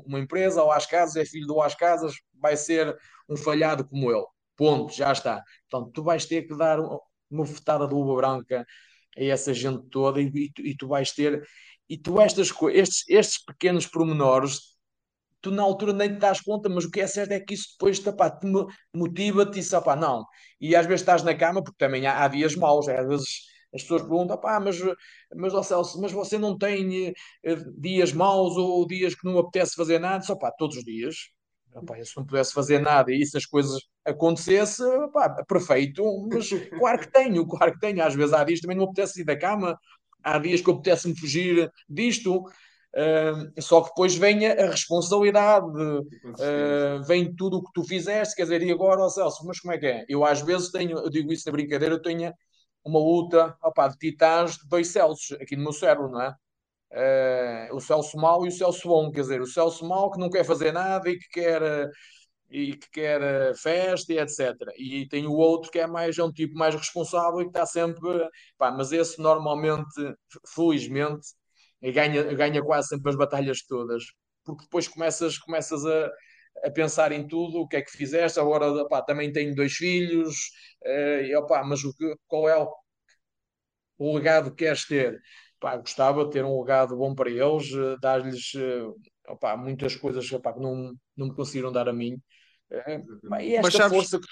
uma 0.05 0.19
empresa, 0.19 0.63
ou 0.63 0.71
às 0.71 0.85
casas, 0.85 1.15
é 1.15 1.25
filho 1.25 1.45
do 1.45 1.61
às 1.61 1.75
casas, 1.75 2.15
vai 2.33 2.55
ser 2.57 2.95
um 3.29 3.37
falhado 3.37 3.87
como 3.87 4.11
ele. 4.11 4.25
Ponto, 4.55 4.93
já 4.93 5.11
está. 5.11 5.43
Portanto, 5.69 5.91
tu 5.93 6.03
vais 6.03 6.25
ter 6.25 6.43
que 6.47 6.55
dar 6.57 6.79
uma, 7.29 7.45
fetada 7.45 7.87
de 7.87 7.93
luva 7.93 8.15
branca 8.15 8.65
a 9.17 9.23
essa 9.23 9.53
gente 9.53 9.83
toda 9.89 10.19
e, 10.21 10.27
e, 10.27 10.51
tu, 10.51 10.61
e 10.61 10.75
tu 10.75 10.87
vais 10.87 11.11
ter. 11.11 11.43
E 11.87 11.97
tu, 11.97 12.19
estas, 12.21 12.51
estes, 12.73 13.03
estes 13.07 13.43
pequenos 13.43 13.85
pormenores, 13.87 14.68
tu 15.41 15.51
na 15.51 15.63
altura 15.63 15.93
nem 15.93 16.09
te 16.09 16.17
das 16.19 16.41
conta, 16.41 16.69
mas 16.69 16.85
o 16.85 16.91
que 16.91 17.01
é 17.01 17.07
certo 17.07 17.31
é 17.31 17.39
que 17.39 17.53
isso 17.53 17.69
depois 17.73 17.99
te 17.99 18.11
mo- 18.47 18.67
motiva-te 18.93 19.59
e 19.59 19.63
só 19.63 19.81
pá, 19.81 19.95
não. 19.95 20.25
E 20.59 20.75
às 20.75 20.85
vezes 20.85 21.01
estás 21.01 21.23
na 21.23 21.35
cama, 21.35 21.63
porque 21.63 21.77
também 21.77 22.05
há, 22.07 22.23
há 22.23 22.27
dias 22.27 22.55
maus, 22.55 22.87
é, 22.87 22.99
às 22.99 23.07
vezes 23.07 23.27
as 23.73 23.81
pessoas 23.83 24.01
perguntam, 24.01 24.37
pá, 24.39 24.59
mas, 24.59 24.77
mas, 25.35 25.53
ó 25.53 25.61
Celso, 25.63 25.99
mas 26.01 26.11
você 26.11 26.37
não 26.37 26.57
tem 26.57 27.13
eh, 27.43 27.55
dias 27.77 28.11
maus 28.13 28.55
ou 28.57 28.85
dias 28.87 29.13
que 29.15 29.25
não 29.25 29.37
apetece 29.39 29.75
fazer 29.75 29.99
nada? 29.99 30.23
Só 30.23 30.35
pá, 30.35 30.51
todos 30.51 30.77
os 30.77 30.83
dias. 30.83 31.15
Epá, 31.75 32.03
se 32.03 32.17
não 32.17 32.25
pudesse 32.25 32.51
fazer 32.53 32.79
nada 32.79 33.11
e 33.13 33.23
se 33.25 33.37
as 33.37 33.45
coisas 33.45 33.79
acontecesse, 34.03 34.83
pá, 35.13 35.29
perfeito, 35.47 36.03
mas 36.31 36.49
claro 36.77 36.99
que 36.99 37.11
tenho, 37.11 37.45
claro 37.47 37.73
que 37.73 37.79
tenho. 37.79 38.03
Às 38.03 38.15
vezes 38.15 38.33
há 38.33 38.43
dias 38.43 38.59
também 38.59 38.75
não 38.77 38.85
apetece 38.85 39.13
sair 39.13 39.23
da 39.25 39.37
cama, 39.37 39.77
há 40.23 40.39
dias 40.39 40.61
que 40.61 40.71
apetece-me 40.71 41.17
fugir 41.17 41.69
disto, 41.87 42.43
Uh, 42.95 43.61
só 43.61 43.81
que 43.81 43.89
depois 43.89 44.15
vem 44.15 44.47
a, 44.47 44.65
responsabilidade, 44.65 45.67
uh, 45.67 47.03
vem 47.05 47.33
tudo 47.35 47.57
o 47.57 47.63
que 47.63 47.71
tu 47.71 47.83
fizeste, 47.83 48.35
quer 48.35 48.43
dizer, 48.43 48.63
e 48.63 48.71
agora, 48.71 49.03
ó 49.03 49.09
Celso, 49.09 49.45
mas 49.45 49.59
como 49.59 49.73
é 49.73 49.77
que 49.77 49.85
é? 49.85 50.05
Eu 50.09 50.25
às 50.25 50.41
vezes 50.41 50.71
tenho, 50.71 50.97
eu 50.97 51.09
digo 51.09 51.31
isso 51.31 51.43
na 51.45 51.51
brincadeira, 51.51 51.95
eu 51.95 52.01
tenho 52.01 52.33
uma 52.83 52.99
luta 52.99 53.55
opá, 53.63 53.87
de 53.89 53.97
titãs 53.97 54.57
de 54.57 54.67
dois 54.67 54.87
Celsos 54.87 55.37
aqui 55.39 55.55
no 55.55 55.63
meu 55.63 55.73
cérebro, 55.73 56.09
não 56.09 56.21
é? 56.21 56.33
Uh, 57.71 57.75
o 57.75 57.79
Celso 57.79 58.17
mau 58.17 58.43
e 58.45 58.49
o 58.49 58.51
Celso 58.51 58.87
bom, 58.87 59.11
quer 59.11 59.21
dizer, 59.21 59.41
o 59.41 59.45
Celso 59.45 59.87
mau 59.87 60.09
que 60.09 60.19
não 60.19 60.29
quer 60.29 60.43
fazer 60.43 60.71
nada 60.71 61.07
e 61.09 61.19
que 61.19 61.29
quer, 61.29 61.61
e 62.49 62.75
que 62.75 62.89
quer 62.91 63.55
festa 63.55 64.11
e 64.13 64.17
etc. 64.17 64.55
E 64.77 65.07
tem 65.07 65.27
o 65.27 65.33
outro 65.33 65.69
que 65.69 65.79
é 65.79 65.85
mais 65.85 66.17
é 66.17 66.23
um 66.23 66.31
tipo 66.31 66.57
mais 66.57 66.73
responsável 66.73 67.41
e 67.41 67.43
que 67.43 67.49
está 67.49 67.65
sempre, 67.67 68.27
pá, 68.57 68.71
mas 68.71 68.91
esse 68.91 69.21
normalmente, 69.21 70.15
felizmente, 70.47 71.27
ganha, 71.81 72.23
ganha 72.35 72.61
quase 72.63 72.89
sempre 72.89 73.09
as 73.09 73.15
batalhas 73.17 73.61
todas, 73.63 74.03
porque 74.43 74.63
depois 74.63 74.87
começas, 74.87 75.37
começas 75.37 75.85
a, 75.85 76.11
a 76.65 76.71
pensar 76.71 77.11
em 77.11 77.27
tudo, 77.27 77.59
o 77.59 77.67
que 77.67 77.77
é 77.77 77.81
que 77.81 77.91
fizeste, 77.91 78.39
agora 78.39 78.67
opá, 78.67 79.01
também 79.01 79.31
tenho 79.31 79.55
dois 79.55 79.73
filhos, 79.73 80.35
uh, 80.85 81.23
e, 81.23 81.35
opá, 81.35 81.63
mas 81.63 81.83
o 81.83 81.93
que, 81.95 82.15
qual 82.27 82.49
é 82.49 82.57
o, 82.57 82.71
o 83.97 84.15
legado 84.15 84.51
que 84.51 84.65
queres 84.65 84.85
ter? 84.85 85.19
Pá, 85.59 85.75
gostava 85.77 86.23
de 86.25 86.31
ter 86.31 86.45
um 86.45 86.59
legado 86.61 86.95
bom 86.95 87.13
para 87.13 87.29
eles, 87.29 87.71
uh, 87.71 87.97
dar-lhes 87.99 88.53
uh, 88.55 88.95
opá, 89.27 89.55
muitas 89.57 89.95
coisas 89.95 90.31
opá, 90.31 90.53
que 90.53 90.59
não, 90.59 90.93
não 91.15 91.27
me 91.27 91.35
conseguiram 91.35 91.71
dar 91.71 91.87
a 91.89 91.93
mim. 91.93 92.15
Uh, 92.71 93.39
e 93.41 93.57
Mas 93.57 93.73
esta 93.73 93.77
sabes, 93.77 93.97
força 93.97 94.19
que 94.19 94.27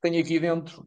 tenho 0.00 0.20
aqui 0.22 0.38
dentro, 0.38 0.86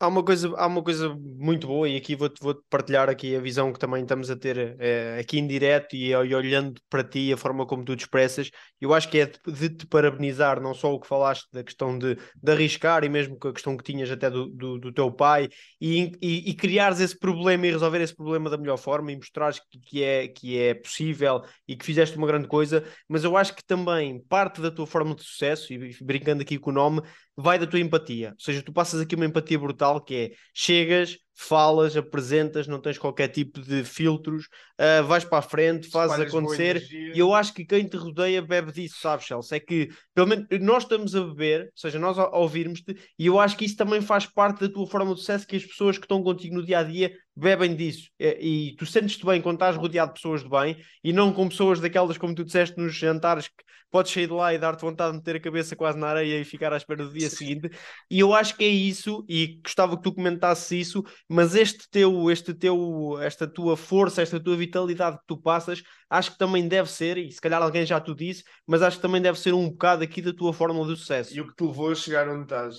Há 0.00 0.06
uma 0.06 0.24
coisa, 0.24 0.54
há 0.56 0.66
uma 0.68 0.80
coisa 0.80 1.12
muito 1.18 1.66
boa 1.66 1.88
e 1.88 1.96
aqui 1.96 2.14
vou-te 2.14 2.40
vou 2.40 2.54
partilhar 2.70 3.08
aqui 3.08 3.34
a 3.34 3.40
visão 3.40 3.72
que 3.72 3.80
também 3.80 4.02
estamos 4.02 4.30
a 4.30 4.36
ter 4.36 4.76
eh, 4.78 5.18
aqui 5.18 5.40
em 5.40 5.46
direto 5.48 5.96
e, 5.96 6.10
e 6.10 6.14
olhando 6.14 6.80
para 6.88 7.02
ti 7.02 7.32
a 7.32 7.36
forma 7.36 7.66
como 7.66 7.84
tu 7.84 7.96
te 7.96 8.02
expressas, 8.02 8.48
eu 8.80 8.94
acho 8.94 9.10
que 9.10 9.18
é 9.18 9.26
de, 9.26 9.40
de 9.52 9.70
te 9.70 9.86
parabenizar 9.88 10.60
não 10.60 10.72
só 10.72 10.94
o 10.94 11.00
que 11.00 11.08
falaste 11.08 11.48
da 11.52 11.64
questão 11.64 11.98
de, 11.98 12.14
de 12.14 12.52
arriscar 12.52 13.02
e 13.02 13.08
mesmo 13.08 13.36
com 13.36 13.48
a 13.48 13.52
questão 13.52 13.76
que 13.76 13.82
tinhas 13.82 14.08
até 14.08 14.30
do, 14.30 14.46
do, 14.46 14.78
do 14.78 14.92
teu 14.92 15.10
pai 15.10 15.48
e, 15.80 16.12
e, 16.22 16.50
e, 16.50 16.54
criares 16.54 17.00
esse 17.00 17.18
problema 17.18 17.66
e 17.66 17.72
resolver 17.72 18.00
esse 18.00 18.14
problema 18.14 18.48
da 18.48 18.56
melhor 18.56 18.76
forma 18.76 19.10
e 19.10 19.16
mostrares 19.16 19.58
que, 19.68 19.80
que, 19.80 20.04
é, 20.04 20.28
que 20.28 20.56
é 20.60 20.74
possível 20.74 21.42
e 21.66 21.74
que 21.74 21.84
fizeste 21.84 22.16
uma 22.16 22.26
grande 22.28 22.46
coisa, 22.46 22.84
mas 23.08 23.24
eu 23.24 23.36
acho 23.36 23.52
que 23.52 23.64
também 23.64 24.20
parte 24.28 24.60
da 24.60 24.70
tua 24.70 24.86
forma 24.86 25.12
de 25.16 25.24
sucesso, 25.24 25.72
e 25.72 25.92
brincando 26.00 26.42
aqui 26.42 26.56
com 26.56 26.70
o 26.70 26.72
nome, 26.72 27.02
vai 27.40 27.58
da 27.58 27.66
tua 27.66 27.80
empatia, 27.80 28.30
ou 28.30 28.40
seja, 28.40 28.62
tu 28.62 28.72
passas 28.72 29.00
aqui 29.00 29.14
uma 29.14 29.26
empatia 29.26 29.58
brutal 29.58 30.00
que 30.04 30.14
é 30.14 30.30
chegas, 30.54 31.16
falas, 31.40 31.96
apresentas, 31.96 32.66
não 32.66 32.80
tens 32.80 32.98
qualquer 32.98 33.28
tipo 33.28 33.60
de 33.60 33.84
filtros, 33.84 34.46
uh, 34.76 35.04
vais 35.06 35.24
para 35.24 35.38
a 35.38 35.42
frente, 35.42 35.88
fazes 35.88 36.18
acontecer. 36.18 36.82
E 36.90 37.16
eu 37.16 37.32
acho 37.32 37.54
que 37.54 37.64
quem 37.64 37.86
te 37.86 37.96
rodeia 37.96 38.42
bebe 38.42 38.72
disso, 38.72 38.96
sabes, 39.00 39.24
Chelsea? 39.24 39.56
É 39.56 39.60
que 39.60 39.88
pelo 40.12 40.26
menos 40.26 40.46
nós 40.60 40.82
estamos 40.82 41.14
a 41.14 41.22
beber, 41.22 41.66
ou 41.66 41.70
seja, 41.76 41.96
nós 41.96 42.18
ouvirmos-te, 42.32 42.92
e 43.16 43.26
eu 43.26 43.38
acho 43.38 43.56
que 43.56 43.64
isso 43.64 43.76
também 43.76 44.00
faz 44.00 44.26
parte 44.26 44.66
da 44.66 44.68
tua 44.68 44.86
forma 44.88 45.14
de 45.14 45.20
sucesso, 45.20 45.46
que 45.46 45.54
as 45.54 45.64
pessoas 45.64 45.96
que 45.96 46.06
estão 46.06 46.24
contigo 46.24 46.56
no 46.56 46.66
dia 46.66 46.80
a 46.80 46.82
dia 46.82 47.12
bebem 47.36 47.76
disso. 47.76 48.10
E, 48.18 48.70
e 48.70 48.76
tu 48.76 48.84
sentes-te 48.84 49.24
bem 49.24 49.40
quando 49.40 49.56
estás 49.56 49.76
rodeado 49.76 50.12
de 50.12 50.20
pessoas 50.20 50.42
de 50.42 50.48
bem 50.48 50.76
e 51.04 51.12
não 51.12 51.32
com 51.32 51.48
pessoas 51.48 51.78
daquelas, 51.78 52.18
como 52.18 52.34
tu 52.34 52.44
disseste 52.44 52.76
nos 52.76 52.96
jantares, 52.96 53.46
que 53.46 53.68
podes 53.90 54.12
sair 54.12 54.26
de 54.26 54.32
lá 54.32 54.52
e 54.52 54.58
dar-te 54.58 54.82
vontade 54.82 55.12
de 55.12 55.18
meter 55.18 55.36
a 55.36 55.40
cabeça 55.40 55.76
quase 55.76 55.98
na 55.98 56.08
areia 56.08 56.40
e 56.40 56.44
ficar 56.44 56.72
à 56.72 56.76
espera 56.76 57.04
do 57.04 57.12
dia 57.12 57.30
seguinte. 57.30 57.70
E 58.10 58.20
eu 58.20 58.34
acho 58.34 58.56
que 58.56 58.64
é 58.64 58.68
isso, 58.68 59.24
e 59.28 59.60
gostava 59.64 59.96
que 59.96 60.02
tu 60.02 60.12
comentasses 60.12 60.70
isso, 60.70 61.04
mas 61.28 61.54
este 61.54 61.88
teu, 61.90 62.30
este 62.30 62.54
teu, 62.54 63.18
esta 63.20 63.46
tua 63.46 63.76
força, 63.76 64.22
esta 64.22 64.40
tua 64.40 64.56
vitalidade 64.56 65.18
que 65.18 65.24
tu 65.26 65.36
passas, 65.36 65.82
acho 66.08 66.32
que 66.32 66.38
também 66.38 66.66
deve 66.66 66.90
ser, 66.90 67.18
e 67.18 67.30
se 67.30 67.40
calhar 67.40 67.62
alguém 67.62 67.84
já 67.86 68.00
te 68.00 68.14
disse, 68.14 68.44
mas 68.66 68.82
acho 68.82 68.96
que 68.96 69.02
também 69.02 69.20
deve 69.20 69.38
ser 69.38 69.52
um 69.54 69.68
bocado 69.70 70.02
aqui 70.04 70.22
da 70.22 70.32
tua 70.32 70.52
fórmula 70.52 70.86
do 70.86 70.96
sucesso. 70.96 71.34
E 71.34 71.40
o 71.40 71.46
que 71.46 71.54
te 71.54 71.64
levou 71.64 71.90
a 71.90 71.94
chegar 71.94 72.28
onde 72.28 72.42
estás. 72.44 72.76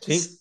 Sim? 0.00 0.38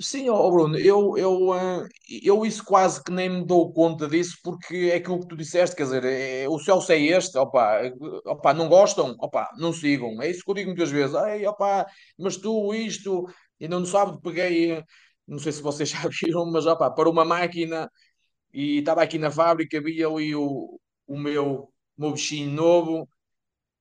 Sim, 0.00 0.28
ó 0.28 0.48
Bruno, 0.50 0.78
eu, 0.78 1.16
eu, 1.18 1.52
ah, 1.52 1.86
eu 2.22 2.44
isso 2.46 2.62
quase 2.64 3.02
que 3.02 3.10
nem 3.10 3.28
me 3.28 3.44
dou 3.44 3.72
conta 3.72 4.06
disso, 4.06 4.36
porque 4.44 4.90
é 4.92 4.96
aquilo 4.96 5.20
que 5.20 5.26
tu 5.28 5.36
disseste, 5.36 5.74
quer 5.74 5.84
dizer, 5.84 6.04
é- 6.04 6.48
o 6.48 6.58
Celso 6.58 6.92
é 6.92 6.98
este, 7.00 7.36
opa, 7.38 7.80
opa, 8.26 8.54
não 8.54 8.68
gostam, 8.68 9.16
opa, 9.18 9.50
não 9.58 9.72
sigam, 9.72 10.20
é 10.22 10.30
isso 10.30 10.44
que 10.44 10.50
eu 10.50 10.54
digo 10.54 10.68
muitas 10.70 10.90
vezes, 10.90 11.16
Ei, 11.16 11.46
opa, 11.46 11.86
mas 12.18 12.36
tu 12.36 12.72
isto, 12.74 13.26
e 13.58 13.66
não 13.66 13.84
sabe, 13.84 14.20
peguei, 14.22 14.82
não 15.28 15.38
sei 15.40 15.52
se 15.52 15.62
vocês 15.62 15.90
já 15.90 16.00
viram, 16.08 16.46
mas 16.52 16.66
opa, 16.66 16.90
para 16.90 17.10
uma 17.10 17.24
máquina, 17.26 17.90
e 18.52 18.78
estava 18.78 19.02
aqui 19.02 19.18
na 19.18 19.30
fábrica, 19.30 19.80
vi 19.82 20.04
ali 20.04 20.34
o, 20.36 20.80
o 21.06 21.18
meu, 21.18 21.72
meu 21.98 22.12
bichinho 22.12 22.50
novo, 22.52 23.08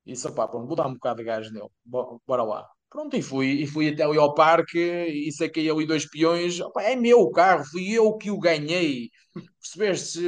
e 0.05 0.13
disse, 0.13 0.27
opá, 0.27 0.47
pronto, 0.47 0.67
vou 0.67 0.75
dar 0.75 0.87
um 0.87 0.93
bocado 0.93 1.17
de 1.17 1.23
gás 1.25 1.51
nele, 1.51 1.67
Bo- 1.85 2.21
bora 2.27 2.43
lá. 2.43 2.67
Pronto, 2.89 3.17
e 3.17 3.21
fui, 3.21 3.47
e 3.63 3.67
fui 3.67 3.89
até 3.89 4.03
ali 4.03 4.17
ao 4.17 4.33
parque 4.33 4.79
e 4.79 5.31
saquei 5.33 5.69
ali 5.69 5.85
dois 5.85 6.09
peões. 6.09 6.59
Opá, 6.61 6.83
é 6.83 6.95
meu 6.95 7.19
o 7.19 7.31
carro, 7.31 7.65
fui 7.65 7.91
eu 7.91 8.15
que 8.17 8.31
o 8.31 8.39
ganhei. 8.39 9.09
Percebeste? 9.61 10.21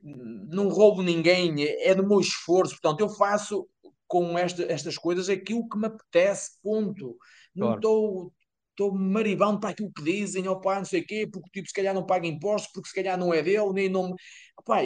Não 0.00 0.68
roubo 0.68 1.02
ninguém, 1.02 1.54
é 1.80 1.94
do 1.94 2.06
meu 2.06 2.20
esforço. 2.20 2.72
Portanto, 2.80 3.00
eu 3.00 3.08
faço 3.08 3.68
com 4.06 4.38
esta- 4.38 4.64
estas 4.64 4.96
coisas 4.96 5.28
aquilo 5.28 5.68
que 5.68 5.78
me 5.78 5.86
apetece, 5.86 6.52
ponto. 6.62 7.16
Não 7.54 7.74
estou 7.74 8.32
estou 8.78 8.94
maribando 8.98 9.60
para 9.60 9.70
aquilo 9.70 9.92
que 9.92 10.02
dizem, 10.04 10.46
opá, 10.48 10.76
não 10.78 10.84
sei 10.84 11.00
o 11.02 11.06
quê, 11.06 11.28
porque 11.32 11.50
tipo, 11.50 11.68
se 11.68 11.74
calhar 11.74 11.94
não 11.94 12.06
paga 12.06 12.26
impostos, 12.26 12.70
porque 12.72 12.88
se 12.88 12.94
calhar 12.94 13.18
não 13.18 13.32
é 13.34 13.42
dele, 13.42 13.72
nem 13.72 13.88
não. 13.88 14.14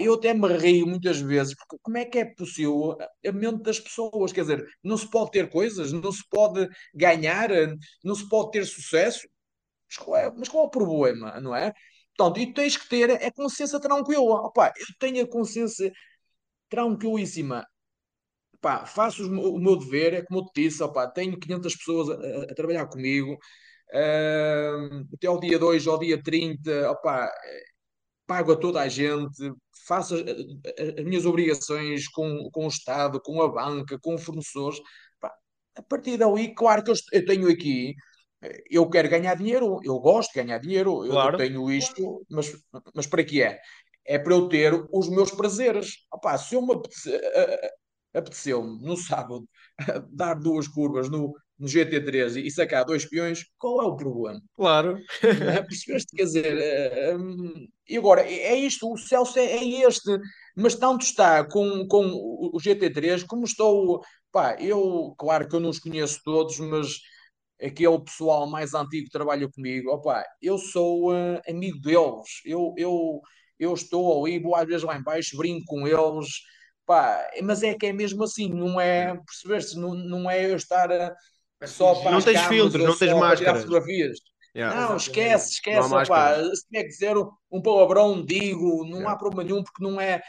Eu 0.00 0.14
até 0.14 0.33
me 0.35 0.46
rio 0.57 0.87
muitas 0.87 1.18
vezes, 1.20 1.55
porque 1.57 1.76
como 1.83 1.96
é 1.98 2.05
que 2.05 2.18
é 2.18 2.24
possível 2.24 2.96
a 3.26 3.33
mente 3.33 3.62
das 3.62 3.81
pessoas? 3.81 4.33
Quer 4.33 4.42
dizer, 4.42 4.64
não 4.83 4.96
se 4.96 5.11
pode 5.11 5.31
ter 5.33 5.48
coisas, 5.50 5.92
não 5.92 6.12
se 6.12 6.22
pode 6.31 6.68
ganhar, 6.94 7.48
não 8.05 8.14
se 8.14 8.28
pode 8.28 8.52
ter 8.52 8.64
sucesso. 8.66 9.26
Mas 9.88 9.98
qual 9.98 10.16
é, 10.18 10.33
mas 10.37 10.48
qual 10.48 10.64
é 10.64 10.66
o 10.68 10.70
problema, 10.70 11.40
não 11.40 11.55
é? 11.57 11.72
Portanto, 12.16 12.40
e 12.40 12.52
tens 12.55 12.76
que 12.76 12.88
ter 12.88 13.11
é 13.11 13.31
consciência 13.31 13.81
tranquila. 13.81 14.42
Opá, 14.46 14.72
eu 14.78 14.87
tenho 14.98 15.24
a 15.24 15.28
consciência 15.28 15.92
tranquilíssima. 16.70 17.66
Pá, 18.61 18.87
faço 18.87 19.24
o 19.28 19.59
meu 19.59 19.76
dever, 19.76 20.14
é 20.14 20.22
como 20.24 20.40
eu 20.40 20.44
te 20.46 20.62
disse, 20.62 20.83
opá, 20.83 21.09
tenho 21.09 21.38
500 21.38 21.74
pessoas 21.76 22.11
a, 22.11 22.14
a- 22.14 22.42
a 22.52 22.55
trabalhar 22.55 22.87
comigo. 22.87 23.37
Ahm, 23.94 25.07
até 25.14 25.26
ao 25.26 25.38
dia 25.40 25.59
2 25.59 25.87
ao 25.87 25.98
dia 25.98 26.22
30, 26.22 26.90
opá, 26.90 27.31
pago 28.26 28.52
a 28.52 28.57
toda 28.57 28.81
a 28.81 28.88
gente, 28.88 29.52
faço 29.87 30.14
as, 30.14 30.22
as- 30.22 30.98
as 30.98 31.05
minhas 31.05 31.26
obrigações 31.26 32.09
com, 32.09 32.48
com 32.52 32.64
o 32.66 32.68
Estado, 32.68 33.20
com 33.20 33.42
a 33.42 33.48
banca, 33.48 33.98
com 34.00 34.16
fornecedores. 34.18 34.81
Pá, 35.20 35.33
a 35.76 35.83
partir 35.83 36.16
daí, 36.18 36.55
claro 36.55 36.83
que 36.85 36.90
eu, 36.90 36.94
eu 37.12 37.24
tenho 37.26 37.50
aqui, 37.50 37.94
eu 38.70 38.88
quero 38.90 39.09
ganhar 39.09 39.35
dinheiro, 39.37 39.78
eu 39.85 39.98
gosto 40.00 40.33
de 40.33 40.42
ganhar 40.42 40.59
dinheiro, 40.59 41.05
eu, 41.05 41.12
eu 41.12 41.12
Claro. 41.12 41.38
tenho 41.38 41.70
isto, 41.70 42.24
mas, 42.31 42.52
mas 42.94 43.07
para 43.07 43.24
que 43.24 43.42
é? 43.42 43.61
É 44.05 44.18
para 44.18 44.35
eu 44.35 44.48
ter 44.48 44.72
os 44.92 45.09
meus 45.09 45.31
prazeres. 45.31 46.07
Opá, 46.12 46.37
se 46.38 46.55
eu 46.57 46.62
me 46.62 46.74
apetece- 46.74 47.20
apeteceu-me 48.14 48.81
no 48.83 48.96
sábado 48.96 49.48
dar 50.11 50.35
duas 50.35 50.68
curvas 50.68 51.09
no, 51.09 51.33
no 51.59 51.69
GT3 51.69 52.37
e 52.37 52.51
sacar 52.51 52.85
dois 52.85 53.05
peões, 53.07 53.45
qual 53.59 53.83
é 53.83 53.87
o 53.87 53.97
problema? 53.97 54.41
Claro. 54.55 54.99
é? 55.23 55.62
Percebeste? 55.62 56.17
Quer 56.17 56.25
dizer, 56.25 56.59
eh, 56.59 57.17
hum, 57.17 57.69
e 57.88 57.97
agora, 57.97 58.23
é 58.23 58.53
é 58.53 58.57
isto, 58.57 58.91
o 58.91 58.97
Celso 58.99 59.38
é, 59.38 59.45
é 59.45 59.65
este, 59.87 60.11
mas 60.57 60.75
tanto 60.75 61.05
está 61.05 61.45
com, 61.45 61.87
com 61.87 62.07
o 62.07 62.43
o 62.55 62.61
GT3 62.61 63.25
como 63.25 63.45
estou, 63.45 64.03
pá, 64.33 64.57
eu, 64.61 65.15
claro 65.19 65.49
que 65.49 65.55
eu 65.57 65.61
não 65.61 65.71
os 65.71 65.79
conheço 65.79 66.21
todos, 66.25 66.59
mas 66.59 66.88
aquele 67.62 67.99
pessoal 68.03 68.47
mais 68.49 68.75
antigo 68.75 69.07
que 69.07 69.12
trabalha 69.12 69.49
comigo, 69.51 69.91
opá, 69.93 70.25
eu 70.41 70.59
sou 70.59 71.15
eh, 71.15 71.41
amigo 71.49 71.81
deles, 71.81 72.41
eu, 72.45 72.75
eu, 72.77 73.21
eu 73.59 73.73
estou 73.75 74.25
ali, 74.25 74.38
vou 74.41 74.57
às 74.57 74.67
vezes 74.67 74.83
lá 74.83 74.97
em 74.97 75.03
baixo, 75.03 75.37
brinco 75.37 75.65
com 75.67 75.87
eles, 75.87 76.29
pá, 76.87 77.25
mas 77.43 77.62
é 77.62 77.75
que 77.75 77.87
é 77.87 77.93
mesmo 77.93 78.25
assim, 78.25 78.49
não 78.49 78.81
é, 78.81 79.15
percebeste? 79.25 79.77
Não, 79.79 79.95
não 79.95 80.31
é 80.31 80.51
eu 80.51 80.57
estar 80.57 80.91
a 80.93 81.15
só 81.66 81.88
fingir. 81.94 82.03
para 82.03 82.12
Não 82.12 82.22
tens 82.22 82.40
filtros, 82.42 82.83
ou 82.83 82.88
não 82.88 82.98
tens 82.98 83.11
só 83.11 83.18
máscaras. 83.18 83.62
fotografias. 83.62 84.18
Yeah. 84.55 84.75
Não, 84.75 84.81
Exatamente. 84.96 85.03
esquece, 85.09 85.44
Não 85.44 85.51
esquece, 85.53 85.88
máscaras. 85.90 86.46
opá. 86.46 86.55
Se 86.57 86.66
tiver 86.66 86.83
que 86.83 86.88
dizer 86.90 87.16
um, 87.16 87.31
um 87.51 87.62
palavrão, 87.62 88.22
digo, 88.25 88.85
não 88.85 88.96
Yeah. 88.98 89.11
há 89.12 89.16
problema 89.16 89.44
nenhum, 89.44 89.62
porque 89.64 89.83
não 89.83 90.01
é, 90.01 90.20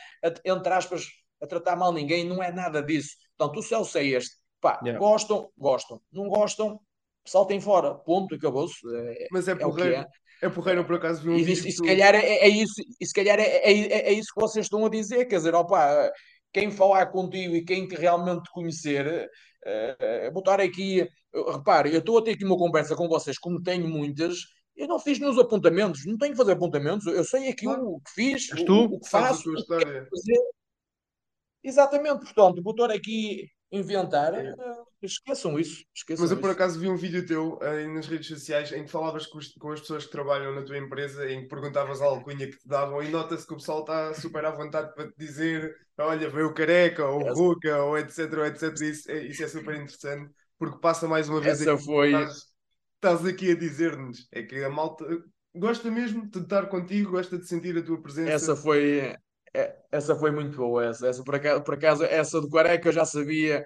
entre 0.45 0.73
aspas, 0.73 1.07
a 1.41 1.47
tratar 1.47 1.75
mal 1.75 1.91
ninguém, 1.91 2.23
não 2.25 2.41
é 2.41 2.51
nada 2.51 2.81
disso. 2.81 3.09
Portanto, 3.37 3.59
o 3.59 3.63
Celso 3.63 3.97
é 3.97 4.05
este. 4.05 4.35
Pá, 4.61 4.79
Yeah. 4.81 4.97
gostam, 4.97 5.49
gostam. 5.57 6.01
Não 6.11 6.29
gostam, 6.29 6.79
saltem 7.25 7.59
fora. 7.59 7.93
Ponto, 7.95 8.33
acabou-se. 8.35 8.75
É, 8.95 9.27
Mas 9.29 9.47
é 9.49 9.51
é 9.51 9.55
porreiro. 9.55 9.95
é. 9.95 10.05
É 10.41 10.49
porreiro, 10.49 10.83
por 10.85 10.95
acaso 10.95 11.21
vi 11.21 11.29
um 11.29 11.33
E, 11.35 11.43
vídeo 11.43 11.53
isso- 11.53 11.67
e 11.67 11.71
se 11.71 11.83
calhar 11.83 12.15
é, 12.15 12.19
é 12.19 12.47
isso, 12.49 12.73
e 12.99 13.05
se 13.05 13.13
calhar 13.13 13.39
é, 13.39 13.43
é, 13.43 13.71
é- 13.71 14.07
é 14.09 14.11
isso 14.13 14.33
que 14.33 14.41
vocês 14.41 14.65
estão 14.65 14.85
a 14.85 14.89
dizer, 14.89 15.23
quer 15.25 15.37
dizer, 15.37 15.55
opá, 15.55 16.11
quem 16.53 16.71
falar 16.71 17.07
contigo 17.07 17.55
e 17.55 17.65
quem 17.65 17.87
te 17.87 17.95
realmente 17.95 18.49
conhecer, 18.51 19.29
eh, 19.65 19.97
eh, 19.99 20.31
vou 20.31 20.39
estar 20.39 20.61
aqui, 20.61 21.07
eu- 21.33 21.51
repare, 21.51 21.91
eu 21.93 21.99
estou 21.99 22.19
a 22.19 22.23
ter 22.23 22.31
aqui 22.31 22.45
uma 22.45 22.57
conversa 22.57 22.95
com 22.95 23.07
vocês, 23.07 23.37
como 23.39 23.61
tenho 23.61 23.87
muitas, 23.87 24.37
eu 24.75 24.87
não 24.87 24.99
fiz 24.99 25.19
nenhum 25.19 25.39
apontamentos, 25.39 26.05
não 26.05 26.17
tenho 26.17 26.31
que 26.31 26.37
fazer 26.37 26.53
apontamentos, 26.53 27.05
eu 27.07 27.23
sei 27.23 27.49
aquilo 27.49 27.99
que 28.01 28.11
fiz, 28.11 28.51
o, 28.51 28.85
o 28.85 28.99
que 28.99 29.09
faço, 29.09 29.49
o 29.49 29.53
que 29.55 29.61
história. 29.61 30.07
fazer. 30.09 30.39
Exatamente, 31.63 32.19
portanto, 32.19 32.61
vou 32.61 32.71
estar 32.71 32.91
aqui 32.91 33.47
inventar, 33.73 34.33
É. 34.35 34.53
esqueçam 35.01 35.59
isso, 35.59 35.83
esqueçam 35.95 36.23
Mas 36.23 36.31
eu 36.31 36.37
por 36.37 36.49
isso. 36.49 36.55
acaso 36.55 36.79
vi 36.79 36.87
um 36.87 36.95
vídeo 36.95 37.25
teu 37.25 37.59
eh, 37.61 37.87
nas 37.87 38.07
redes 38.07 38.27
sociais 38.27 38.71
em 38.71 38.85
que 38.85 38.91
falavas 38.91 39.25
com, 39.27 39.37
os- 39.39 39.53
com 39.53 39.71
as 39.71 39.81
pessoas 39.81 40.05
que 40.05 40.11
trabalham 40.11 40.53
na 40.53 40.61
tua 40.63 40.77
empresa, 40.77 41.29
em 41.29 41.41
que 41.41 41.47
perguntavas 41.47 42.01
a 42.01 42.05
alcunha 42.05 42.47
que 42.49 42.57
te 42.57 42.67
davam 42.67 43.01
e 43.03 43.09
nota-se 43.09 43.45
que 43.47 43.53
o 43.53 43.57
pessoal 43.57 43.81
está 43.81 44.13
super 44.13 44.45
à 44.45 44.51
vontade 44.51 44.93
para 44.93 45.07
te 45.09 45.15
dizer 45.17 45.75
olha, 45.97 46.29
veio 46.29 46.47
o 46.47 46.53
careca, 46.53 47.05
ou 47.05 47.23
o 47.23 47.27
Essa- 47.27 47.33
Ruca, 47.33 47.83
ou 47.83 47.97
etc, 47.97 48.33
ou 48.37 48.45
etc. 48.45 48.81
Isso 48.81 49.11
é, 49.11 49.17
isso 49.27 49.43
é 49.43 49.47
super 49.47 49.75
interessante, 49.75 50.31
porque 50.57 50.79
passa 50.79 51.07
mais 51.07 51.27
uma 51.29 51.41
vez 51.41 51.61
Essa 51.61 51.73
aqui, 51.73 51.83
foi- 51.85 52.11
estás, 52.13 52.43
estás 52.95 53.25
aqui 53.25 53.51
a 53.51 53.55
dizer-nos, 53.55 54.27
é 54.31 54.43
que 54.43 54.63
a 54.63 54.69
malta 54.69 55.05
gosta 55.55 55.91
mesmo 55.91 56.27
de 56.29 56.39
estar 56.39 56.67
contigo, 56.67 57.11
gosta 57.11 57.37
de 57.37 57.47
sentir 57.47 57.77
a 57.77 57.83
tua 57.83 58.01
presença. 58.01 58.31
Essa 58.31 58.55
foi, 58.55 59.15
essa 59.91 60.15
foi 60.15 60.31
muito 60.31 60.57
boa, 60.57 60.85
essa, 60.85 61.07
essa 61.07 61.23
por 61.23 61.35
acaso, 61.35 61.63
por 61.63 61.75
acaso, 61.75 62.03
essa 62.03 62.41
do 62.41 62.49
Careca 62.49 62.89
eu 62.89 62.93
já 62.93 63.05
sabia 63.05 63.65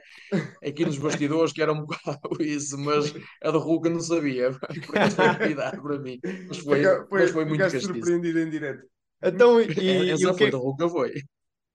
aqui 0.64 0.86
nos 0.86 0.98
bastidores 0.98 1.54
que 1.54 1.62
era 1.62 1.74
um 1.74 1.82
bocado 1.86 2.42
isso, 2.42 2.78
mas 2.80 3.14
a 3.44 3.52
do 3.52 3.60
Ruca 3.60 3.90
não 3.90 4.00
sabia, 4.02 4.52
por 4.86 4.96
acaso 4.96 5.16
foi 5.18 5.30
novidade 5.30 5.82
para 5.82 6.00
mim, 6.00 6.20
mas 6.48 6.60
foi, 6.60 6.80
Fica- 6.80 7.08
mas 7.12 7.32
foi 7.32 7.46
muito 7.46 7.70
surpreendido 7.70 8.40
em 8.40 8.50
direto. 8.50 8.84
Então, 9.22 9.60
e, 9.62 9.66
e 10.20 10.26
Essa 10.26 10.28
o 10.28 10.36
que 10.36 10.44
foi 10.44 10.50
é, 10.50 10.52
do 10.52 10.60
Ruca, 10.60 10.90
foi. 10.90 11.14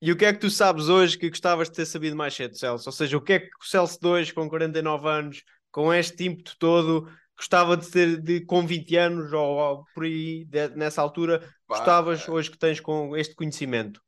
e 0.01 0.11
o 0.11 0.17
que 0.17 0.25
é 0.25 0.33
que 0.33 0.41
tu 0.41 0.51
sabes 0.51 0.89
hoje 0.89 1.17
que 1.19 1.31
gostavas 1.31 1.69
de 1.69 1.77
ter 1.77 1.87
sabido 1.87 2.17
mais 2.17 2.35
cedo, 2.35 2.57
Celso? 2.59 2.89
Ou 2.89 2.93
seja, 2.93 3.17
o 3.17 3.21
que 3.23 3.35
é 3.35 3.39
que 3.41 3.47
o 3.61 3.65
Celso 3.65 3.99
2, 4.01 4.33
com 4.33 4.49
49 4.49 5.09
anos, 5.09 5.43
com 5.71 5.93
este 5.95 6.25
ímpeto 6.25 6.57
todo, 6.59 7.09
gostava 7.37 7.77
de 7.77 7.89
ter 7.91 8.21
de, 8.21 8.41
com 8.45 8.67
20 8.67 8.97
anos 8.97 9.33
ou, 9.33 9.57
ou 9.57 9.85
por 9.95 10.05
aí, 10.05 10.45
de- 10.47 10.71
nessa 10.71 11.01
altura, 11.01 11.49
Pá, 11.67 11.79
gostavas 11.79 12.29
hoje 12.29 12.51
que 12.51 12.59
tens 12.59 12.81
com 12.81 13.17
este 13.17 13.35
conhecimento? 13.35 14.01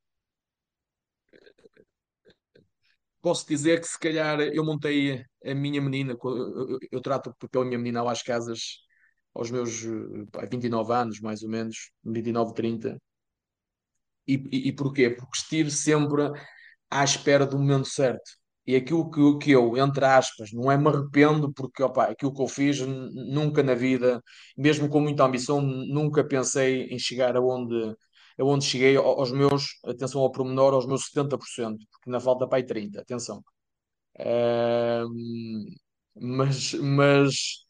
Posso 3.24 3.46
dizer 3.48 3.80
que 3.80 3.88
se 3.88 3.98
calhar 3.98 4.40
eu 4.40 4.64
montei 4.64 5.24
a 5.44 5.54
minha 5.54 5.80
menina, 5.82 6.12
eu, 6.22 6.68
eu- 6.72 6.80
eu 6.92 7.00
trato 7.02 7.34
pela 7.50 7.64
minha 7.64 7.78
menina 7.78 8.10
às 8.10 8.22
casas 8.22 8.60
aos 9.34 9.50
meus 9.50 9.84
eh, 9.84 10.26
pá, 10.32 10.46
29 10.50 10.92
anos, 10.94 11.20
mais 11.20 11.42
ou 11.42 11.48
menos, 11.50 11.90
29, 12.04 12.54
30. 12.54 12.98
E, 14.26 14.34
e, 14.52 14.68
e 14.68 14.72
porquê? 14.72 15.10
Porque 15.10 15.36
estive 15.38 15.70
sempre 15.70 16.30
à 16.90 17.04
espera 17.04 17.46
do 17.46 17.58
momento 17.58 17.86
certo. 17.88 18.22
e 18.66 18.76
aquilo 18.76 19.10
que, 19.10 19.38
que 19.46 19.52
eu, 19.52 19.76
entre 19.78 20.04
aspas, 20.06 20.50
não 20.52 20.70
é 20.72 20.78
me 20.78 20.88
arrependo, 20.88 21.52
porque 21.54 21.82
opa, 21.82 22.04
aquilo 22.06 22.34
que 22.34 22.42
eu 22.42 22.48
fiz 22.48 22.80
nunca 22.80 23.62
na 23.62 23.74
vida, 23.74 24.22
mesmo 24.56 24.88
com 24.88 25.00
muita 25.00 25.24
ambição, 25.24 25.60
nunca 25.62 26.24
pensei 26.26 26.84
em 26.86 26.98
chegar 26.98 27.36
aonde, 27.36 27.94
aonde 28.40 28.64
cheguei 28.64 28.96
aos 28.96 29.30
meus, 29.32 29.78
atenção 29.84 30.20
ao 30.22 30.32
pormenor, 30.32 30.74
aos 30.74 30.86
meus 30.86 31.06
70%, 31.06 31.78
porque 31.90 32.08
ainda 32.10 32.20
falta 32.20 32.46
para 32.48 32.58
aí 32.58 32.64
30%, 32.66 33.02
atenção. 33.02 33.44
mas, 36.14 36.72
mas 36.74 37.64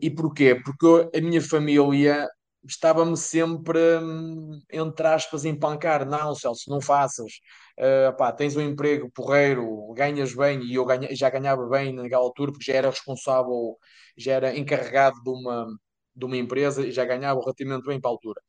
e 0.00 0.10
porquê? 0.10 0.54
Porque 0.64 0.86
a 1.16 1.20
minha 1.20 1.40
família 1.42 2.28
estava-me 2.64 3.16
sempre, 3.16 3.78
hum, 3.98 4.60
entre 4.72 5.06
aspas, 5.06 5.44
a 5.44 5.48
empancar. 5.48 6.06
Não, 6.06 6.34
Celso, 6.34 6.70
não 6.70 6.80
faças. 6.80 7.32
Uh, 7.78 8.16
pá, 8.16 8.32
tens 8.32 8.56
um 8.56 8.60
emprego 8.60 9.10
porreiro, 9.10 9.92
ganhas 9.94 10.34
bem, 10.34 10.62
e 10.64 10.74
eu 10.74 10.84
ganha, 10.84 11.08
já 11.14 11.28
ganhava 11.30 11.66
bem 11.68 11.92
naquela 11.92 12.22
altura, 12.22 12.52
porque 12.52 12.70
já 12.70 12.78
era 12.78 12.90
responsável, 12.90 13.76
já 14.16 14.34
era 14.34 14.56
encarregado 14.56 15.20
de 15.22 15.30
uma, 15.30 15.66
de 16.14 16.24
uma 16.24 16.36
empresa 16.36 16.86
e 16.86 16.92
já 16.92 17.04
ganhava 17.04 17.40
relativamente 17.40 17.84
bem 17.86 18.00
para 18.00 18.10
a 18.10 18.12
altura. 18.14 18.40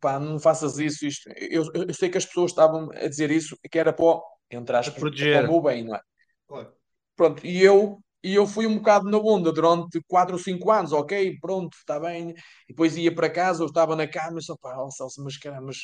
Pá, 0.00 0.18
não 0.18 0.38
faças 0.38 0.78
isso, 0.78 1.06
isto. 1.06 1.30
Eu, 1.36 1.64
eu 1.74 1.94
sei 1.94 2.08
que 2.08 2.18
as 2.18 2.26
pessoas 2.26 2.50
estavam 2.50 2.90
a 2.92 3.08
dizer 3.08 3.30
isso, 3.30 3.56
que 3.70 3.78
era 3.78 3.92
para, 3.92 4.20
entre 4.50 4.76
aspas, 4.76 4.98
para 4.98 5.44
o 5.44 5.52
meu 5.52 5.60
bem, 5.60 5.84
não 5.84 5.94
é? 5.94 6.00
Claro. 6.46 6.72
Pronto, 7.16 7.46
e 7.46 7.62
eu 7.62 7.98
e 8.26 8.34
eu 8.34 8.44
fui 8.44 8.66
um 8.66 8.78
bocado 8.78 9.08
na 9.08 9.18
onda 9.18 9.52
durante 9.52 10.00
4 10.08 10.34
ou 10.34 10.38
5 10.42 10.68
anos, 10.72 10.92
ok, 10.92 11.38
pronto, 11.40 11.76
está 11.76 12.00
bem. 12.00 12.30
E 12.30 12.72
depois 12.72 12.96
ia 12.96 13.14
para 13.14 13.30
casa, 13.30 13.62
eu 13.62 13.68
estava 13.68 13.94
na 13.94 14.08
cama 14.08 14.40
e 14.40 14.42
só, 14.42 14.56
pá, 14.56 14.76
oh, 14.82 14.90
Celso, 14.90 15.22
mas 15.22 15.36
caramba, 15.36 15.66
mas. 15.66 15.76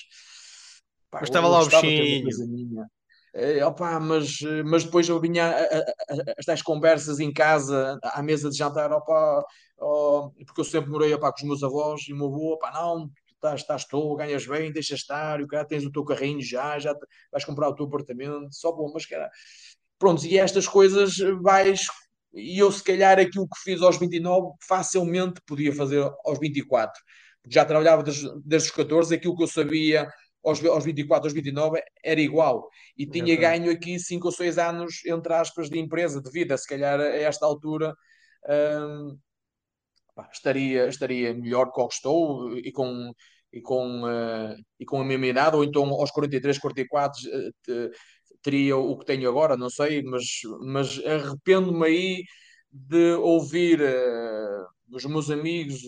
Pá, 1.09 1.21
mas 1.21 1.29
estava 1.29 1.47
lá 1.47 1.61
o 1.61 1.67
bichinho. 1.67 2.85
É, 3.35 3.65
opa, 3.65 3.99
mas, 3.99 4.41
mas 4.67 4.85
depois 4.85 5.09
eu 5.09 5.21
vinha 5.21 5.55
as 6.37 6.45
tais 6.45 6.61
conversas 6.61 7.19
em 7.19 7.33
casa, 7.33 7.99
à 8.03 8.21
mesa 8.23 8.51
de 8.51 8.57
jantar, 8.57 8.93
opa, 8.93 9.45
oh, 9.79 10.33
porque 10.45 10.61
eu 10.61 10.65
sempre 10.65 10.91
morei 10.91 11.15
opa, 11.15 11.31
com 11.31 11.39
os 11.39 11.45
meus 11.45 11.63
avós 11.63 12.03
e 12.09 12.13
o 12.13 12.17
meu 12.17 12.27
avô, 12.27 12.55
opa, 12.55 12.73
não, 12.73 13.09
estás, 13.43 13.61
estás 13.61 13.85
tu, 13.85 14.15
ganhas 14.15 14.47
bem, 14.47 14.73
deixa 14.73 14.95
estar, 14.95 15.41
o 15.41 15.49
cara 15.49 15.67
tens 15.67 15.85
o 15.85 15.91
teu 15.91 16.05
carrinho 16.05 16.41
já, 16.41 16.79
já 16.79 16.95
vais 17.31 17.45
comprar 17.45 17.69
o 17.69 17.75
teu 17.75 17.87
apartamento, 17.87 18.49
só 18.53 18.71
bom, 18.73 18.91
mas 18.93 19.05
cara, 19.05 19.31
pronto, 19.99 20.25
e 20.25 20.39
estas 20.39 20.69
coisas 20.69 21.17
vais 21.43 21.87
e 22.35 22.59
eu, 22.59 22.73
se 22.73 22.83
calhar, 22.83 23.19
aquilo 23.19 23.47
que 23.47 23.61
fiz 23.63 23.83
aos 23.83 23.99
29, 23.99 24.55
facilmente 24.67 25.39
podia 25.47 25.71
fazer 25.71 26.03
aos 26.25 26.39
24. 26.39 26.99
Já 27.47 27.63
trabalhava 27.63 28.03
desde, 28.03 28.27
desde 28.43 28.71
os 28.71 28.75
14, 28.75 29.15
aquilo 29.15 29.37
que 29.37 29.43
eu 29.43 29.47
sabia 29.47 30.09
aos, 30.43 30.65
aos 30.65 30.83
24, 30.83 31.27
aos 31.27 31.35
29 31.35 31.83
era 32.03 32.21
igual. 32.23 32.71
E 32.97 33.05
tinha 33.07 33.37
ganho 33.37 33.71
aqui 33.71 33.99
5 33.99 34.29
ou 34.29 34.33
6 34.33 34.57
anos, 34.57 35.05
entre 35.05 35.35
aspas, 35.35 35.69
de 35.69 35.79
empresa, 35.79 36.23
de 36.23 36.31
vida. 36.31 36.57
Se 36.57 36.67
calhar, 36.67 36.99
a 36.99 37.05
esta 37.05 37.45
altura, 37.45 37.95
hum, 38.49 39.19
pá, 40.15 40.29
estaria, 40.33 40.89
estaria 40.89 41.35
melhor 41.35 41.73
que 41.73 41.81
estou 41.83 42.57
e 42.57 42.73
com, 42.73 43.13
e 43.53 43.61
com, 43.61 44.05
uh, 44.05 44.57
e 44.79 44.85
com 44.85 45.01
a 45.01 45.05
mesma 45.05 45.27
idade, 45.27 45.57
ou 45.57 45.65
então 45.65 45.85
aos 45.91 46.11
43, 46.11 46.59
44, 46.59 47.21
uh, 47.29 47.91
teria 48.43 48.77
o 48.77 48.99
que 48.99 49.07
tenho 49.07 49.29
agora, 49.29 49.57
não 49.57 49.71
sei, 49.71 50.03
mas, 50.03 50.25
mas 50.61 50.99
arrependo-me 51.05 51.87
aí 51.87 52.25
de 52.71 53.15
ouvir 53.15 53.81
uh, 53.81 54.67
os 54.91 55.05
meus 55.05 55.31
amigos, 55.31 55.81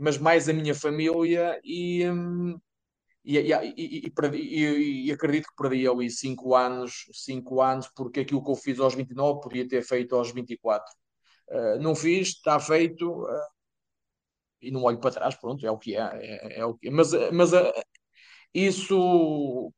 mas 0.00 0.18
mais 0.18 0.48
a 0.48 0.52
minha 0.52 0.74
família 0.74 1.58
e, 1.64 2.08
um, 2.08 2.58
e, 3.24 3.38
e, 3.38 3.52
e, 3.76 5.06
e, 5.06 5.12
acredito 5.12 5.48
que 5.48 5.56
perdi 5.62 5.88
ali 5.88 6.10
5 6.10 6.54
anos, 6.54 7.06
cinco 7.12 7.60
anos, 7.60 7.88
porque 7.94 8.20
aquilo 8.20 8.44
que 8.44 8.50
eu 8.50 8.56
fiz 8.56 8.78
aos 8.78 8.94
29 8.94 9.40
podia 9.40 9.66
ter 9.68 9.82
feito 9.82 10.14
aos 10.14 10.32
24. 10.32 10.84
Uh, 11.48 11.78
não 11.80 11.94
fiz, 11.94 12.28
está 12.28 12.58
feito 12.60 13.24
uh, 13.24 13.28
e 14.60 14.70
não 14.70 14.82
olho 14.82 14.98
para 14.98 15.10
trás, 15.10 15.34
pronto, 15.36 15.66
é 15.66 15.70
o 15.70 15.78
que 15.78 15.96
é, 15.96 16.00
é, 16.00 16.60
é 16.60 16.64
o 16.64 16.74
que 16.74 16.88
é. 16.88 16.90
Mas, 16.90 17.12
mas 17.32 17.52
uh, 17.52 17.72
isso 18.54 19.72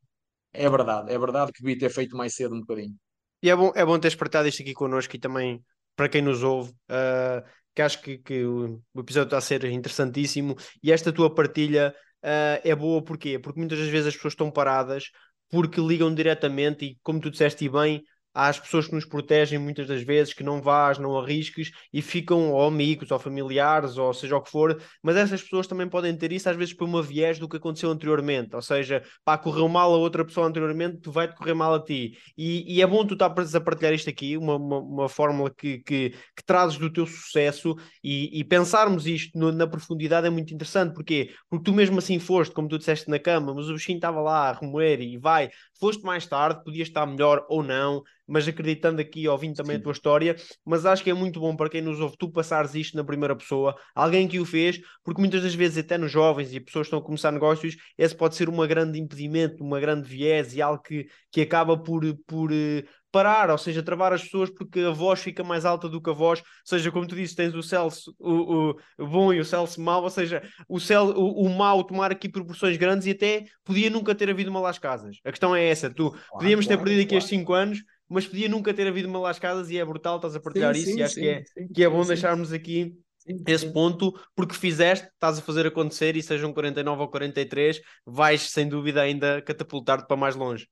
é 0.53 0.69
verdade, 0.69 1.13
é 1.13 1.19
verdade 1.19 1.53
que 1.53 1.63
devia 1.63 1.79
ter 1.79 1.91
feito 1.91 2.17
mais 2.17 2.35
cedo 2.35 2.55
um 2.55 2.61
bocadinho. 2.61 2.95
E 3.43 3.51
é 3.51 3.57
bom, 3.57 3.73
é 3.75 3.85
bom 3.85 3.99
teres 3.99 4.17
partilhado 4.17 4.49
isto 4.49 4.63
aqui 4.63 4.75
connosco 4.75 5.15
e 5.15 5.19
também 5.19 5.63
para 5.95 6.09
quem 6.09 6.23
nos 6.23 6.43
ouve, 6.43 6.71
uh, 6.71 7.43
que 7.75 7.83
acho 7.83 8.01
que, 8.01 8.19
que 8.19 8.45
o, 8.45 8.81
episódio 8.97 9.27
está 9.27 9.39
a 9.39 9.41
ser 9.41 9.65
interessantíssimo 9.65 10.57
e 10.83 10.93
esta 10.93 11.13
tua 11.13 11.33
partilha 11.33 11.95
uh, 12.23 12.61
é 12.63 12.75
boa 12.75 13.03
porquê? 13.03 13.39
Porque 13.39 13.59
muitas 13.59 13.79
das 13.79 13.89
vezes 13.89 14.09
as 14.09 14.15
pessoas 14.15 14.33
estão 14.33 14.51
paradas 14.51 15.11
porque 15.49 15.81
ligam 15.81 16.15
diretamente 16.15 16.85
e, 16.85 16.99
como 17.03 17.21
tu 17.21 17.31
disseste 17.31 17.69
bem, 17.69 18.03
as 18.47 18.61
pessoas 18.61 18.87
que 18.87 18.95
nos 18.95 19.05
protegem 19.05 19.59
muitas 19.59 19.89
das 19.89 20.01
vezes, 20.03 20.33
que 20.33 20.45
não 20.45 20.63
vás, 20.63 20.97
não 20.97 21.19
arrisques 21.19 21.73
e 21.93 22.01
ficam 22.01 22.53
ou 22.53 22.69
amigos 22.69 23.11
ou 23.11 23.19
familiares 23.19 23.99
ou 23.99 24.15
seja 24.15 24.37
o 24.37 24.41
que 24.41 24.49
for, 24.49 24.81
mas 25.03 25.17
essas 25.17 25.43
pessoas 25.43 25.67
também 25.67 25.89
podem 25.89 26.17
ter 26.17 26.31
isso 26.31 26.49
às 26.49 26.55
vezes 26.55 26.73
por 26.73 26.85
uma 26.85 27.03
viés 27.03 27.41
do 27.41 27.49
que 27.49 27.57
aconteceu 27.57 27.91
anteriormente, 27.91 28.55
ou 28.55 28.63
seja, 28.63 29.03
pá, 29.25 29.37
correu 29.37 29.69
mal 29.69 29.93
a 29.93 29.97
outra 29.97 30.25
pessoa 30.25 30.47
anteriormente, 30.47 30.99
tu 30.99 31.11
vai-te 31.11 31.35
correr 31.35 31.55
mal 31.55 31.75
a 31.75 31.83
ti. 31.83 32.17
E, 32.37 32.77
e, 32.77 32.81
é 32.81 32.87
bom 32.87 33.05
tu 33.05 33.15
estar 33.15 33.27
a 33.27 33.61
partilhar 33.61 33.93
isto 33.93 34.09
aqui, 34.09 34.37
uma, 34.37 34.55
uma, 34.55 34.79
uma 34.79 35.09
fórmula 35.09 35.51
que, 35.51 35.79
que, 35.79 36.11
que, 36.11 36.45
trazes 36.47 36.79
do 36.79 36.93
teu 36.93 37.07
sucesso 37.07 37.75
e, 38.05 38.39
e 38.39 38.45
pensarmos 38.45 39.05
isto 39.05 39.37
no, 39.37 39.51
na 39.51 39.67
profundidade 39.67 40.29
é 40.29 40.31
muito 40.31 40.55
interessante, 40.55 40.95
porquê? 40.95 41.35
Porque 41.51 41.65
tu 41.65 41.75
mesmo 41.75 41.99
assim 41.99 42.21
foste, 42.21 42.55
como 42.55 42.69
tu 42.69 42.79
disseste 42.79 43.11
na 43.11 43.19
cama, 43.19 43.53
mas 43.53 43.69
o 43.69 43.75
bichinho 43.75 43.97
estava 43.97 44.21
lá 44.21 44.51
a 44.51 44.53
remoer 44.53 45.01
e 45.01 45.19
vai, 45.19 45.51
foste 45.81 46.05
mais 46.05 46.25
tarde, 46.25 46.63
podias 46.63 46.87
estar 46.87 47.05
melhor 47.05 47.45
ou 47.49 47.65
não, 47.65 48.05
mas 48.29 48.47
acreditando 48.47 49.01
aqui, 49.01 49.27
ouvindo 49.27 49.57
também 49.57 49.77
Sim. 49.77 49.81
a 49.81 49.83
tua 49.83 49.93
história, 49.93 50.37
mas 50.65 50.85
acho 50.85 51.03
que 51.03 51.11
é 51.11 51.15
muito 51.15 51.41
bom 51.41 51.57
para 51.57 51.71
quem 51.71 51.81
nos 51.81 51.99
ouve 52.01 52.17
tu 52.19 52.31
passares 52.31 52.75
isto 52.75 52.97
na 52.97 53.05
primeira 53.05 53.35
pessoa, 53.35 53.75
alguém 53.95 54.29
que 54.29 54.39
o 54.39 54.45
fez, 54.45 54.81
porque 55.03 55.21
muitas 55.21 55.43
das 55.43 55.55
vezes 55.55 55.79
até 55.79 55.97
nos 55.97 56.13
jovens 56.13 56.53
e 56.53 56.61
pessoas 56.61 56.85
que 56.85 56.89
estão 56.89 56.99
a 56.99 57.03
começar 57.03 57.33
negócios, 57.33 57.77
esse 57.97 58.15
pode 58.15 58.37
ser 58.37 58.49
um 58.49 58.67
grande 58.67 59.01
impedimento, 59.01 59.65
uma 59.65 59.81
grande 59.81 60.09
viés 60.09 60.55
e 60.55 60.61
algo 60.61 60.83
que, 60.83 61.07
que 61.33 61.41
acaba 61.41 61.77
por, 61.77 62.03
por 62.27 62.53
eh, 62.53 62.85
parar, 63.11 63.51
ou 63.51 63.59
seja, 63.59 63.83
travar 63.83 64.13
as 64.13 64.23
pessoas 64.23 64.51
porque 64.51 64.81
a 64.81 64.91
voz 64.91 65.21
fica 65.21 65.43
mais 65.43 65.65
alta 65.65 65.89
do 65.89 66.01
que 66.01 66.11
a 66.11 66.13
voz, 66.13 66.41
ou 66.41 66.45
seja, 66.65 66.91
como 66.91 67.07
tu 67.07 67.15
disse, 67.15 67.35
tens 67.35 67.55
o 67.55 67.63
Celso 67.63 68.15
o, 68.19 68.75
o 68.99 69.07
bom 69.07 69.33
e 69.33 69.41
o 69.41 69.45
Celso 69.45 69.81
mau, 69.81 70.03
ou 70.03 70.11
seja, 70.11 70.43
o, 70.69 70.79
Cel, 70.79 71.07
o, 71.17 71.47
o 71.47 71.49
mau 71.49 71.83
tomar 71.85 72.11
aqui 72.11 72.29
proporções 72.29 72.77
grandes 72.77 73.07
e 73.07 73.13
até 73.13 73.45
podia 73.65 73.89
nunca 73.91 74.15
ter 74.15 74.29
havido 74.31 74.51
uma 74.51 74.61
Las 74.61 74.79
Casas. 74.79 75.19
A 75.25 75.31
questão 75.31 75.55
é 75.55 75.67
essa, 75.67 75.91
tu 75.91 76.11
claro, 76.11 76.27
podíamos 76.33 76.67
ter 76.67 76.77
perdido 76.77 77.01
aqui 77.01 77.09
claro. 77.09 77.19
estes 77.19 77.39
5 77.39 77.53
anos, 77.53 77.79
mas 78.09 78.27
podia 78.27 78.49
nunca 78.49 78.73
ter 78.73 78.87
havido 78.87 79.09
uma 79.09 79.19
Las 79.21 79.39
Casas 79.39 79.71
e 79.71 79.79
é 79.79 79.85
brutal, 79.85 80.17
estás 80.17 80.35
a 80.35 80.41
partilhar 80.41 80.75
sim, 80.75 80.81
isso 80.81 80.91
sim, 80.93 80.99
e 80.99 81.03
acho 81.03 81.15
sim, 81.15 81.21
que, 81.21 81.29
é, 81.29 81.45
que 81.75 81.85
é 81.85 81.89
bom 81.89 82.05
deixarmos 82.05 82.53
aqui 82.53 82.99
esse 83.47 83.71
ponto, 83.73 84.13
porque 84.35 84.55
fizeste, 84.55 85.07
estás 85.07 85.39
a 85.39 85.43
fazer 85.43 85.67
acontecer 85.67 86.17
e 86.17 86.23
sejam 86.23 86.53
49 86.53 87.03
ou 87.03 87.09
43, 87.09 87.81
vais 88.07 88.51
sem 88.51 88.69
dúvida 88.69 89.03
ainda 89.03 89.43
catapultar-te 89.43 90.07
para 90.07 90.17
mais 90.17 90.35
longe. 90.35 90.67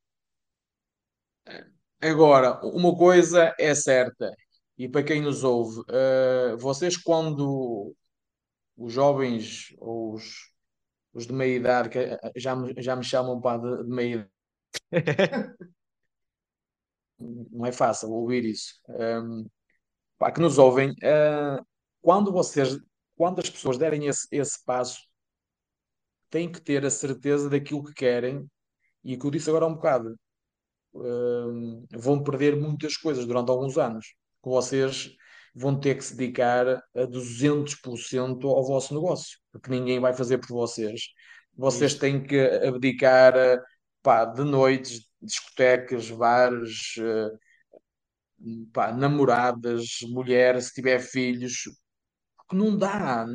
Agora, 2.01 2.61
uma 2.65 2.97
coisa 2.97 3.55
é 3.59 3.75
certa, 3.75 4.33
e 4.79 4.89
para 4.89 5.03
quem 5.03 5.21
nos 5.21 5.45
ouve, 5.45 5.81
uh, 5.81 6.57
vocês 6.59 6.97
quando 6.97 7.95
os 8.77 8.93
jovens 8.93 9.75
ou 9.79 10.15
os, 10.15 10.53
os 11.13 11.27
de 11.27 11.33
meia 11.33 11.57
idade, 11.57 11.89
que 11.89 12.19
já 12.37 12.55
me, 12.55 12.75
já 12.79 12.97
me 12.97 13.05
chamam 13.05 13.41
para 13.41 13.59
de, 13.59 13.85
de 13.85 13.91
meia 13.91 14.15
idade, 14.15 14.31
não 17.19 17.67
é 17.67 17.73
fácil 17.73 18.11
ouvir 18.11 18.45
isso. 18.45 18.75
Um, 18.89 19.47
pá, 20.19 20.31
que 20.31 20.41
nos 20.41 20.59
ouvem, 20.59 20.91
uh, 20.91 21.65
quando 22.01 22.33
vocês, 22.33 22.79
quando 23.17 23.41
as 23.41 23.51
pessoas 23.51 23.79
derem 23.79 24.07
esse, 24.07 24.27
esse 24.31 24.65
passo, 24.65 25.01
têm 26.31 26.51
que 26.51 26.61
ter 26.61 26.85
a 26.85 26.91
certeza 26.91 27.49
daquilo 27.49 27.85
que 27.85 27.95
querem 27.95 28.47
e 29.05 29.15
o 29.15 29.19
que 29.19 29.27
eu 29.27 29.31
disse 29.31 29.49
agora 29.49 29.65
há 29.65 29.69
um 29.69 29.75
bocado. 29.75 30.19
Um, 30.95 31.87
vão 31.93 32.23
perder 32.23 32.57
muitas 32.57 32.97
coisas 32.97 33.27
durante 33.27 33.51
alguns 33.51 33.79
anos. 33.79 34.07
Que 34.43 34.49
vocês 34.49 35.15
vão 35.55 35.79
ter 35.79 35.97
que 35.97 36.05
se 36.05 36.17
dedicar 36.17 36.69
a 36.69 37.07
200% 37.07 38.45
ao 38.45 38.65
vosso 38.65 38.95
negócio, 38.95 39.39
porque 39.53 39.71
ninguém 39.71 40.01
vai 40.01 40.13
fazer 40.13 40.39
por 40.39 40.49
vocês. 40.49 41.09
Vocês 41.57 41.95
têm 41.95 42.23
que 42.23 42.39
abdicar 42.67 43.35
pá, 44.07 44.25
de 44.25 44.45
noites, 44.45 45.05
discotecas, 45.21 46.11
bares, 46.13 46.95
uh, 46.99 47.37
pá, 48.73 48.93
namoradas, 48.93 49.99
mulheres, 50.09 50.67
se 50.67 50.75
tiver 50.75 51.01
filhos, 51.01 51.65
que 52.49 52.57
não 52.57 52.77
dá, 52.79 53.27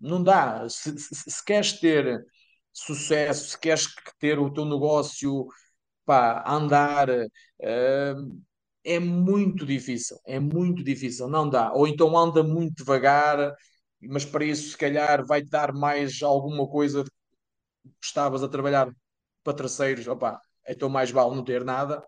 não, 0.00 0.22
dá. 0.22 0.68
Se, 0.68 0.98
se, 0.98 1.14
se, 1.30 1.44
queres 1.44 1.74
ter 1.80 2.24
sucesso, 2.72 3.50
se 3.50 3.60
queres 3.60 3.86
ter 4.18 4.38
o 4.38 4.52
teu 4.52 4.64
negócio 4.64 5.46
pá, 6.04 6.44
andar, 6.46 7.08
uh, 7.10 8.42
é 8.84 8.98
muito 9.00 9.66
difícil, 9.66 10.18
é 10.26 10.40
muito 10.40 10.82
difícil, 10.84 11.28
não 11.28 11.48
dá. 11.48 11.72
Ou 11.72 11.86
então 11.88 12.16
anda 12.18 12.42
muito 12.42 12.76
devagar, 12.76 13.54
mas 14.00 14.24
para 14.24 14.44
isso 14.44 14.70
se 14.70 14.78
calhar 14.78 15.24
vai-te 15.26 15.50
dar 15.50 15.72
mais 15.72 16.22
alguma 16.22 16.68
coisa 16.68 17.04
que 17.04 17.10
estavas 18.06 18.42
a 18.42 18.48
trabalhar 18.48 18.92
para 19.46 19.56
terceiros, 19.56 20.08
opá, 20.08 20.40
então 20.68 20.88
mais 20.88 21.10
vale 21.10 21.36
não 21.36 21.44
ter 21.44 21.64
nada. 21.64 22.02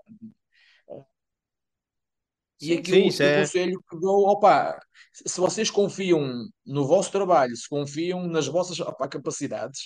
E 2.61 2.73
aquilo 2.73 3.13
sim, 3.13 3.23
o 3.23 3.27
é... 3.27 3.41
conselho 3.41 3.83
que 3.89 4.01
dou, 4.01 4.29
opa, 4.29 4.81
se 5.13 5.41
vocês 5.41 5.71
confiam 5.71 6.49
no 6.67 6.85
vosso 6.85 7.13
trabalho, 7.13 7.57
se 7.57 7.69
confiam 7.69 8.27
nas 8.27 8.49
vossas 8.49 8.81
opa, 8.81 9.07
capacidades, 9.07 9.83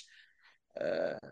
uh, 0.77 1.27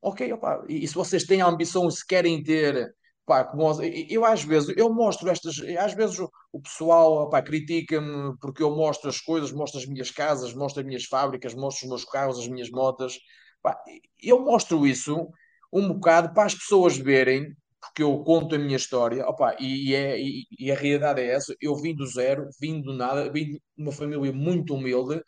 ok, 0.00 0.32
opa, 0.32 0.64
e, 0.66 0.84
e, 0.84 0.88
se 0.88 0.94
vocês 0.94 1.24
têm 1.24 1.42
a 1.42 1.46
ambição, 1.46 1.90
se 1.90 2.06
querem 2.06 2.42
ter, 2.42 2.90
opa, 3.26 3.44
como, 3.44 3.82
eu 3.82 4.24
às 4.24 4.42
vezes, 4.42 4.74
eu 4.78 4.90
mostro 4.90 5.28
estas, 5.28 5.56
às 5.78 5.92
vezes 5.92 6.18
o, 6.18 6.30
o 6.50 6.62
pessoal 6.62 7.28
critica-me 7.44 8.34
porque 8.40 8.62
eu 8.62 8.74
mostro 8.74 9.10
as 9.10 9.20
coisas, 9.20 9.52
mostro 9.52 9.78
as 9.78 9.86
minhas 9.86 10.10
casas, 10.10 10.54
mostro 10.54 10.80
as 10.80 10.86
minhas 10.86 11.04
fábricas, 11.04 11.54
mostro 11.54 11.84
os 11.84 11.90
meus 11.90 12.04
carros, 12.06 12.38
as 12.38 12.48
minhas 12.48 12.70
motas, 12.70 13.18
opa, 13.62 13.78
eu 14.22 14.40
mostro 14.40 14.86
isso 14.86 15.28
um 15.72 15.88
bocado 15.88 16.32
para 16.32 16.44
as 16.44 16.54
pessoas 16.54 16.96
verem 16.96 17.54
porque 17.80 18.02
eu 18.02 18.22
conto 18.24 18.54
a 18.54 18.58
minha 18.58 18.76
história, 18.76 19.26
opa, 19.26 19.56
e, 19.58 19.94
é, 19.94 20.20
e, 20.20 20.46
e, 20.58 20.70
a 20.70 20.74
realidade 20.74 21.20
é 21.20 21.26
essa, 21.26 21.54
eu 21.60 21.76
vim 21.76 21.94
do 21.94 22.06
zero, 22.06 22.48
vim 22.60 22.80
do 22.80 22.92
nada, 22.92 23.30
vim 23.30 23.52
de 23.52 23.62
uma 23.76 23.92
família 23.92 24.32
muito 24.32 24.74
humilde, 24.74 25.22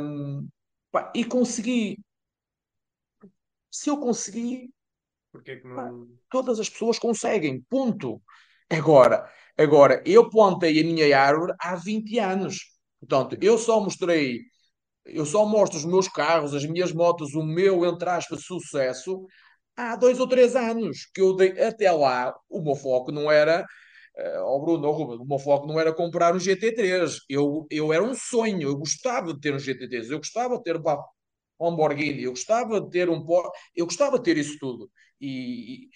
um, 0.00 0.48
opa, 0.92 1.12
e 1.14 1.24
consegui. 1.24 1.98
Se 3.70 3.90
eu 3.90 3.98
consegui, 3.98 4.72
porque 5.32 5.56
que 5.56 5.66
não... 5.66 6.08
todas 6.30 6.60
as 6.60 6.68
pessoas 6.68 6.98
conseguem, 6.98 7.60
ponto. 7.62 8.22
Agora, 8.68 9.28
agora, 9.56 10.02
eu 10.06 10.28
plantei 10.28 10.80
a 10.80 10.84
minha 10.84 11.18
árvore 11.18 11.54
há 11.58 11.74
20 11.74 12.18
anos. 12.18 12.78
Portanto, 13.00 13.36
eu 13.40 13.58
só 13.58 13.80
mostrei, 13.80 14.42
eu 15.06 15.26
só 15.26 15.44
mostro 15.46 15.78
os 15.78 15.84
meus 15.84 16.08
carros, 16.08 16.54
as 16.54 16.64
minhas 16.64 16.92
motos, 16.92 17.34
o 17.34 17.42
meu, 17.42 17.84
entre 17.84 18.08
aspas, 18.08 18.44
sucesso 18.44 19.26
há 19.76 19.96
dois 19.96 20.20
ou 20.20 20.28
três 20.28 20.54
anos 20.56 21.06
que 21.14 21.20
eu 21.20 21.34
dei 21.34 21.50
até 21.62 21.90
lá, 21.92 22.34
o 22.48 22.62
meu 22.62 22.74
foco 22.74 23.10
não 23.12 23.30
era. 23.30 23.64
Uh, 24.16 24.42
oh 24.44 24.60
Bruno, 24.60 24.88
oh 24.88 24.92
Ruben, 24.92 25.18
o 25.20 25.24
meu 25.26 25.38
foco 25.38 25.66
não 25.66 25.80
era 25.80 25.92
comprar 25.92 26.34
um 26.34 26.38
GT3. 26.40 27.20
Eu, 27.28 27.66
eu 27.70 27.92
era 27.92 28.02
um 28.04 28.14
sonho, 28.14 28.62
eu 28.62 28.76
gostava 28.76 29.32
de 29.32 29.40
ter 29.40 29.54
um 29.54 29.58
GT3, 29.58 30.10
eu 30.10 30.18
gostava 30.18 30.56
de 30.58 30.62
ter 30.64 30.76
um 30.76 30.82
Lamborghini, 31.60 32.24
eu 32.24 32.30
gostava 32.32 32.80
de 32.80 32.90
ter 32.90 33.08
um 33.08 33.24
eu 33.74 33.86
gostava 33.86 34.18
de 34.18 34.24
ter 34.24 34.36
isso 34.36 34.56
tudo. 34.60 34.90
E, 35.20 35.88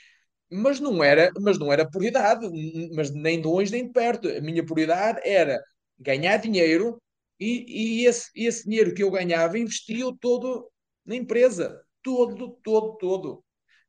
mas 0.50 0.80
não 0.80 1.02
era, 1.04 1.30
mas 1.40 1.58
não 1.58 1.72
era 1.72 1.88
prioridade, 1.88 2.48
mas 2.94 3.12
nem 3.12 3.40
de 3.40 3.46
longe 3.46 3.72
nem 3.72 3.86
de 3.86 3.92
perto. 3.92 4.28
A 4.28 4.40
minha 4.40 4.64
prioridade 4.64 5.20
era 5.24 5.60
ganhar 5.98 6.36
dinheiro 6.38 7.00
e, 7.38 8.02
e 8.02 8.06
esse, 8.06 8.30
esse 8.34 8.64
dinheiro 8.64 8.94
que 8.94 9.02
eu 9.02 9.10
ganhava 9.10 9.58
investia-o 9.58 10.16
todo 10.16 10.70
na 11.04 11.14
empresa, 11.16 11.80
todo, 12.02 12.58
todo, 12.62 12.96
todo. 12.96 13.44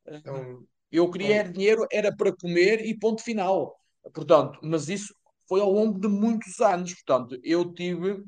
Então, 0.07 0.65
eu 0.91 1.09
queria 1.09 1.41
então... 1.41 1.51
dinheiro, 1.51 1.87
era 1.91 2.15
para 2.15 2.35
comer 2.35 2.85
e 2.85 2.97
ponto 2.97 3.23
final. 3.23 3.75
Portanto, 4.13 4.59
mas 4.63 4.89
isso 4.89 5.13
foi 5.47 5.61
ao 5.61 5.71
longo 5.71 5.99
de 5.99 6.07
muitos 6.07 6.59
anos. 6.59 6.93
Portanto, 6.93 7.39
eu 7.43 7.73
tive 7.73 8.23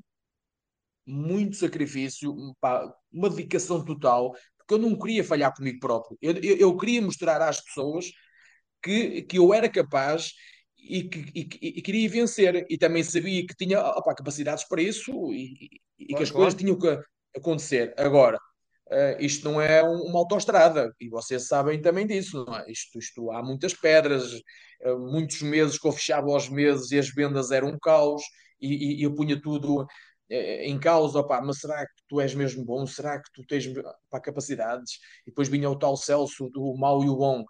muito 1.05 1.55
sacrifício, 1.55 2.35
pá, 2.59 2.93
uma 3.11 3.29
dedicação 3.29 3.83
total, 3.83 4.33
porque 4.57 4.73
eu 4.73 4.77
não 4.77 4.97
queria 4.97 5.23
falhar 5.23 5.53
comigo 5.55 5.79
próprio. 5.79 6.17
Eu, 6.21 6.33
eu, 6.35 6.57
eu 6.57 6.77
queria 6.77 7.01
mostrar 7.01 7.41
às 7.41 7.61
pessoas 7.61 8.11
que, 8.81 9.23
que 9.23 9.37
eu 9.37 9.53
era 9.53 9.67
capaz 9.69 10.33
e 10.81 11.03
que 11.03 11.19
e, 11.35 11.49
e, 11.79 11.81
queria 11.81 12.09
vencer. 12.09 12.65
E 12.69 12.77
também 12.77 13.03
sabia 13.03 13.45
que 13.45 13.55
tinha 13.55 13.79
opa, 13.79 14.15
capacidades 14.15 14.63
para 14.67 14.81
isso 14.81 15.11
e, 15.33 15.69
e 15.97 16.07
claro, 16.07 16.17
que 16.17 16.23
as 16.23 16.31
claro. 16.31 16.33
coisas 16.33 16.59
tinham 16.59 16.77
que 16.77 16.99
acontecer. 17.35 17.93
Agora, 17.97 18.39
Uh, 18.89 19.13
isto 19.19 19.45
não 19.47 19.61
é 19.61 19.83
um, 19.83 20.01
uma 20.05 20.17
autoestrada, 20.17 20.91
e 20.99 21.09
vocês 21.09 21.47
sabem 21.47 21.79
também 21.79 22.07
disso, 22.07 22.43
não 22.43 22.57
é? 22.57 22.65
Isto, 22.71 22.97
isto 22.97 23.29
há 23.29 23.43
muitas 23.43 23.71
pedras, 23.71 24.33
uh, 24.33 24.97
muitos 24.97 25.43
meses 25.43 25.77
que 25.77 25.87
eu 25.87 25.91
fechava 25.91 26.31
aos 26.31 26.49
meses 26.49 26.89
e 26.91 26.97
as 26.97 27.07
vendas 27.07 27.51
eram 27.51 27.67
um 27.67 27.77
caos, 27.77 28.23
e, 28.59 29.03
eu 29.03 29.13
punha 29.13 29.39
tudo 29.39 29.83
uh, 29.83 29.87
em 30.31 30.79
causa, 30.79 31.19
opá, 31.19 31.39
mas 31.39 31.59
será 31.59 31.85
que 31.85 32.01
tu 32.07 32.19
és 32.19 32.33
mesmo 32.33 32.65
bom? 32.65 32.87
Será 32.87 33.21
que 33.21 33.29
tu 33.31 33.45
tens 33.45 33.67
opá, 33.67 34.19
capacidades? 34.19 34.93
E 35.21 35.29
depois 35.29 35.47
vinha 35.47 35.69
o 35.69 35.77
tal 35.77 35.95
Celso 35.95 36.49
do 36.49 36.75
mal 36.75 37.03
e 37.03 37.09
o 37.09 37.15
bom, 37.15 37.45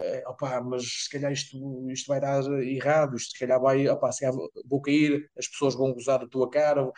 uh, 0.00 0.30
opá, 0.30 0.60
mas 0.60 0.84
se 1.04 1.10
calhar 1.10 1.32
isto, 1.32 1.56
isto 1.90 2.06
vai 2.06 2.20
dar 2.20 2.42
errado, 2.62 3.16
isto 3.16 3.32
se 3.32 3.38
calhar 3.38 3.60
vai, 3.60 3.88
opá, 3.88 4.10
se 4.12 4.20
calhar 4.20 4.36
vou 4.66 4.80
cair, 4.80 5.28
as 5.38 5.48
pessoas 5.48 5.74
vão 5.74 5.92
gozar 5.92 6.20
da 6.20 6.28
tua 6.28 6.50
cara, 6.50 6.90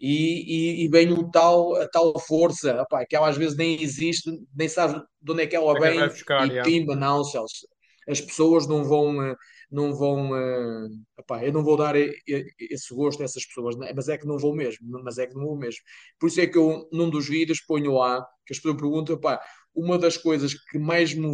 e, 0.00 0.80
e, 0.80 0.84
e 0.84 0.88
vem 0.88 1.12
o 1.12 1.30
tal, 1.30 1.76
a 1.76 1.86
tal 1.86 2.18
força, 2.18 2.80
opa, 2.80 3.04
que 3.04 3.14
ela 3.14 3.28
às 3.28 3.36
vezes 3.36 3.56
nem 3.56 3.82
existe, 3.82 4.30
nem 4.56 4.68
sabe 4.68 5.02
de 5.20 5.32
onde 5.32 5.42
é 5.42 5.46
que 5.46 5.54
ela 5.54 5.76
é 5.76 5.80
vem, 5.80 6.08
buscar, 6.08 6.50
e 6.50 6.62
pimba, 6.62 6.96
não, 6.96 7.22
Celso. 7.22 7.68
As 8.08 8.20
pessoas 8.20 8.66
não 8.66 8.82
vão, 8.82 9.22
eh, 9.22 9.36
não 9.70 9.94
vão, 9.94 10.30
uh, 10.32 10.88
opa, 11.18 11.44
eu 11.44 11.52
não 11.52 11.62
vou 11.62 11.76
dar 11.76 11.94
esse 11.96 12.94
gosto 12.94 13.20
a 13.20 13.24
essas 13.24 13.44
pessoas, 13.44 13.76
né? 13.76 13.92
mas 13.94 14.08
é 14.08 14.16
que 14.16 14.26
não 14.26 14.38
vou 14.38 14.56
mesmo, 14.56 14.88
mas 15.04 15.18
é 15.18 15.26
que 15.26 15.34
não 15.34 15.44
vou 15.44 15.56
mesmo. 15.56 15.80
Por 16.18 16.28
isso 16.28 16.40
é 16.40 16.46
que 16.46 16.56
eu, 16.56 16.88
num 16.90 17.10
dos 17.10 17.28
vídeos, 17.28 17.60
ponho 17.60 17.92
lá, 17.92 18.26
que 18.46 18.54
as 18.54 18.58
pessoas 18.58 18.80
perguntam, 18.80 19.14
opa, 19.16 19.38
uma 19.74 19.98
das 19.98 20.16
coisas 20.16 20.54
que 20.54 20.78
mais 20.78 21.14
me, 21.14 21.28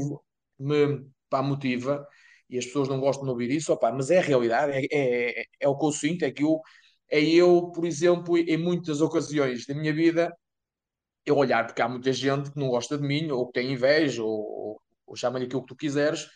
me 0.59 1.07
pá, 1.29 1.43
motiva, 1.43 2.07
e 2.49 2.59
as 2.59 2.67
pessoas 2.67 2.89
não 2.89 3.01
gostam 3.01 3.25
de 3.25 3.31
ouvir 3.31 3.51
isso, 3.51 3.77
mas 3.95 4.11
é 4.11 4.19
a 4.19 4.23
realidade, 4.23 4.73
é, 4.73 5.41
é, 5.41 5.45
é 5.61 5.69
o 5.69 5.77
que 5.77 5.87
eu 5.87 5.93
sinto, 5.93 6.25
é 6.25 6.31
que 6.31 6.43
eu 6.45 6.61
é 7.09 7.21
eu, 7.21 7.71
por 7.73 7.85
exemplo, 7.85 8.37
em 8.37 8.57
muitas 8.57 9.01
ocasiões 9.01 9.65
da 9.67 9.75
minha 9.75 9.93
vida, 9.93 10.37
eu 11.25 11.37
olhar, 11.37 11.67
porque 11.67 11.83
há 11.83 11.89
muita 11.89 12.13
gente 12.13 12.51
que 12.51 12.59
não 12.59 12.69
gosta 12.69 12.99
de 12.99 13.07
mim, 13.07 13.31
ou 13.31 13.47
que 13.47 13.55
tem 13.55 13.73
inveja, 13.73 14.23
ou, 14.23 14.81
ou 15.07 15.17
chama-lhe 15.17 15.47
aquilo 15.47 15.63
que 15.63 15.69
tu 15.69 15.77
quiseres, 15.77 16.27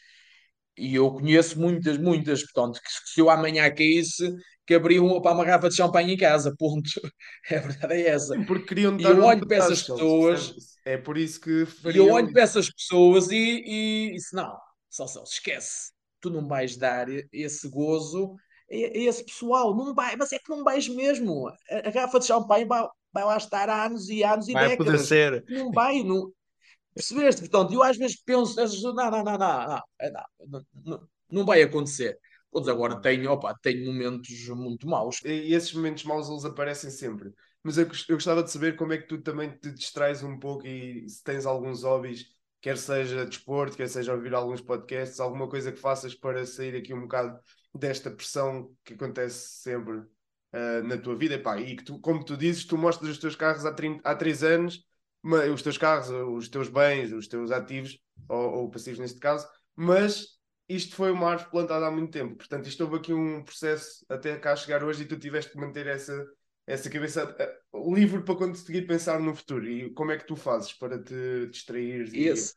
e 0.76 0.94
eu 0.94 1.10
conheço 1.12 1.58
muitas, 1.60 1.98
muitas, 1.98 2.42
portanto, 2.42 2.80
que 2.80 2.90
se 2.90 3.20
eu 3.20 3.28
amanhã 3.28 3.68
caísse, 3.74 4.34
que 4.66 4.74
abriam 4.74 5.20
para 5.20 5.32
uma 5.32 5.44
garrafa 5.44 5.68
de 5.68 5.76
champanhe 5.76 6.14
em 6.14 6.16
casa, 6.16 6.54
ponto. 6.58 6.88
É 7.50 7.56
a 7.56 7.60
verdade 7.60 7.94
é 7.94 8.08
essa. 8.08 8.38
Porque 8.46 8.66
queriam 8.66 8.98
e 8.98 9.02
eu 9.02 9.22
olho 9.22 9.46
para 9.46 9.56
essas 9.56 9.82
pessoas. 9.82 10.54
É 10.84 10.96
por 10.96 11.18
isso 11.18 11.40
que. 11.40 11.66
E 11.92 11.96
eu 11.96 12.10
olho 12.10 12.32
para 12.32 12.42
essas 12.42 12.70
pessoas 12.70 13.30
e, 13.30 13.62
e, 13.66 14.14
e 14.14 14.20
se 14.20 14.34
não, 14.36 14.56
só, 14.88 15.06
só, 15.06 15.22
esquece. 15.24 15.90
Tu 16.20 16.30
não 16.30 16.46
vais 16.46 16.76
dar 16.76 17.06
esse 17.32 17.68
gozo 17.68 18.36
esse 18.70 19.24
pessoal, 19.24 19.76
não 19.76 19.92
vai, 19.92 20.14
mas 20.14 20.32
é 20.32 20.38
que 20.38 20.48
não 20.48 20.62
vais 20.62 20.88
mesmo. 20.88 21.48
A, 21.48 21.88
a 21.88 21.90
garrafa 21.90 22.20
de 22.20 22.26
champanhe 22.26 22.64
vai, 22.64 22.86
vai 23.12 23.24
lá 23.24 23.36
estar 23.36 23.68
há 23.68 23.86
anos 23.86 24.08
e 24.08 24.22
anos 24.22 24.48
e 24.48 24.52
vai 24.52 24.68
décadas. 24.68 24.92
Poder 24.92 25.04
ser. 25.04 25.44
Não 25.48 25.72
vai, 25.72 26.02
não. 26.04 26.30
Percebeste? 26.95 27.43
Portanto, 27.43 27.72
eu 27.72 27.82
às 27.82 27.97
vezes 27.97 28.20
penso, 28.22 28.57
não, 28.93 29.11
não, 29.11 29.18
é 29.18 29.22
não, 29.22 29.38
não, 30.49 30.66
não, 30.84 31.09
não, 31.30 31.45
vai 31.45 31.62
acontecer. 31.62 32.18
Todos 32.51 32.68
agora 32.68 33.01
tenho, 33.01 33.30
opa, 33.30 33.55
tenho 33.62 33.86
momentos 33.86 34.49
muito 34.49 34.88
maus. 34.88 35.20
E 35.24 35.55
esses 35.55 35.72
momentos 35.72 36.05
maus 36.05 36.28
eles 36.28 36.45
aparecem 36.45 36.91
sempre. 36.91 37.32
Mas 37.62 37.78
eu, 37.78 37.86
gostava 37.86 38.43
de 38.43 38.51
saber 38.51 38.74
como 38.74 38.93
é 38.93 38.99
que 38.99 39.07
tu 39.07 39.20
também 39.20 39.51
te 39.57 39.70
distrais 39.70 40.22
um 40.22 40.38
pouco 40.38 40.66
e 40.66 41.09
se 41.09 41.22
tens 41.22 41.47
alguns 41.47 41.84
hobbies, 41.84 42.26
quer 42.61 42.76
seja 42.76 43.24
desporto, 43.24 43.76
quer 43.76 43.88
seja 43.88 44.12
ouvir 44.14 44.34
alguns 44.34 44.61
podcasts, 44.61 45.20
alguma 45.20 45.49
coisa 45.49 45.70
que 45.70 45.78
faças 45.78 46.14
para 46.14 46.45
sair 46.45 46.74
aqui 46.74 46.93
um 46.93 47.03
bocado 47.03 47.38
desta 47.74 48.11
pressão 48.11 48.74
que 48.84 48.95
acontece 48.95 49.61
sempre 49.62 49.99
uh, 49.99 50.82
na 50.84 50.99
tua 50.99 51.14
vida. 51.16 51.34
Epá, 51.34 51.61
e 51.61 51.76
que 51.76 51.84
tu, 51.84 52.01
como 52.01 52.24
tu 52.24 52.36
dizes, 52.36 52.64
tu 52.64 52.76
mostras 52.76 53.11
os 53.11 53.18
teus 53.18 53.36
carros 53.36 53.64
há, 53.64 53.72
30, 53.72 54.01
há 54.03 54.14
3 54.16 54.43
anos 54.43 54.89
os 55.22 55.62
teus 55.62 55.78
carros, 55.78 56.08
os 56.08 56.48
teus 56.48 56.68
bens, 56.68 57.12
os 57.12 57.28
teus 57.28 57.50
ativos, 57.50 57.98
ou, 58.28 58.54
ou 58.54 58.70
passivos 58.70 58.98
neste 58.98 59.18
caso, 59.18 59.46
mas 59.76 60.38
isto 60.68 60.94
foi 60.94 61.10
uma 61.10 61.30
árvore 61.30 61.50
plantada 61.50 61.86
há 61.86 61.90
muito 61.90 62.12
tempo. 62.12 62.36
Portanto, 62.36 62.68
isto 62.68 62.84
houve 62.84 62.96
aqui 62.96 63.12
um 63.12 63.42
processo 63.42 64.04
até 64.08 64.36
cá 64.38 64.54
chegar 64.54 64.84
hoje 64.84 65.02
e 65.02 65.06
tu 65.06 65.18
tiveste 65.18 65.52
que 65.52 65.58
manter 65.58 65.86
essa, 65.86 66.26
essa 66.66 66.88
cabeça 66.88 67.36
uh, 67.72 67.94
livre 67.94 68.22
para 68.22 68.36
conseguir 68.36 68.82
pensar 68.82 69.18
no 69.18 69.34
futuro. 69.34 69.68
E 69.68 69.90
como 69.92 70.12
é 70.12 70.16
que 70.16 70.26
tu 70.26 70.36
fazes 70.36 70.72
para 70.72 71.02
te 71.02 71.48
distrair? 71.50 72.08
Esse, 72.14 72.54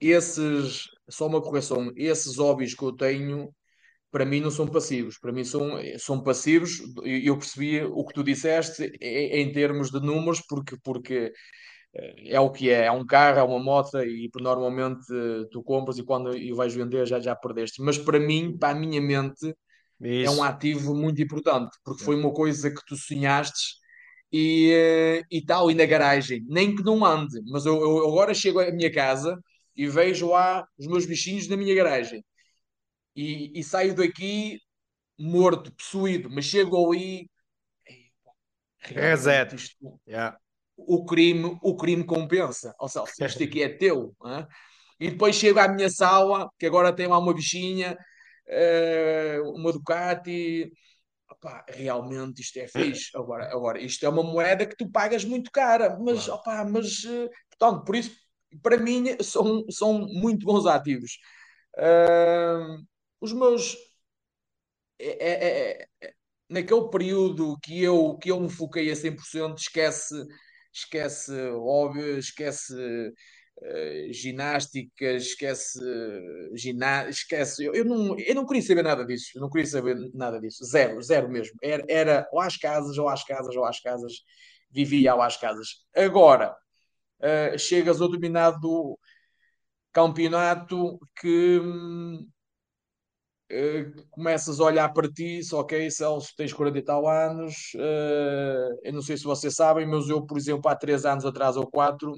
esses, 0.00 0.84
só 1.08 1.26
uma 1.26 1.42
correção, 1.42 1.92
esses 1.96 2.36
hobbies 2.36 2.74
que 2.74 2.84
eu 2.84 2.92
tenho 2.92 3.52
para 4.10 4.24
mim 4.24 4.40
não 4.40 4.50
são 4.50 4.66
passivos, 4.66 5.18
para 5.18 5.32
mim 5.32 5.44
são, 5.44 5.72
são 5.98 6.22
passivos. 6.22 6.80
Eu 7.04 7.36
percebi 7.36 7.82
o 7.82 8.04
que 8.04 8.14
tu 8.14 8.24
disseste 8.24 8.84
em 9.00 9.52
termos 9.52 9.90
de 9.90 10.00
números, 10.00 10.40
porque, 10.48 10.76
porque 10.82 11.32
eh, 11.94 12.34
é 12.34 12.40
o 12.40 12.50
que 12.50 12.70
é, 12.70 12.86
é 12.86 12.92
um 12.92 13.04
carro, 13.06 13.38
é 13.38 13.42
uma 13.42 13.58
moto 13.58 13.98
e 14.02 14.30
normalmente 14.40 15.06
tu 15.50 15.62
compras 15.62 15.98
e 15.98 16.04
quando 16.04 16.36
e 16.36 16.52
vais 16.52 16.74
vender 16.74 17.06
já, 17.06 17.20
já 17.20 17.34
perdeste. 17.36 17.82
Mas 17.82 17.98
para 17.98 18.18
mim, 18.20 18.56
para 18.58 18.76
a 18.76 18.80
minha 18.80 19.00
mente, 19.00 19.54
Isso. 20.00 20.32
é 20.32 20.36
um 20.36 20.42
ativo 20.42 20.94
muito 20.94 21.20
importante, 21.22 21.76
porque 21.84 22.04
foi 22.04 22.16
uma 22.16 22.32
coisa 22.32 22.70
que 22.70 22.84
tu 22.86 22.96
sonhaste 22.96 23.76
e, 24.32 24.72
eh, 24.72 25.22
e 25.30 25.44
tal, 25.44 25.70
e 25.70 25.74
na 25.74 25.86
garagem, 25.86 26.44
nem 26.48 26.74
que 26.74 26.82
não 26.82 27.04
ande, 27.04 27.40
mas 27.46 27.66
eu, 27.66 27.76
eu 27.80 28.08
agora 28.08 28.34
chego 28.34 28.60
à 28.60 28.70
minha 28.70 28.92
casa 28.92 29.38
e 29.76 29.86
vejo 29.88 30.28
lá 30.30 30.66
os 30.78 30.86
meus 30.86 31.06
bichinhos 31.06 31.48
na 31.48 31.56
minha 31.56 31.74
garagem 31.74 32.24
e, 33.16 33.58
e 33.58 33.64
saio 33.64 33.94
daqui 33.94 34.60
morto, 35.18 35.72
possuído, 35.72 36.28
mas 36.30 36.44
chego 36.44 36.92
ali. 36.92 37.30
Reset. 38.78 39.54
Isto, 39.56 40.00
yeah. 40.06 40.38
o, 40.76 41.04
crime, 41.04 41.58
o 41.62 41.76
crime 41.76 42.04
compensa. 42.04 42.74
Ou 42.78 42.88
seja, 42.88 43.26
isto 43.26 43.42
aqui 43.42 43.62
é 43.62 43.68
teu. 43.68 44.14
É? 44.26 44.46
E 45.00 45.10
depois 45.10 45.34
chego 45.34 45.58
à 45.58 45.68
minha 45.68 45.88
sala, 45.88 46.48
que 46.58 46.66
agora 46.66 46.94
tem 46.94 47.06
lá 47.06 47.18
uma 47.18 47.34
bichinha, 47.34 47.96
uh, 48.48 49.50
uma 49.52 49.72
Ducati. 49.72 50.70
Opa, 51.30 51.64
realmente 51.68 52.40
isto 52.40 52.58
é 52.58 52.68
fixe. 52.68 53.10
Agora, 53.14 53.50
agora, 53.50 53.80
isto 53.80 54.04
é 54.04 54.08
uma 54.08 54.22
moeda 54.22 54.66
que 54.66 54.76
tu 54.76 54.90
pagas 54.90 55.24
muito 55.24 55.50
cara, 55.50 55.98
mas, 55.98 56.26
claro. 56.26 56.40
opa, 56.40 56.64
mas 56.64 57.04
uh, 57.04 57.28
portanto, 57.50 57.84
por 57.84 57.96
isso, 57.96 58.14
para 58.62 58.76
mim, 58.76 59.16
são, 59.22 59.64
são 59.70 59.98
muito 59.98 60.46
bons 60.46 60.66
ativos. 60.66 61.18
Uh, 61.76 62.86
os 63.20 63.32
meus. 63.32 63.76
É, 64.98 65.28
é, 65.28 65.88
é, 66.02 66.14
naquele 66.48 66.88
período 66.88 67.58
que 67.62 67.82
eu, 67.82 68.16
que 68.18 68.30
eu 68.30 68.40
me 68.40 68.48
foquei 68.48 68.90
a 68.90 68.96
100%, 68.96 69.58
esquece, 69.58 70.14
esquece 70.72 71.32
óbvio, 71.52 72.18
esquece 72.18 72.74
uh, 72.74 74.12
ginástica, 74.12 75.12
esquece 75.12 75.78
uh, 75.78 76.56
giná 76.56 77.08
esquece. 77.08 77.64
Eu, 77.64 77.74
eu, 77.74 77.84
não, 77.84 78.18
eu 78.18 78.34
não 78.34 78.46
queria 78.46 78.62
saber 78.62 78.82
nada 78.82 79.04
disso, 79.04 79.38
não 79.40 79.50
queria 79.50 79.66
saber 79.66 79.96
nada 80.14 80.40
disso, 80.40 80.64
zero, 80.64 81.00
zero 81.02 81.28
mesmo. 81.28 81.56
Era, 81.62 81.84
era 81.88 82.28
ou 82.32 82.40
às 82.40 82.56
casas, 82.56 82.98
ou 82.98 83.08
às 83.08 83.24
casas, 83.24 83.54
ou 83.56 83.64
às 83.64 83.80
casas, 83.80 84.12
vivia 84.70 85.14
ou 85.14 85.22
às 85.22 85.36
casas. 85.36 85.84
Agora, 85.94 86.56
uh, 87.20 87.58
chegas 87.58 88.00
ao 88.00 88.08
dominado 88.08 88.98
campeonato 89.92 90.98
que. 91.20 91.60
Hum, 91.60 92.28
Uh, 93.48 94.04
começas 94.10 94.58
a 94.58 94.64
olhar 94.64 94.92
para 94.92 95.08
ti, 95.08 95.40
só 95.44 95.60
ok, 95.60 95.88
Celso, 95.88 96.34
tens 96.36 96.52
40 96.52 96.78
e 96.78 96.82
tal 96.82 97.08
anos, 97.08 97.54
uh, 97.76 98.80
eu 98.82 98.92
não 98.92 99.00
sei 99.00 99.16
se 99.16 99.22
vocês 99.22 99.54
sabem, 99.54 99.86
mas 99.86 100.08
eu, 100.08 100.26
por 100.26 100.36
exemplo, 100.36 100.68
há 100.68 100.74
3 100.74 101.04
anos 101.04 101.24
atrás 101.24 101.56
ou 101.56 101.70
4, 101.70 102.10
uh, 102.10 102.16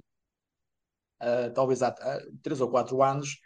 eh, 1.21 1.51
talvez 1.51 1.83
há 1.83 1.95
3 2.43 2.63
ou 2.63 2.71
4 2.71 3.03
anos, 3.03 3.37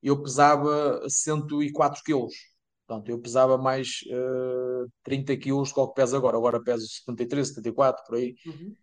eu 0.00 0.22
pesava 0.22 1.02
104 1.08 2.02
quilos. 2.04 2.34
Portanto, 2.86 3.08
eu 3.08 3.20
pesava 3.20 3.58
mais 3.58 3.88
uh, 4.06 4.88
30 5.02 5.36
quilos 5.36 5.72
do 5.72 5.88
que 5.88 5.94
peso 5.94 6.16
agora. 6.16 6.36
Agora 6.36 6.62
peso 6.62 6.86
73, 6.86 7.48
74, 7.48 8.04
por 8.06 8.16
aí. 8.16 8.34
Uhum. 8.46 8.76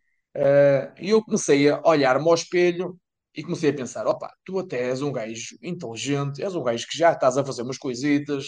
E 1.00 1.10
eu 1.10 1.24
comecei 1.24 1.70
a 1.70 1.82
olhar-me 1.86 2.28
ao 2.28 2.34
espelho 2.34 3.00
e 3.40 3.44
comecei 3.44 3.70
a 3.70 3.74
pensar: 3.74 4.06
opa, 4.06 4.34
tu 4.44 4.60
até 4.60 4.90
és 4.90 5.02
um 5.02 5.14
gajo 5.14 5.58
inteligente, 5.62 6.44
és 6.44 6.54
um 6.56 6.64
gajo 6.64 6.86
que 6.88 6.98
já 6.98 7.14
estás 7.14 7.38
a 7.38 7.46
fazer 7.46 7.62
umas 7.62 7.78
coisitas, 7.78 8.48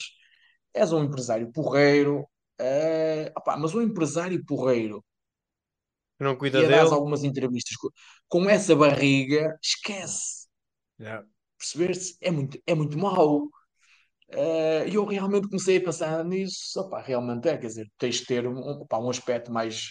és 0.74 0.92
um 0.92 1.04
empresário 1.04 1.50
porreiro, 1.52 2.22
uh, 2.60 3.32
opa, 3.38 3.56
mas 3.58 3.74
um 3.74 3.82
empresário 3.82 4.44
porreiro 4.46 5.02
não 6.20 6.36
cuida 6.36 6.60
e 6.60 6.68
dele. 6.68 6.76
algumas 6.76 7.24
entrevistas 7.24 7.76
com, 7.78 7.90
com, 8.28 8.50
essa 8.50 8.76
barriga, 8.76 9.58
esquece. 9.64 10.48
Yeah. 11.00 11.26
Percebeste? 11.58 12.18
É 12.22 12.30
muito, 12.30 12.62
é 12.68 12.76
muito 12.76 12.98
mau. 12.98 13.48
Eh, 14.30 14.86
e 14.88 14.92
uh, 14.92 15.02
eu 15.02 15.06
realmente 15.06 15.48
comecei 15.48 15.78
a 15.78 15.84
pensar 15.84 16.24
nisso. 16.26 16.80
Opa, 16.80 17.02
realmente 17.02 17.48
é, 17.48 17.58
quer 17.58 17.68
dizer, 17.68 17.88
tens 17.98 18.16
de 18.18 18.26
ter 18.26 18.48
um, 18.48 18.60
opa, 18.60 19.00
um 19.00 19.10
aspecto 19.10 19.52
mais, 19.52 19.88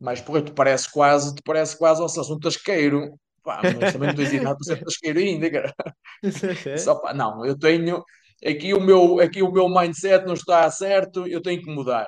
mais 0.00 0.20
porreiro. 0.20 0.46
Tu 0.46 0.54
parece 0.54 0.90
quase, 0.90 1.34
tu 1.34 1.42
parece 1.44 1.76
quase, 1.76 2.00
ou 2.00 2.08
seja, 2.08 2.32
um 2.32 2.38
tasqueiro. 2.38 3.18
Pá, 3.42 3.60
mas 3.62 3.92
também 3.92 4.08
não 4.08 4.16
tens 4.16 4.32
idade 4.32 4.56
para 4.56 4.76
ser 4.76 4.84
tasqueiro 4.84 5.18
ainda, 5.18 5.50
cara. 5.50 5.74
Só, 6.78 6.94
pá, 6.96 7.12
não, 7.12 7.44
eu 7.44 7.58
tenho 7.58 8.02
aqui 8.44 8.74
o 8.74 8.80
meu, 8.80 9.20
aqui 9.20 9.42
o 9.42 9.52
meu 9.52 9.68
mindset 9.68 10.24
não 10.26 10.34
está 10.34 10.70
certo, 10.70 11.26
eu 11.26 11.42
tenho 11.42 11.62
que 11.62 11.70
mudar. 11.70 12.06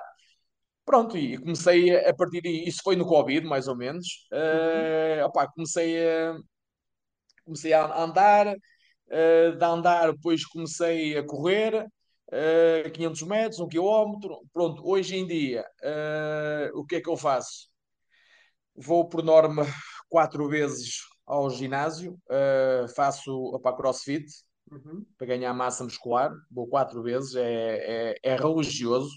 Pronto, 0.85 1.17
e 1.17 1.39
comecei 1.39 1.97
a, 1.97 2.11
a 2.11 2.15
partir 2.15 2.43
de 2.43 2.69
isso 2.69 2.81
foi 2.85 2.97
no 2.97 3.07
Covid, 3.07 3.47
mais 3.47 3.69
ou 3.69 3.77
menos. 3.77 4.07
Uh, 4.33 5.25
opá, 5.25 5.49
comecei 5.49 5.99
a 6.07 6.37
comecei 7.45 7.73
a 7.73 8.03
andar, 8.03 8.49
uh, 8.49 9.57
de 9.57 9.65
andar, 9.65 10.13
depois 10.13 10.47
comecei 10.47 11.17
a 11.19 11.27
correr, 11.27 11.87
uh, 12.33 12.91
500 12.93 13.23
metros, 13.23 13.61
1 13.61 13.69
km. 13.69 14.19
Pronto, 14.53 14.83
hoje 14.87 15.17
em 15.17 15.27
dia, 15.27 15.65
uh, 15.83 16.79
o 16.79 16.85
que 16.87 16.97
é 16.97 17.01
que 17.01 17.09
eu 17.09 17.17
faço? 17.17 17.69
Vou 18.75 19.09
por 19.09 19.23
norma 19.23 19.67
quatro 20.09 20.49
vezes 20.49 21.14
ao 21.27 21.49
ginásio, 21.51 22.19
uh, 22.29 22.89
faço 22.95 23.33
opa, 23.55 23.75
crossfit 23.75 24.27
uhum. 24.71 25.05
para 25.17 25.27
ganhar 25.27 25.55
massa 25.55 25.85
muscular, 25.85 26.33
vou 26.51 26.67
quatro 26.67 27.03
vezes, 27.03 27.35
é, 27.35 27.43
é, 27.43 28.15
é 28.23 28.37
religioso. 28.37 29.11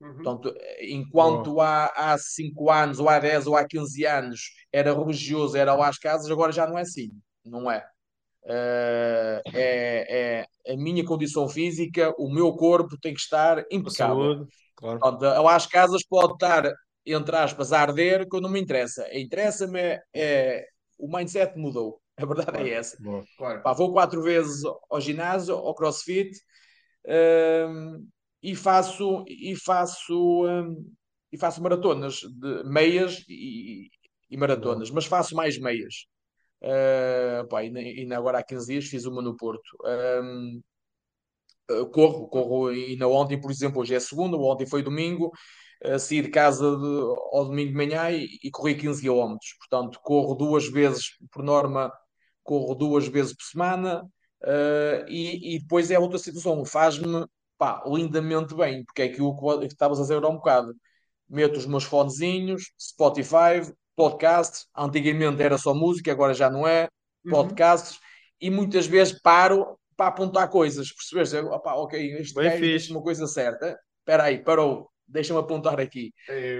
Uhum. 0.00 0.14
Portanto, 0.14 0.54
enquanto 0.82 1.54
oh. 1.54 1.60
há, 1.60 1.86
há 1.94 2.18
5 2.18 2.70
anos, 2.70 2.98
ou 2.98 3.08
há 3.08 3.18
10 3.18 3.46
ou 3.46 3.56
há 3.56 3.66
15 3.66 4.04
anos 4.04 4.40
era 4.72 4.92
religioso, 4.92 5.56
era 5.56 5.74
lá 5.74 5.88
às 5.88 5.98
casas, 5.98 6.30
agora 6.30 6.52
já 6.52 6.66
não 6.66 6.78
é 6.78 6.82
assim, 6.82 7.10
não 7.44 7.70
é? 7.70 7.86
Uh, 8.44 9.40
é, 9.54 10.44
é 10.64 10.72
a 10.74 10.76
minha 10.76 11.04
condição 11.04 11.48
física, 11.48 12.12
o 12.18 12.30
meu 12.30 12.52
corpo 12.52 12.98
tem 13.00 13.14
que 13.14 13.20
estar 13.20 13.64
impecável. 13.70 14.34
Saúde, 14.34 14.50
claro. 14.76 14.98
Portanto, 14.98 15.42
lá 15.42 15.56
às 15.56 15.66
casas 15.66 16.04
pode 16.06 16.34
estar, 16.34 16.70
entre 17.06 17.36
aspas, 17.36 17.72
a 17.72 17.80
arder, 17.80 18.28
que 18.28 18.40
não 18.40 18.50
me 18.50 18.60
interessa. 18.60 19.06
Interessa-me 19.16 19.98
é, 20.14 20.66
o 20.98 21.08
mindset 21.08 21.58
mudou. 21.58 22.00
A 22.16 22.24
verdade 22.24 22.50
é 22.50 22.52
claro, 22.52 22.68
é 22.68 22.70
essa. 22.70 22.96
Claro. 23.36 23.62
Pá, 23.62 23.72
vou 23.72 23.92
quatro 23.92 24.22
vezes 24.22 24.62
ao 24.90 25.00
ginásio, 25.00 25.54
ao 25.54 25.74
crossfit 25.74 26.30
um, 27.06 28.08
e 28.42 28.54
faço 28.54 29.24
e 29.26 29.56
faço 29.56 30.46
um, 30.46 30.92
e 31.32 31.38
faço 31.38 31.62
maratonas 31.62 32.20
de 32.20 32.64
meias 32.64 33.24
e, 33.28 33.88
e 34.30 34.36
maratonas, 34.36 34.90
Bom. 34.90 34.94
mas 34.96 35.06
faço 35.06 35.34
mais 35.34 35.58
meias. 35.58 36.06
Uh, 36.62 37.46
pá, 37.48 37.64
e, 37.64 37.68
e, 38.04 38.14
agora 38.14 38.38
há 38.38 38.42
15 38.42 38.66
dias 38.66 38.84
fiz 38.86 39.04
uma 39.04 39.20
no 39.20 39.36
Porto. 39.36 39.76
Um, 40.22 40.62
uh, 41.70 41.86
corro, 41.90 42.28
corro 42.28 42.68
ainda 42.68 43.08
ontem, 43.08 43.40
por 43.40 43.50
exemplo, 43.50 43.82
hoje 43.82 43.94
é 43.94 44.00
segunda, 44.00 44.36
ontem 44.36 44.66
foi 44.66 44.82
domingo, 44.82 45.32
uh, 45.84 45.98
saí 45.98 46.22
de 46.22 46.28
casa 46.28 46.76
de, 46.76 47.14
ao 47.32 47.46
domingo 47.46 47.70
de 47.70 47.76
manhã 47.76 48.10
e, 48.10 48.38
e 48.42 48.50
corri 48.50 48.74
15 48.74 49.02
km. 49.02 49.36
Portanto, 49.58 50.00
corro 50.02 50.34
duas 50.34 50.68
vezes, 50.68 51.16
por 51.30 51.42
norma, 51.42 51.92
corro 52.42 52.74
duas 52.74 53.08
vezes 53.08 53.34
por 53.34 53.44
semana 53.44 54.02
uh, 54.42 55.08
e, 55.08 55.56
e, 55.56 55.58
depois 55.58 55.90
é 55.90 55.98
outra 55.98 56.18
situação, 56.18 56.64
faz-me 56.64 57.26
lindamente 57.86 58.54
bem, 58.54 58.84
porque 58.84 59.02
é 59.02 59.04
aquilo 59.06 59.34
que 59.58 59.66
estavas 59.66 59.98
a 59.98 60.02
dizer 60.02 60.22
há 60.22 60.28
um 60.28 60.36
bocado. 60.36 60.74
Meto 61.28 61.56
os 61.56 61.66
meus 61.66 61.84
fonezinhos, 61.84 62.64
Spotify, 62.78 63.62
podcast, 63.96 64.66
antigamente 64.76 65.42
era 65.42 65.56
só 65.56 65.72
música, 65.72 66.12
agora 66.12 66.34
já 66.34 66.50
não 66.50 66.66
é, 66.66 66.88
uhum. 67.24 67.30
podcasts, 67.30 67.92
uhum. 67.92 68.00
e 68.40 68.50
muitas 68.50 68.86
vezes 68.86 69.18
paro 69.22 69.78
para 69.96 70.08
apontar 70.08 70.50
coisas, 70.50 70.92
percebes? 70.92 71.32
Opa, 71.50 71.74
ok, 71.74 72.16
este 72.18 72.34
gajo 72.34 72.60
disse 72.60 72.90
uma 72.90 73.02
coisa 73.02 73.26
certa, 73.26 73.78
espera 74.00 74.24
aí, 74.24 74.42
parou, 74.42 74.90
deixa-me 75.06 75.38
apontar 75.38 75.80
aqui. 75.80 76.12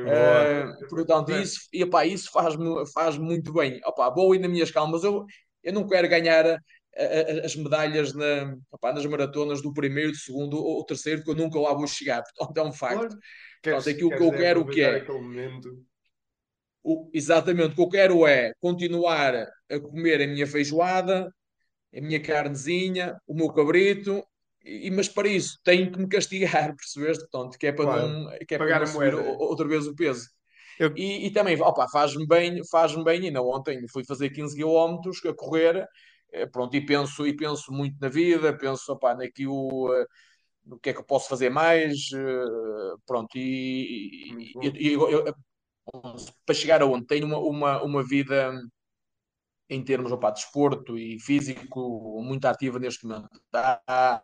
uh, 0.05 0.88
portanto, 0.88 1.32
isso, 1.32 1.61
e, 1.72 1.82
opa, 1.84 2.05
isso 2.05 2.30
faz-me 2.30 2.86
faz 2.92 3.16
muito 3.16 3.53
bem. 3.53 3.80
Opa, 3.84 4.11
vou 4.11 4.34
ir 4.34 4.38
nas 4.38 4.51
minhas 4.51 4.70
calmas, 4.70 5.03
eu, 5.05 5.24
eu 5.62 5.72
não 5.72 5.86
quero 5.86 6.09
ganhar 6.09 6.47
a, 6.47 6.55
a, 6.55 7.45
as 7.45 7.57
medalhas 7.57 8.12
na, 8.14 8.57
opa, 8.70 8.92
nas 8.92 9.07
maratonas 9.07 9.62
do 9.62 9.72
primeiro, 9.72 10.12
do 10.12 10.18
segundo 10.18 10.57
ou 10.57 10.84
terceiro, 10.84 11.22
porque 11.22 11.40
eu 11.40 11.45
nunca 11.45 11.59
lá 11.59 11.72
vou 11.72 11.86
chegar, 11.86 12.22
portanto 12.36 12.59
é 12.59 12.62
um 12.62 12.72
facto. 12.72 12.99
Claro. 12.99 13.18
Portanto, 13.62 13.88
aquilo 13.88 14.11
que 14.11 14.22
eu 14.22 14.30
quero, 14.30 14.61
o 14.61 14.66
que 14.66 14.82
é? 14.82 15.07
O, 16.82 17.11
exatamente, 17.14 17.72
o 17.72 17.74
que 17.74 17.80
eu 17.80 17.88
quero 17.88 18.26
é 18.26 18.53
continuar 18.61 19.34
a 19.70 19.80
comer 19.80 20.20
a 20.20 20.26
minha 20.26 20.47
feijoada, 20.47 21.32
a 21.97 22.01
minha 22.01 22.20
carnezinha, 22.20 23.16
o 23.26 23.34
meu 23.34 23.51
cabrito, 23.51 24.22
e, 24.65 24.91
mas 24.91 25.09
para 25.09 25.29
isso 25.29 25.59
tenho 25.62 25.93
que 25.93 25.99
me 25.99 26.09
castigar, 26.09 26.75
percebeste? 26.77 27.29
Portanto, 27.31 27.59
que 27.59 27.67
é 27.67 27.73
para 27.73 27.85
claro. 27.85 28.09
não, 28.09 28.31
que 28.47 28.55
é 28.55 28.59
para 28.59 28.79
não 28.81 28.87
subir 28.87 29.15
outra 29.15 29.69
vez 29.69 29.87
o 29.87 29.95
peso. 29.95 30.29
Eu... 30.79 30.93
E, 30.97 31.27
e, 31.27 31.31
também, 31.31 31.61
opa, 31.61 31.87
faz-me 31.89 32.27
bem, 32.27 32.61
faz-me 32.71 33.05
bem, 33.05 33.27
ainda 33.27 33.43
ontem 33.43 33.87
fui 33.89 34.05
fazer 34.05 34.31
15 34.31 34.57
km 34.57 34.99
a 35.29 35.35
correr, 35.35 35.87
eh, 36.33 36.47
pronto, 36.47 36.75
e 36.75 36.85
penso, 36.85 37.27
e 37.27 37.37
penso 37.37 37.73
muito 37.73 37.97
na 38.01 38.09
vida, 38.09 38.57
penso, 38.57 38.93
opa, 38.93 39.15
naquilo, 39.15 39.93
uh, 39.93 40.07
no 40.65 40.79
que 40.81 40.91
é 40.91 40.93
que 40.93 40.99
eu 40.99 41.05
posso 41.05 41.29
fazer 41.29 41.51
mais, 41.51 42.11
uh, 42.12 42.99
pronto, 43.07 43.37
e, 43.37 44.53
e, 44.62 44.89
e 44.89 44.93
eu, 44.95 45.27
eu, 45.27 45.35
para 46.45 46.55
chegar 46.55 46.83
aonde 46.83 47.07
tenho 47.07 47.27
uma, 47.27 47.39
uma, 47.39 47.83
uma 47.83 48.03
vida 48.03 48.53
em 49.69 49.83
termos 49.85 50.12
opa, 50.12 50.31
de 50.31 50.41
desporto 50.41 50.99
e 50.99 51.21
físico 51.21 52.21
muito 52.23 52.45
ativa 52.47 52.79
neste 52.79 53.07
momento. 53.07 53.29
Há, 53.53 54.23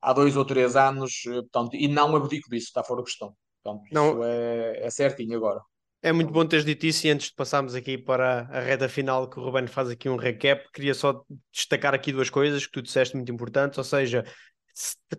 há 0.00 0.12
dois 0.12 0.36
ou 0.36 0.44
três 0.44 0.76
anos, 0.76 1.22
portanto, 1.24 1.74
e 1.74 1.88
não 1.88 2.14
abdico 2.16 2.48
disso, 2.50 2.66
está 2.68 2.82
fora 2.82 3.02
de 3.02 3.10
questão. 3.10 3.34
Portanto, 3.62 3.84
não, 3.92 4.12
isso 4.12 4.24
é, 4.24 4.86
é 4.86 4.90
certinho 4.90 5.36
agora. 5.36 5.60
É 6.02 6.12
muito 6.12 6.32
bom 6.32 6.46
teres 6.46 6.64
dito 6.64 6.86
isso 6.86 7.06
e 7.06 7.10
antes 7.10 7.28
de 7.28 7.34
passarmos 7.34 7.74
aqui 7.74 7.98
para 7.98 8.48
a 8.50 8.60
reta 8.60 8.88
final 8.88 9.28
que 9.28 9.38
o 9.38 9.42
Ruben 9.44 9.66
faz 9.66 9.90
aqui 9.90 10.08
um 10.08 10.16
recap, 10.16 10.64
queria 10.72 10.94
só 10.94 11.22
destacar 11.52 11.94
aqui 11.94 12.10
duas 12.10 12.30
coisas 12.30 12.64
que 12.64 12.72
tu 12.72 12.80
disseste 12.80 13.14
muito 13.14 13.30
importantes, 13.30 13.76
ou 13.76 13.84
seja, 13.84 14.24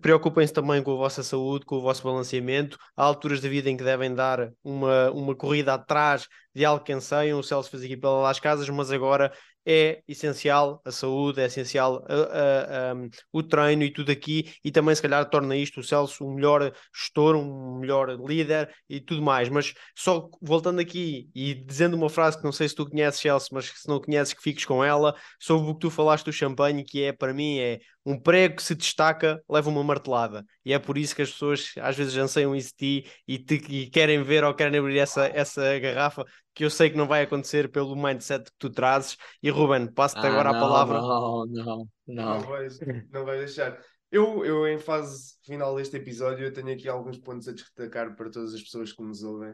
preocupem-se 0.02 0.54
também 0.54 0.82
com 0.82 0.94
a 0.94 0.96
vossa 0.96 1.22
saúde, 1.22 1.66
com 1.66 1.76
o 1.76 1.82
vosso 1.82 2.04
balanceamento. 2.04 2.78
Há 2.96 3.04
alturas 3.04 3.42
da 3.42 3.50
vida 3.50 3.70
em 3.70 3.78
que 3.78 3.84
devem 3.84 4.14
dar 4.14 4.52
uma, 4.64 5.12
uma 5.12 5.36
corrida 5.36 5.74
atrás 5.74 6.28
de 6.54 6.66
algo 6.66 6.84
que 6.84 6.94
anseiam. 6.94 7.40
O 7.40 7.44
Celso 7.44 7.70
fez 7.70 7.84
aqui 7.84 7.98
pelas 7.98 8.40
casas, 8.40 8.68
mas 8.70 8.92
agora 8.92 9.32
é 9.66 10.02
essencial 10.08 10.82
a 10.86 10.92
saúde, 10.92 11.42
é 11.42 11.46
essencial 11.46 12.04
a, 12.08 12.14
a, 12.14 12.92
a, 12.92 12.96
o 13.32 13.44
treino 13.44 13.84
e 13.84 13.92
tudo 13.92 14.12
aqui, 14.12 14.54
e 14.64 14.72
também 14.72 14.96
se 14.96 15.02
calhar 15.02 15.30
torna 15.30 15.56
isto 15.56 15.80
o 15.80 15.84
Celso 15.84 16.26
um 16.26 16.34
melhor 16.36 16.74
gestor, 16.96 17.36
um 17.36 17.80
melhor 17.80 18.10
líder 18.20 18.74
e 18.90 19.00
tudo 19.00 19.22
mais. 19.22 19.50
Mas 19.50 19.74
só 19.96 20.30
voltando 20.42 20.80
aqui 20.80 21.30
e 21.36 21.54
dizendo 21.54 21.96
uma 21.96 22.10
frase 22.10 22.38
que 22.38 22.44
não 22.44 22.52
sei 22.52 22.68
se 22.70 22.76
tu 22.76 22.90
conheces, 22.90 23.20
Celso, 23.20 23.50
mas 23.54 23.66
se 23.66 23.88
não 23.88 24.00
conheces 24.00 24.34
que 24.34 24.42
fiques 24.42 24.66
com 24.66 24.84
ela, 24.84 25.16
sobre 25.40 25.70
o 25.70 25.74
que 25.74 25.82
tu 25.82 25.90
falaste 25.90 26.26
do 26.26 26.34
champanhe, 26.34 26.84
que 26.84 27.04
é 27.04 27.12
para 27.14 27.34
mim 27.34 27.60
é 27.60 27.80
um 28.06 28.20
prego 28.20 28.56
que 28.56 28.64
se 28.64 28.76
destaca 28.76 29.42
leva 29.50 29.70
uma 29.70 29.84
martelada. 29.84 30.46
E 30.66 30.74
é 30.74 30.80
por 30.80 30.98
isso 30.98 31.16
que 31.16 31.22
as 31.22 31.32
pessoas 31.32 31.72
às 31.80 31.96
vezes 31.96 32.16
anseiam 32.18 32.56
isso 32.56 32.70
de 32.78 33.04
ti 33.04 33.12
e, 33.28 33.38
te, 33.40 33.56
e 33.70 33.90
querem 33.90 34.24
ver 34.24 34.44
ou 34.44 34.54
querem 34.56 34.80
abrir 34.80 34.98
essa, 34.98 35.28
essa 35.28 35.78
garrafa, 35.80 36.26
que 36.54 36.66
eu 36.66 36.70
sei 36.70 36.90
que 36.90 36.98
não 36.98 37.08
vai 37.08 37.24
acontecer 37.24 37.70
pelo 37.72 37.96
mindset 37.96 38.46
que 38.46 38.58
tu 38.58 38.70
trazes. 38.70 39.18
E 39.42 39.50
Ruben, 39.50 39.88
passo-te 39.94 40.26
Ah, 40.26 40.28
agora 40.28 40.50
não, 40.50 40.56
a 40.58 40.60
palavra. 40.60 40.98
não, 41.00 41.46
não, 41.48 41.90
Não 42.08 42.40
não. 42.40 42.42
vais, 42.42 42.80
não 43.12 43.26
vais 43.26 43.40
deixar. 43.40 43.80
Eu, 44.12 44.44
eu, 44.46 44.68
em 44.68 44.78
fase 44.80 45.36
final 45.46 45.76
deste 45.76 45.96
episódio, 45.98 46.46
eu 46.46 46.54
tenho 46.54 46.72
aqui 46.74 46.88
alguns 46.90 47.18
pontos 47.18 47.48
a 47.48 47.54
destacar 47.54 48.16
para 48.16 48.30
todas 48.30 48.54
as 48.54 48.62
pessoas 48.62 48.92
que 48.92 49.02
nos 49.02 49.24
ouvem. 49.24 49.54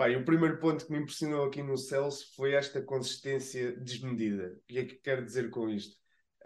E 0.00 0.16
o 0.16 0.24
primeiro 0.24 0.58
ponto 0.60 0.86
que 0.86 0.92
me 0.92 0.98
impressionou 0.98 1.44
aqui 1.46 1.62
no 1.62 1.76
Celso 1.76 2.24
foi 2.36 2.52
esta 2.52 2.80
consistência 2.80 3.72
desmedida. 3.80 4.56
O 4.56 4.66
que 4.66 4.78
é 4.78 4.84
que 4.84 4.94
quero 4.96 5.24
dizer 5.24 5.50
com 5.50 5.68
isto? 5.68 5.96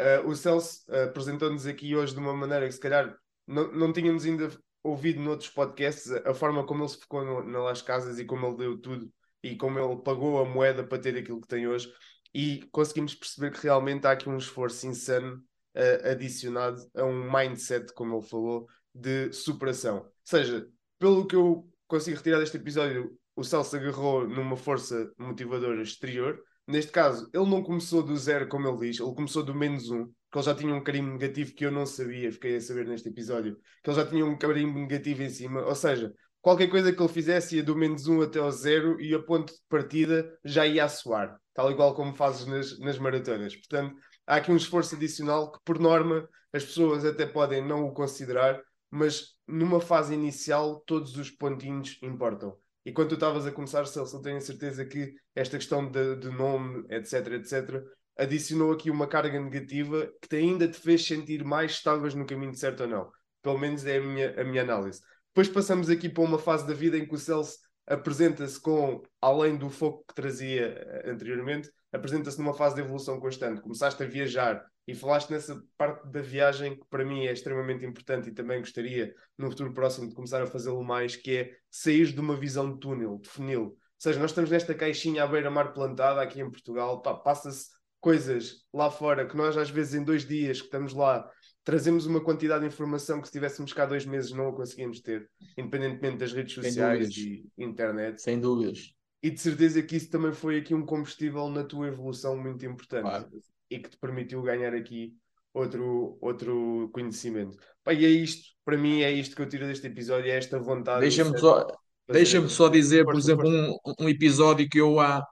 Uh, 0.02 0.28
o 0.28 0.34
Celso 0.34 0.84
uh, 0.88 1.04
apresentou-nos 1.04 1.66
aqui 1.66 1.94
hoje 1.94 2.12
de 2.12 2.18
uma 2.18 2.34
maneira 2.34 2.66
que 2.66 2.72
se 2.72 2.80
calhar 2.80 3.16
não, 3.46 3.70
não 3.72 3.92
tínhamos 3.92 4.24
ainda 4.24 4.50
ouvido 4.82 5.20
noutros 5.20 5.48
podcasts 5.48 6.10
a, 6.10 6.34
forma 6.34 6.66
como 6.66 6.82
ele 6.82 6.88
se 6.88 6.98
ficou 6.98 7.24
no, 7.24 7.42
na 7.44 7.60
Las 7.60 7.82
Casas 7.82 8.18
e 8.18 8.24
como 8.24 8.46
ele 8.46 8.56
deu 8.56 8.78
tudo 8.78 9.12
e 9.42 9.56
como 9.56 9.78
ele 9.78 10.02
pagou 10.02 10.40
a 10.40 10.44
moeda 10.44 10.82
para 10.82 11.00
ter 11.00 11.16
aquilo 11.16 11.40
que 11.40 11.46
tem 11.46 11.68
hoje. 11.68 11.92
E 12.34 12.66
conseguimos 12.72 13.14
perceber 13.14 13.52
que 13.52 13.62
realmente 13.62 14.06
há 14.06 14.12
aqui 14.12 14.28
um 14.28 14.38
esforço 14.38 14.86
insano 14.86 15.36
uh, 15.76 16.10
adicionado 16.10 16.82
a 16.96 17.04
um 17.04 17.30
mindset, 17.30 17.92
como 17.94 18.16
ele 18.16 18.26
falou, 18.26 18.66
de 18.94 19.32
superação. 19.32 19.98
Ou 19.98 20.12
seja, 20.24 20.66
pelo 20.98 21.26
que 21.26 21.36
eu 21.36 21.68
consigo 21.86 22.16
retirar 22.16 22.38
deste 22.38 22.56
episódio, 22.56 23.16
o 23.36 23.44
Celso 23.44 23.76
agarrou 23.76 24.26
numa 24.26 24.56
força 24.56 25.12
motivadora 25.18 25.82
exterior. 25.82 26.42
Neste 26.66 26.92
caso, 26.92 27.28
ele 27.34 27.46
não 27.46 27.62
começou 27.62 28.02
do 28.02 28.16
zero, 28.16 28.48
como 28.48 28.68
ele 28.68 28.90
diz, 28.90 29.00
ele 29.00 29.14
começou 29.14 29.42
do 29.42 29.54
menos 29.54 29.90
um, 29.90 30.06
que 30.06 30.38
ele 30.38 30.44
já 30.44 30.54
tinha 30.54 30.74
um 30.74 30.82
carimbo 30.82 31.12
negativo 31.12 31.54
que 31.54 31.66
eu 31.66 31.72
não 31.72 31.84
sabia, 31.84 32.30
fiquei 32.32 32.56
a 32.56 32.60
saber 32.60 32.86
neste 32.86 33.08
episódio, 33.08 33.58
que 33.82 33.90
ele 33.90 33.96
já 33.96 34.06
tinha 34.06 34.24
um 34.24 34.38
carimbo 34.38 34.78
negativo 34.78 35.22
em 35.22 35.28
cima. 35.28 35.62
Ou 35.62 35.74
seja, 35.74 36.12
qualquer 36.40 36.68
coisa 36.68 36.92
que 36.92 37.02
ele 37.02 37.12
fizesse 37.12 37.56
ia 37.56 37.62
do 37.62 37.76
menos 37.76 38.06
um 38.06 38.22
até 38.22 38.38
ao 38.38 38.50
zero 38.50 39.00
e 39.00 39.14
a 39.14 39.22
ponto 39.22 39.52
de 39.52 39.58
partida 39.68 40.38
já 40.44 40.66
ia 40.66 40.84
a 40.84 40.88
suar, 40.88 41.36
tal 41.52 41.70
igual 41.70 41.94
como 41.94 42.14
fazes 42.14 42.46
nas, 42.46 42.78
nas 42.78 42.98
maratonas. 42.98 43.56
Portanto, 43.56 43.96
há 44.26 44.36
aqui 44.36 44.52
um 44.52 44.56
esforço 44.56 44.94
adicional 44.94 45.50
que, 45.50 45.58
por 45.64 45.78
norma, 45.78 46.28
as 46.52 46.64
pessoas 46.64 47.04
até 47.04 47.26
podem 47.26 47.66
não 47.66 47.84
o 47.84 47.92
considerar, 47.92 48.62
mas 48.90 49.34
numa 49.48 49.80
fase 49.80 50.14
inicial 50.14 50.80
todos 50.86 51.16
os 51.16 51.30
pontinhos 51.30 51.98
importam. 52.02 52.56
E 52.84 52.92
quando 52.92 53.10
tu 53.10 53.14
estavas 53.14 53.46
a 53.46 53.52
começar, 53.52 53.86
Celso, 53.86 54.16
eu 54.16 54.22
tenho 54.22 54.40
certeza 54.40 54.84
que 54.84 55.14
esta 55.34 55.56
questão 55.56 55.88
de, 55.88 56.16
de 56.16 56.30
nome, 56.30 56.84
etc, 56.90 57.28
etc, 57.34 57.82
adicionou 58.16 58.72
aqui 58.72 58.90
uma 58.90 59.06
carga 59.06 59.38
negativa 59.40 60.10
que 60.20 60.28
te 60.28 60.36
ainda 60.36 60.68
te 60.68 60.78
fez 60.78 61.06
sentir 61.06 61.44
mais 61.44 61.72
se 61.72 61.78
estavas 61.78 62.14
no 62.14 62.26
caminho 62.26 62.54
certo 62.54 62.82
ou 62.82 62.88
não. 62.88 63.10
Pelo 63.42 63.58
menos 63.58 63.84
é 63.86 63.98
a 63.98 64.00
minha, 64.00 64.40
a 64.40 64.44
minha 64.44 64.62
análise. 64.62 65.00
Depois 65.28 65.48
passamos 65.48 65.88
aqui 65.88 66.08
para 66.08 66.22
uma 66.22 66.38
fase 66.38 66.66
da 66.66 66.74
vida 66.74 66.98
em 66.98 67.06
que 67.06 67.14
o 67.14 67.18
Celso 67.18 67.58
apresenta-se 67.86 68.60
com, 68.60 69.02
além 69.20 69.56
do 69.56 69.70
foco 69.70 70.04
que 70.06 70.14
trazia 70.14 70.66
eh, 70.66 71.10
anteriormente, 71.10 71.70
apresenta-se 71.92 72.38
numa 72.38 72.54
fase 72.54 72.76
de 72.76 72.82
evolução 72.82 73.18
constante. 73.18 73.60
Começaste 73.60 74.02
a 74.02 74.06
viajar 74.06 74.64
e 74.86 74.94
falaste 74.94 75.30
nessa 75.30 75.62
parte 75.76 76.08
da 76.08 76.20
viagem 76.20 76.76
que 76.76 76.86
para 76.90 77.04
mim 77.04 77.26
é 77.26 77.32
extremamente 77.32 77.84
importante 77.84 78.28
e 78.28 78.32
também 78.32 78.58
gostaria 78.58 79.14
no 79.38 79.50
futuro 79.50 79.72
próximo 79.72 80.08
de 80.08 80.14
começar 80.14 80.42
a 80.42 80.46
fazê-lo 80.46 80.82
mais, 80.82 81.14
que 81.14 81.36
é 81.36 81.56
sair 81.70 82.12
de 82.12 82.20
uma 82.20 82.36
visão 82.36 82.72
de 82.72 82.80
túnel, 82.80 83.18
de 83.18 83.28
funil. 83.28 83.62
Ou 83.62 83.76
seja, 83.98 84.18
nós 84.18 84.30
estamos 84.30 84.50
nesta 84.50 84.74
caixinha 84.74 85.22
à 85.22 85.26
beira-mar 85.26 85.72
plantada 85.72 86.20
aqui 86.20 86.40
em 86.40 86.50
Portugal, 86.50 87.00
passa-se 87.00 87.68
coisas 88.00 88.64
lá 88.74 88.90
fora 88.90 89.26
que 89.26 89.36
nós 89.36 89.56
às 89.56 89.70
vezes 89.70 89.94
em 89.94 90.02
dois 90.02 90.26
dias 90.26 90.58
que 90.58 90.66
estamos 90.66 90.92
lá 90.92 91.30
trazemos 91.64 92.04
uma 92.04 92.20
quantidade 92.20 92.62
de 92.62 92.66
informação 92.66 93.20
que 93.20 93.28
se 93.28 93.30
estivéssemos 93.30 93.72
cá 93.72 93.86
dois 93.86 94.04
meses 94.04 94.32
não 94.32 94.48
a 94.48 94.52
conseguimos 94.52 95.00
ter, 95.00 95.30
independentemente 95.56 96.18
das 96.18 96.32
redes 96.32 96.54
sociais 96.54 97.16
e 97.16 97.46
internet. 97.56 98.20
Sem 98.20 98.40
dúvidas. 98.40 98.92
E 99.22 99.30
de 99.30 99.40
certeza 99.40 99.80
que 99.80 99.94
isso 99.94 100.10
também 100.10 100.32
foi 100.32 100.58
aqui 100.58 100.74
um 100.74 100.84
combustível 100.84 101.48
na 101.48 101.62
tua 101.62 101.86
evolução 101.86 102.36
muito 102.36 102.66
importante 102.66 103.02
Claro. 103.02 103.30
E 103.74 103.80
que 103.80 103.90
te 103.90 103.96
permitiu 103.98 104.42
ganhar 104.42 104.74
aqui 104.74 105.16
outro, 105.52 106.18
outro 106.20 106.90
conhecimento. 106.92 107.56
Pá, 107.84 107.92
e 107.92 108.04
é 108.04 108.08
isto, 108.08 108.50
para 108.64 108.76
mim, 108.76 109.02
é 109.02 109.10
isto 109.12 109.34
que 109.36 109.42
eu 109.42 109.48
tiro 109.48 109.66
deste 109.66 109.86
episódio, 109.86 110.30
é 110.30 110.36
esta 110.36 110.58
vontade. 110.58 111.08
Deixa-me 111.08 111.30
de 111.34 111.40
só, 111.40 111.66
esta- 112.08 112.48
só 112.48 112.68
dizer, 112.68 113.04
por 113.04 113.18
exemplo, 113.18 113.48
um, 113.48 113.76
um 114.00 114.08
episódio 114.08 114.68
que 114.68 114.78
eu 114.80 115.00
há, 115.00 115.24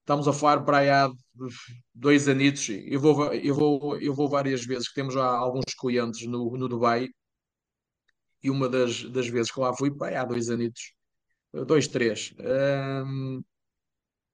estamos 0.00 0.28
a 0.28 0.32
falar 0.32 0.64
para 0.64 0.78
aí 0.78 0.90
há 0.90 1.10
dois 1.94 2.28
anitos, 2.28 2.68
eu 2.70 3.00
vou, 3.00 3.32
eu 3.34 3.54
vou, 3.54 3.98
eu 4.00 4.14
vou 4.14 4.28
várias 4.28 4.64
vezes, 4.64 4.88
que 4.88 4.94
temos 4.94 5.14
já 5.14 5.24
alguns 5.26 5.64
clientes 5.78 6.26
no, 6.26 6.56
no 6.56 6.68
Dubai, 6.68 7.08
e 8.42 8.50
uma 8.50 8.68
das, 8.68 9.04
das 9.10 9.28
vezes 9.28 9.50
que 9.50 9.60
lá 9.60 9.74
fui, 9.76 9.90
pá, 9.94 10.08
há 10.18 10.24
dois 10.24 10.48
anitos, 10.50 10.92
dois, 11.66 11.88
três, 11.88 12.34
hum, 13.06 13.42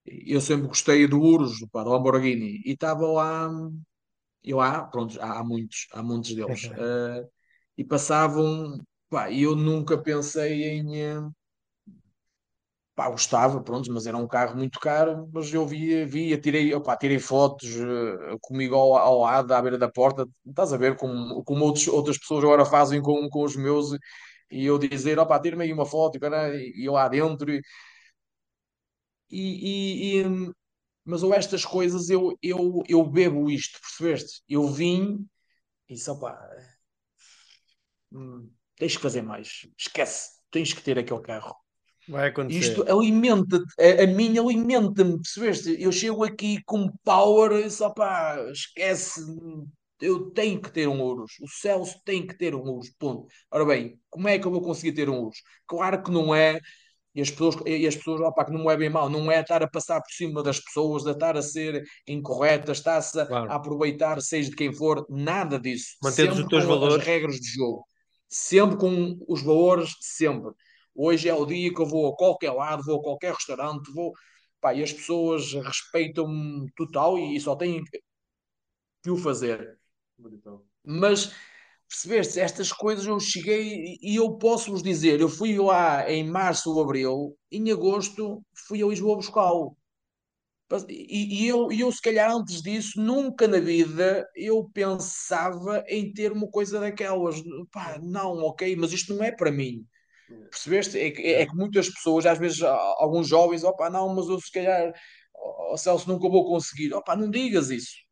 eu 0.07 0.41
sempre 0.41 0.69
gostei 0.69 1.07
do 1.07 1.21
Urus, 1.21 1.59
pá, 1.73 1.83
do 1.85 1.91
Lamborghini, 1.91 2.61
e 2.65 2.73
estava 2.73 3.07
lá, 3.07 3.51
e 4.45 4.55
lá, 4.55 4.85
pronto, 4.87 5.21
há, 5.21 5.41
há 5.41 5.45
muitos, 5.45 5.87
há 5.93 6.03
muitos 6.03 6.35
deles, 6.35 6.71
eh, 6.77 7.29
e 7.79 7.85
passavam, 7.85 8.79
pá, 9.11 9.31
e 9.31 9.43
eu 9.43 9.57
nunca 9.57 9.99
pensei 9.99 10.65
em... 10.65 11.03
eh, 11.03 11.21
Pá, 12.95 13.11
gostava, 13.11 13.63
pronto, 13.63 13.93
mas 13.93 14.07
era 14.07 14.17
um 14.17 14.27
carro 14.27 14.57
muito 14.57 14.81
caro, 14.81 15.29
mas 15.31 15.53
eu 15.53 15.67
via, 15.67 16.07
via, 16.07 16.41
tirei, 16.41 16.73
opá, 16.75 16.97
tirei 16.97 17.19
fotos 17.19 17.69
eh, 17.77 18.37
comigo 18.41 18.75
ao, 18.75 18.97
ao 18.97 19.19
lado, 19.21 19.53
à 19.53 19.61
beira 19.61 19.77
da 19.77 19.87
porta, 19.91 20.27
estás 20.47 20.73
a 20.73 20.79
ver 20.79 20.97
como, 20.97 21.45
como 21.45 21.63
outros, 21.67 21.87
outras 21.89 22.17
pessoas 22.19 22.43
agora 22.43 22.65
fazem 22.65 23.03
com, 23.03 23.29
com 23.29 23.45
os 23.45 23.55
meus, 23.55 23.91
e 24.51 24.65
eu 24.65 24.79
dizer, 24.79 25.19
opá, 25.19 25.39
tira-me 25.39 25.65
aí 25.65 25.73
uma 25.75 25.85
foto, 25.85 26.17
e, 26.19 26.83
e 26.83 26.87
eu 26.87 26.95
lá 26.95 27.07
dentro, 27.09 27.51
e, 27.53 27.61
e, 29.31 30.18
e- 30.20 30.27
hum, 30.27 30.53
mas 31.05 31.22
ou 31.22 31.35
estas 31.35 31.64
coisas 31.64 32.11
eu, 32.11 32.39
eu, 32.43 32.83
eu 32.89 33.05
bebo 33.05 33.51
isto, 33.51 33.81
percebeste? 33.81 34.43
Eu 34.49 34.68
vim 34.68 35.27
e 35.89 35.95
disse, 35.95 36.11
opá, 36.11 36.39
hum, 38.12 38.51
tens 38.77 38.97
que 38.97 39.03
fazer 39.03 39.22
mais, 39.22 39.66
esquece, 39.79 40.31
tens 40.51 40.72
que 40.72 40.83
ter 40.83 40.99
aquele 40.99 41.20
carro. 41.20 41.55
Vai 42.09 42.29
acontecer. 42.29 42.77
Isto 42.77 42.85
alimenta-te, 42.91 43.66
a, 43.81 44.05
a 44.05 44.07
mim 44.09 44.39
alimenta-me, 44.39 45.16
percebeste? 45.18 45.77
Eu 45.81 45.93
chego 45.93 46.24
aqui 46.24 46.62
com 46.64 46.91
power, 47.05 47.70
só 47.70 47.91
pá, 47.91 48.39
esquece, 48.53 49.20
eu 50.01 50.31
tenho 50.33 50.61
que 50.61 50.70
ter 50.72 50.89
um 50.89 51.03
Urus, 51.03 51.33
o 51.41 51.49
Celso 51.49 52.01
tem 52.05 52.27
que 52.27 52.37
ter 52.37 52.55
um 52.55 52.61
Urus, 52.62 52.91
ponto. 52.99 53.29
Ora 53.51 53.64
bem, 53.66 54.01
como 54.11 54.29
é 54.29 54.39
que 54.39 54.47
eu 54.47 54.51
vou 54.53 54.62
conseguir 54.62 54.93
ter 54.93 55.09
um 55.09 55.20
Urus? 55.22 55.39
Claro 55.66 56.03
que 56.03 56.11
não 56.11 56.35
é, 56.35 56.61
e 57.17 57.23
as 57.23 57.31
pessoas, 57.31 57.57
e 57.64 57.87
as 57.87 57.97
pessoas 57.97 58.21
opá, 58.21 58.45
que 58.45 58.53
não 58.53 58.71
é 58.71 58.77
bem 58.77 58.91
mal, 58.91 59.09
não 59.09 59.33
é 59.33 59.41
estar 59.41 59.62
a 59.62 59.67
passar 59.69 60.03
por 60.03 60.12
cima 60.12 60.43
das 60.43 60.61
pessoas, 60.61 61.03
de 61.03 61.12
estar 61.12 61.35
a 61.35 61.41
ser 61.41 61.83
incorreta, 62.07 62.73
está-se 62.73 63.19
a, 63.19 63.25
Claro. 63.25 63.51
a 63.51 63.55
aproveitar, 63.55 64.21
seja 64.21 64.51
de 64.51 64.57
quem 64.57 64.71
for, 64.71 65.07
nada 65.09 65.59
disso. 65.59 65.97
Manteres 66.03 66.39
os 66.39 66.47
teus 66.47 66.64
com 66.67 66.73
as 66.73 66.79
valores. 66.81 67.05
regras 67.07 67.37
de 67.41 67.49
jogo, 67.49 67.87
sempre 68.29 68.77
com 68.77 69.19
os 69.27 69.43
valores, 69.43 69.95
sempre. 70.01 70.53
Hoje 70.95 71.27
é 71.27 71.35
o 71.35 71.47
dia 71.47 71.73
que 71.73 71.81
eu 71.81 71.87
vou 71.87 72.12
a 72.12 72.17
qualquer 72.17 72.51
lado, 72.53 72.83
vou 72.85 73.01
a 73.01 73.03
qualquer 73.03 73.33
restaurante, 73.33 73.91
vou. 73.95 74.12
Pá, 74.61 74.75
e 74.75 74.83
as 74.83 74.93
pessoas 74.93 75.55
respeitam-me 75.55 76.71
total 76.77 77.19
e 77.19 77.41
só 77.41 77.57
têm 77.57 77.83
que 79.03 79.11
o 79.11 79.17
fazer. 79.17 79.79
Mas 80.85 81.33
percebeste, 81.89 82.41
estas 82.41 82.72
coisas 82.72 83.07
eu 83.07 83.18
cheguei 83.20 83.99
e 84.03 84.16
eu 84.16 84.37
posso 84.39 84.70
vos 84.72 84.82
dizer, 84.82 85.20
eu 85.20 85.28
fui 85.28 85.59
lá 85.59 86.11
em 86.11 86.24
março 86.28 86.72
ou 86.72 86.82
abril, 86.82 87.37
em 87.51 87.70
agosto 87.70 88.43
fui 88.66 88.82
a 88.82 88.87
Lisboa 88.87 89.16
buscá-lo. 89.16 89.76
E, 90.89 91.45
e 91.45 91.49
eu, 91.49 91.70
e 91.70 91.80
eu, 91.80 91.93
se 91.93 92.01
calhar, 92.03 92.28
antes 92.30 92.61
disso, 92.61 93.01
nunca 93.01 93.47
na 93.47 93.61
vida 93.61 94.26
eu 94.34 94.68
pensava 94.74 95.84
em 95.89 96.12
ter 96.12 96.32
uma 96.32 96.49
coisa 96.51 96.80
daquelas. 96.80 97.37
Pá, 97.70 97.99
não, 98.03 98.39
ok, 98.39 98.74
mas 98.74 98.93
isto 98.93 99.14
não 99.14 99.22
é 99.22 99.30
para 99.30 99.53
mim. 99.53 99.87
Percebeste? 100.51 100.99
É 100.99 101.11
que, 101.12 101.22
é 101.22 101.47
que 101.47 101.55
muitas 101.55 101.89
pessoas, 101.89 102.26
às 102.26 102.39
vezes, 102.39 102.61
alguns 102.62 103.28
jovens, 103.28 103.62
opá, 103.62 103.89
não, 103.89 104.12
mas 104.14 104.26
eu 104.28 104.41
se 104.41 104.51
calhar, 104.51 104.93
oh, 105.34 105.76
Celso, 105.76 106.09
nunca 106.09 106.28
vou 106.28 106.45
conseguir. 106.49 106.93
Opá, 106.95 107.16
não 107.16 107.30
digas 107.30 107.70
isso. 107.70 108.06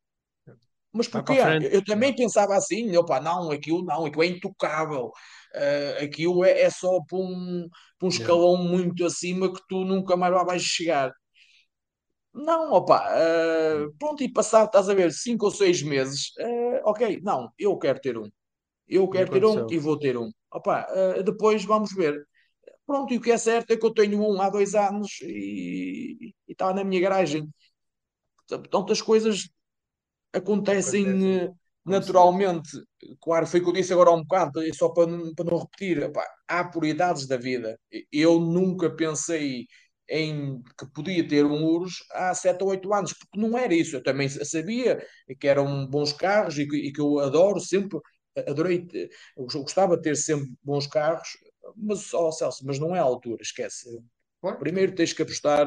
Mas 0.95 1.09
porquê? 1.09 1.35
Eu 1.73 1.85
também 1.85 2.15
pensava 2.15 2.57
assim, 2.57 2.97
opá, 2.97 3.21
não, 3.21 3.51
aquilo 3.51 3.85
não, 3.85 4.07
aquilo 4.07 4.23
é 4.23 4.27
intocável. 4.29 5.13
Ah, 5.55 6.05
aquilo 6.05 6.45
é, 6.45 6.63
é 6.63 6.71
só 6.71 7.01
para 7.09 7.19
um, 7.19 7.69
para 7.99 8.07
um 8.07 8.09
escalão 8.11 8.57
muito 8.59 9.05
acima 9.05 9.53
que 9.53 9.61
tu 9.69 9.85
nunca 9.85 10.17
mais 10.17 10.33
lá 10.35 10.45
vais 10.45 10.63
chegar. 10.63 11.13
Não, 12.33 12.73
opa, 12.73 13.01
uh, 13.15 13.95
pronto, 13.97 14.23
e 14.25 14.33
passado, 14.33 14.67
estás 14.67 14.89
a 14.89 14.95
ver, 14.95 15.13
cinco 15.13 15.47
ou 15.47 15.53
seis 15.53 15.83
meses, 15.83 16.31
uh, 16.41 16.81
ok, 16.85 17.21
não, 17.23 17.49
eu 17.57 17.79
quero 17.79 18.01
ter 18.01 18.19
um. 18.19 18.29
Eu 18.89 19.09
quero 19.09 19.31
ter 19.31 19.45
um 19.45 19.67
e 19.71 19.79
vou 19.79 19.99
ter 19.99 20.17
um. 20.19 20.31
Opa, 20.53 20.87
uh, 21.19 21.23
depois 21.23 21.65
vamos 21.65 21.93
ver. 21.95 22.27
Pronto, 22.87 23.15
e 23.15 23.19
o 23.19 23.21
que 23.21 23.33
é 23.33 23.39
certo 23.39 23.73
é 23.73 23.77
que 23.77 23.87
eu 23.87 23.95
tenho 23.95 24.21
um 24.21 24.41
há 24.43 24.51
dois 24.51 24.75
anos 24.75 25.21
e 25.23 26.35
está 26.49 26.75
na 26.75 26.85
minha 26.85 27.01
garagem. 27.01 27.49
Portanto, 28.49 28.93
as 28.93 29.03
coisas 29.03 29.49
acontecem, 30.35 31.03
acontecem 31.03 31.55
naturalmente. 31.85 32.71
Claro, 33.21 33.47
foi 33.47 33.61
o 33.61 33.63
que 33.65 33.69
eu 33.71 33.75
disse 33.75 33.93
agora 33.93 34.11
há 34.11 34.15
um 34.15 34.23
bocado, 34.23 34.61
só 34.75 34.89
para, 34.89 35.07
para 35.37 35.45
não 35.45 35.59
repetir. 35.59 36.11
Há 36.49 36.65
prioridades 36.65 37.27
da 37.27 37.37
vida. 37.37 37.79
Eu 38.11 38.41
nunca 38.41 38.91
pensei 38.95 39.67
em 40.09 40.63
que 40.79 40.87
podia 40.95 41.27
ter 41.27 41.45
um 41.47 41.65
Urus 41.65 42.05
há 42.13 42.35
7 42.35 42.63
ou 42.63 42.71
8 42.71 42.93
anos, 42.93 43.13
porque 43.15 43.39
não 43.39 43.57
era 43.57 43.75
isso. 43.75 43.97
Eu 43.97 44.03
também 44.03 44.29
sabia 44.29 45.05
que 45.41 45.49
eram 45.49 45.87
bons 45.87 46.13
carros 46.13 46.59
e 46.59 46.67
que, 46.67 46.77
e 46.77 46.93
que 46.93 47.01
eu 47.01 47.19
adoro 47.21 47.61
sempre, 47.61 47.99
adorei, 48.47 48.87
eu 49.37 49.47
gostava 49.47 49.97
de 49.97 50.03
ter 50.03 50.17
sempre 50.17 50.53
bons 50.63 50.87
carros, 50.87 51.29
mas, 51.77 52.13
oh, 52.13 52.31
Celso, 52.33 52.65
mas 52.67 52.79
não 52.79 52.95
é 52.95 52.99
a 52.99 53.03
altura, 53.03 53.43
esquece. 53.43 53.89
Primeiro 54.59 54.95
tens 54.95 55.13
que 55.13 55.23
apostar, 55.23 55.67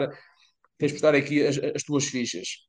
tens 0.78 0.92
que 0.92 0.98
apostar 0.98 1.16
aqui 1.16 1.46
as, 1.46 1.58
as 1.58 1.84
tuas 1.84 2.06
fichas 2.06 2.68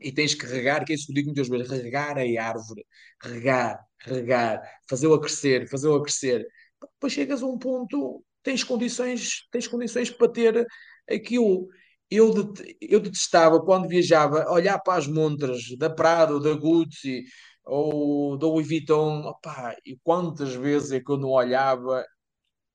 e 0.00 0.12
tens 0.12 0.34
que 0.34 0.46
regar, 0.46 0.84
que 0.84 0.92
é 0.92 0.94
isso 0.94 1.06
que 1.06 1.12
eu 1.12 1.14
digo 1.14 1.28
muitas 1.28 1.48
vezes, 1.48 1.70
regar 1.70 2.16
a 2.18 2.22
árvore, 2.42 2.86
regar, 3.22 3.84
regar, 4.00 4.62
fazê-la 4.88 5.20
crescer, 5.20 5.68
fazê-la 5.68 6.00
crescer. 6.02 6.46
Depois 6.80 7.12
chegas 7.12 7.42
a 7.42 7.46
um 7.46 7.58
ponto 7.58 8.24
tens 8.42 8.64
condições, 8.64 9.46
tens 9.50 9.66
condições 9.66 10.10
para 10.10 10.28
ter 10.28 10.66
aquilo. 11.10 11.68
Eu, 12.10 12.32
eu 12.80 13.00
detestava 13.00 13.60
quando 13.62 13.88
viajava 13.88 14.50
olhar 14.50 14.78
para 14.78 14.98
as 14.98 15.06
montras 15.06 15.76
da 15.76 15.90
Prado, 15.90 16.40
da 16.40 16.54
Gucci 16.54 17.24
ou 17.64 18.38
da 18.38 18.46
Louis 18.46 18.66
Vuitton, 18.66 19.20
opá, 19.28 19.76
e 19.84 19.98
quantas 20.02 20.54
vezes 20.54 20.92
é 20.92 21.00
que 21.00 21.10
eu 21.10 21.18
não 21.18 21.28
olhava 21.28 22.02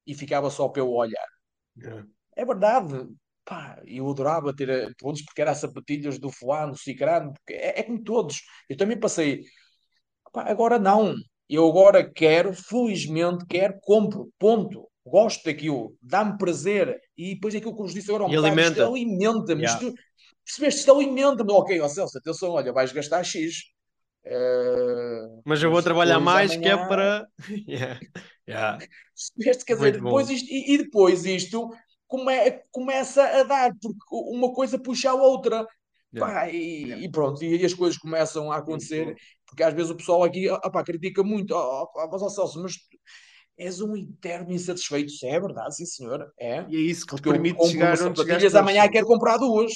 e 0.05 0.13
ficava 0.13 0.51
só 0.51 0.69
pelo 0.69 0.91
olhar. 0.91 1.27
Yeah. 1.75 2.05
É 2.35 2.45
verdade, 2.45 3.07
pá, 3.45 3.81
eu 3.85 4.09
adorava 4.09 4.55
ter, 4.55 4.93
todos 4.97 5.21
porque 5.23 5.41
eram 5.41 5.55
sapatilhas 5.55 6.19
do 6.19 6.31
fulano, 6.31 6.75
cicrano, 6.75 7.33
é, 7.49 7.81
é 7.81 7.83
como 7.83 8.03
todos. 8.03 8.41
Eu 8.69 8.77
também 8.77 8.99
passei, 8.99 9.43
pá, 10.31 10.49
agora 10.49 10.79
não. 10.79 11.15
Eu 11.49 11.67
agora 11.67 12.09
quero, 12.09 12.53
felizmente 12.53 13.45
quero, 13.47 13.77
compro, 13.81 14.31
ponto 14.39 14.87
gosto 15.05 15.43
daquilo, 15.43 15.95
dá-me 16.01 16.37
prazer, 16.37 16.99
e 17.17 17.35
depois 17.35 17.53
aquilo 17.53 17.73
que 17.75 17.81
eu 17.81 17.85
vos 17.85 17.93
disse 17.93 18.09
agora, 18.09 18.23
um 18.23 18.29
bocado, 18.29 18.47
alimenta. 18.47 18.87
alimenta-me, 18.87 19.63
yeah. 19.63 19.83
isto, 19.83 19.93
percebeste, 20.45 20.79
isto 20.79 20.91
alimenta-me, 20.93 21.51
ok, 21.51 21.79
ó 21.81 21.87
Celso, 21.89 22.17
atenção, 22.17 22.51
olha, 22.51 22.71
vais 22.71 22.91
gastar 22.91 23.23
X. 23.23 23.65
Uh, 24.25 25.41
mas 25.43 25.61
eu 25.61 25.69
vou 25.69 25.83
trabalhar 25.83 26.19
mais 26.21 26.51
amanhã... 26.51 26.61
que 26.61 26.69
é 26.69 26.87
para. 26.87 27.27
yeah. 27.67 27.99
Yeah. 28.47 28.79
Percebeste, 29.13 29.65
quer 29.65 29.75
dizer, 29.75 29.91
depois 30.01 30.29
isto, 30.29 30.47
e, 30.49 30.73
e, 30.73 30.77
depois 30.77 31.25
isto 31.25 31.69
come, 32.07 32.61
começa 32.71 33.23
a 33.23 33.43
dar, 33.43 33.71
porque 33.81 33.99
uma 34.11 34.53
coisa 34.53 34.77
puxa 34.79 35.11
a 35.11 35.15
outra. 35.15 35.65
Yeah. 36.13 36.33
Pá, 36.33 36.49
e, 36.49 37.05
e, 37.05 37.11
pronto, 37.11 37.43
e, 37.43 37.65
as 37.65 37.73
coisas 37.73 37.97
começam 37.97 38.51
a 38.51 38.57
acontecer, 38.57 39.15
porque 39.47 39.63
às 39.63 39.73
vezes 39.73 39.89
o 39.89 39.95
pessoal 39.95 40.23
aqui 40.23 40.47
opá, 40.49 40.83
critica 40.83 41.23
muito, 41.23 41.55
oh, 41.55 41.87
oh, 41.95 42.07
mas, 42.11 42.21
oh, 42.21 42.29
Celso, 42.29 42.61
mas 42.61 42.73
és 43.57 43.81
um 43.81 43.95
interno 43.95 44.51
insatisfeito. 44.51 45.11
Isso 45.11 45.25
é 45.25 45.39
verdade, 45.39 45.75
sim 45.75 45.85
senhor. 45.85 46.31
É. 46.39 46.65
E 46.69 46.75
é 46.75 46.79
isso 46.79 47.05
que 47.05 47.15
te 47.15 47.21
permite 47.21 47.67
chegar 47.67 47.99
onde 48.01 48.21
chegaste. 48.21 48.57
amanhã 48.57 48.87
quero 48.89 49.07
comprar 49.07 49.37
duas. 49.37 49.71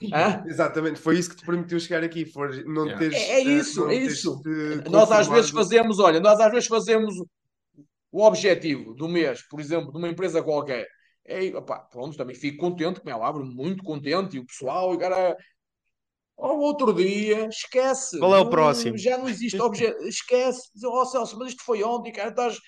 Hã? 0.12 0.42
Exatamente, 0.46 0.98
foi 0.98 1.16
isso 1.16 1.30
que 1.30 1.36
te 1.36 1.46
permitiu 1.46 1.78
chegar 1.78 2.02
aqui. 2.02 2.24
For, 2.24 2.50
não 2.66 2.86
yeah. 2.86 2.98
teres, 2.98 3.16
é, 3.16 3.34
é 3.34 3.40
isso, 3.40 3.88
é 3.88 3.94
isso. 3.94 4.42
Nós 4.90 5.10
às 5.12 5.28
vezes 5.28 5.50
fazemos, 5.50 6.00
olha, 6.00 6.18
nós 6.18 6.40
às 6.40 6.50
vezes 6.50 6.68
fazemos 6.68 7.14
o 8.10 8.22
objetivo 8.22 8.94
do 8.94 9.08
mês, 9.08 9.42
por 9.48 9.60
exemplo, 9.60 9.92
de 9.92 9.98
uma 9.98 10.08
empresa 10.08 10.42
qualquer. 10.42 10.86
É, 11.24 11.56
opa, 11.56 11.78
pronto, 11.78 12.16
também 12.16 12.34
fico 12.34 12.58
contente, 12.58 13.00
como 13.00 13.10
é 13.10 13.14
óbvio, 13.14 13.44
muito 13.44 13.84
contente, 13.84 14.36
e 14.36 14.40
o 14.40 14.46
pessoal, 14.46 14.92
e 14.94 14.98
cara, 14.98 15.36
ao 16.36 16.58
outro 16.58 16.92
dia, 16.92 17.46
esquece. 17.46 18.18
Qual 18.18 18.34
é 18.34 18.40
o 18.40 18.44
não, 18.44 18.50
próximo? 18.50 18.98
Já 18.98 19.16
não 19.16 19.28
existe 19.28 19.60
objeto. 19.60 20.02
Esquece. 20.02 20.70
Oh 20.84 21.04
Celso, 21.04 21.38
mas 21.38 21.50
isto 21.50 21.62
foi 21.64 21.82
ontem, 21.84 22.12
cara. 22.12 22.30
Estás... 22.30 22.58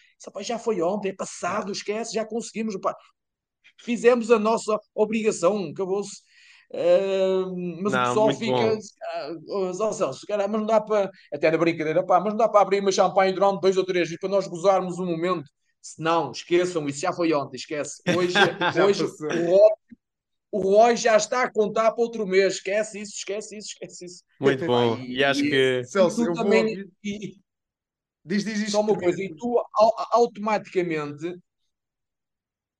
Já 0.40 0.58
foi 0.58 0.80
ontem, 0.80 1.10
é 1.10 1.14
passado, 1.14 1.72
esquece, 1.72 2.14
já 2.14 2.24
conseguimos. 2.24 2.74
Opa. 2.76 2.94
Fizemos 3.80 4.30
a 4.30 4.38
nossa 4.38 4.78
obrigação, 4.94 5.70
acabou-se. 5.70 6.22
Uh, 6.70 7.82
mas 7.82 7.92
não, 7.92 8.02
o 8.02 8.06
pessoal 8.06 8.34
fica. 8.34 8.74
Uh, 9.48 9.70
oh, 9.80 9.92
Celso, 9.92 10.26
cara, 10.26 10.46
mas 10.48 10.60
não 10.60 10.66
dá 10.66 10.80
para. 10.80 11.10
Até 11.32 11.50
na 11.50 11.58
brincadeira, 11.58 12.04
pá, 12.04 12.20
mas 12.20 12.32
não 12.32 12.38
dá 12.38 12.48
para 12.48 12.60
abrir 12.60 12.80
uma 12.80 12.92
champanhe 12.92 13.32
durante 13.32 13.60
dois 13.60 13.76
ou 13.76 13.84
três 13.84 14.08
dias 14.08 14.20
para 14.20 14.28
nós 14.28 14.46
gozarmos 14.46 14.98
um 14.98 15.06
momento. 15.06 15.50
Não, 15.98 16.30
esqueçam 16.30 16.88
isso, 16.88 17.00
já 17.00 17.12
foi 17.12 17.32
ontem, 17.32 17.56
esquece. 17.56 18.02
Hoje, 18.16 18.34
hoje 18.82 19.04
o 19.04 19.84
o 20.54 20.60
Roy 20.60 20.96
já 20.96 21.16
está 21.16 21.42
a 21.42 21.50
contar 21.50 21.90
para 21.90 22.04
outro 22.04 22.24
mês. 22.24 22.54
Esquece 22.54 23.00
isso, 23.00 23.14
esquece 23.16 23.58
isso, 23.58 23.70
esquece 23.70 24.04
isso. 24.04 24.22
Muito 24.40 24.64
bom. 24.64 24.96
E, 24.98 25.16
e 25.16 25.24
acho 25.24 25.42
que. 25.42 25.82
Celso, 25.82 26.24
eu 26.24 26.32
também. 26.32 26.76
Vou... 26.76 26.84
E, 27.02 27.40
diz, 28.24 28.44
diz 28.44 28.60
isto. 28.60 28.70
Só 28.70 28.80
uma 28.80 28.96
coisa, 28.96 29.20
e 29.20 29.34
tu 29.34 29.60
automaticamente 30.12 31.36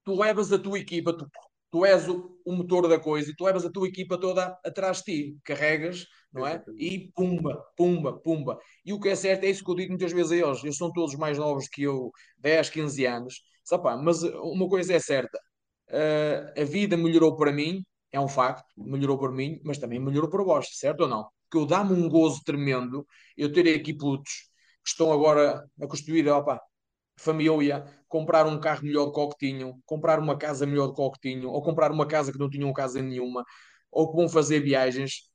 tu 0.05 0.14
levas 0.14 0.52
a 0.52 0.59
tua 0.59 0.78
equipa, 0.78 1.16
tu, 1.16 1.28
tu 1.72 1.84
és 1.84 2.09
o, 2.09 2.38
o, 2.44 2.52
motor 2.52 2.86
da 2.86 3.00
coisa 3.00 3.30
e 3.30 3.34
tu 3.34 3.42
levas 3.42 3.64
a 3.64 3.70
tua 3.70 3.88
equipa 3.88 4.20
toda 4.20 4.57
atrás 4.64 4.98
de 4.98 5.05
ti, 5.05 5.38
carregas, 5.42 6.07
não 6.35 6.47
é? 6.47 6.62
E 6.76 7.11
pumba, 7.14 7.64
pumba, 7.76 8.12
pumba. 8.20 8.59
E 8.85 8.93
o 8.93 9.01
que 9.01 9.09
é 9.09 9.16
certo 9.16 9.45
é 9.45 9.51
isso 9.51 9.64
que 9.64 9.70
eu 9.70 9.74
digo 9.76 9.91
muitas 9.91 10.12
vezes 10.12 10.32
a 10.32 10.37
eles. 10.37 10.64
Eles 10.64 10.76
são 10.76 10.93
todos 10.93 11.14
mais 11.16 11.39
novos 11.39 11.68
que 11.68 11.82
eu, 11.82 12.11
10, 12.39 12.70
15 12.70 13.07
anos. 13.07 13.43
Só, 13.64 13.78
mas 13.97 14.22
uma 14.22 14.68
coisa 14.68 14.95
é 14.95 14.99
certa, 14.99 15.39
Uh, 15.89 16.61
a 16.61 16.64
vida 16.64 16.97
melhorou 16.97 17.37
para 17.37 17.53
mim, 17.53 17.85
é 18.11 18.18
um 18.18 18.28
facto, 18.28 18.64
melhorou 18.76 19.18
para 19.18 19.30
mim, 19.30 19.61
mas 19.64 19.78
também 19.78 20.01
melhorou 20.01 20.30
para 20.30 20.43
vós, 20.43 20.68
certo 20.72 21.03
ou 21.03 21.09
não? 21.09 21.28
Porque 21.43 21.59
eu 21.59 21.66
dá-me 21.66 21.93
um 21.93 22.09
gozo 22.09 22.41
tremendo 22.45 23.07
eu 23.37 23.53
ter 23.53 23.68
aqui 23.74 23.93
putos 23.95 24.32
que 24.82 24.91
estão 24.91 25.12
agora 25.12 25.64
a 25.80 25.87
construir, 25.87 26.28
opa, 26.28 26.61
família, 27.16 27.85
comprar 28.09 28.47
um 28.47 28.59
carro 28.61 28.85
melhor 28.85 29.07
do 29.07 29.12
que 29.12 29.20
o 29.20 29.28
que 29.30 29.39
tinham, 29.47 29.80
comprar 29.87 30.18
uma 30.18 30.37
casa 30.39 30.66
melhor 30.66 30.89
do 30.89 30.95
que 30.95 31.03
o 31.03 31.11
que 31.12 31.20
tinham, 31.20 31.51
ou 31.51 31.62
comprar 31.62 31.93
uma 31.93 32.07
casa 32.07 32.32
que 32.32 32.39
não 32.39 32.51
tinham 32.51 32.72
casa 32.72 33.03
nenhuma, 33.03 33.45
ou 33.91 34.11
que 34.11 34.16
vão 34.16 34.28
fazer 34.28 34.61
viagens, 34.61 35.30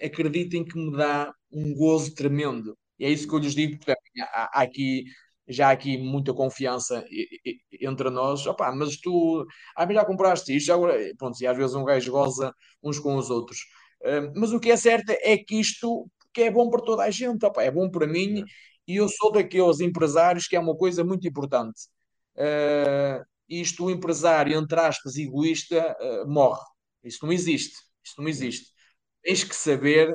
acreditem 0.00 0.64
que 0.64 0.76
me 0.78 0.96
dá 0.96 1.32
um 1.52 1.74
gozo 1.74 2.14
tremendo. 2.14 2.76
E 2.98 3.04
é 3.04 3.10
isso 3.10 3.28
que 3.28 3.34
eu 3.34 3.38
lhes 3.38 3.54
digo, 3.54 3.78
porque 3.78 3.92
há, 4.20 4.60
há 4.60 4.62
aqui 4.62 5.04
já 5.48 5.68
há 5.68 5.72
aqui 5.72 5.98
muita 5.98 6.32
confiança 6.32 7.04
entre 7.80 8.10
nós. 8.10 8.46
Opa, 8.46 8.72
mas 8.74 8.96
tu, 8.98 9.46
ah, 9.76 9.86
mas 9.86 9.94
já 9.94 10.04
compraste 10.04 10.56
isto, 10.56 10.66
já 10.66 10.74
agora, 10.74 10.98
pronto, 11.18 11.40
e 11.40 11.46
às 11.46 11.56
vezes 11.56 11.74
um 11.74 11.84
gajo 11.84 12.10
goza 12.12 12.54
uns 12.82 12.98
com 12.98 13.16
os 13.16 13.30
outros. 13.30 13.58
Uh, 14.02 14.32
mas 14.36 14.52
o 14.52 14.60
que 14.60 14.70
é 14.70 14.76
certo 14.76 15.10
é 15.10 15.36
que 15.38 15.56
isto 15.60 16.08
que 16.32 16.42
é 16.42 16.50
bom 16.50 16.68
para 16.70 16.82
toda 16.82 17.04
a 17.04 17.10
gente, 17.10 17.44
opa, 17.46 17.62
é 17.62 17.70
bom 17.70 17.90
para 17.90 18.06
mim 18.06 18.44
e 18.86 18.96
eu 18.96 19.08
sou 19.08 19.32
daqueles 19.32 19.80
empresários 19.80 20.46
que 20.48 20.56
é 20.56 20.60
uma 20.60 20.76
coisa 20.76 21.04
muito 21.04 21.26
importante. 21.28 21.82
Uh, 22.36 23.24
isto, 23.48 23.84
o 23.86 23.90
empresário, 23.90 24.56
entre 24.58 24.80
aspas, 24.80 25.16
egoísta, 25.16 25.96
uh, 26.00 26.28
morre. 26.28 26.60
Isso 27.04 27.24
não 27.24 27.32
existe. 27.32 27.76
Isso 28.04 28.14
não 28.18 28.28
existe. 28.28 28.73
Tens 29.24 29.42
que 29.42 29.56
saber 29.56 30.14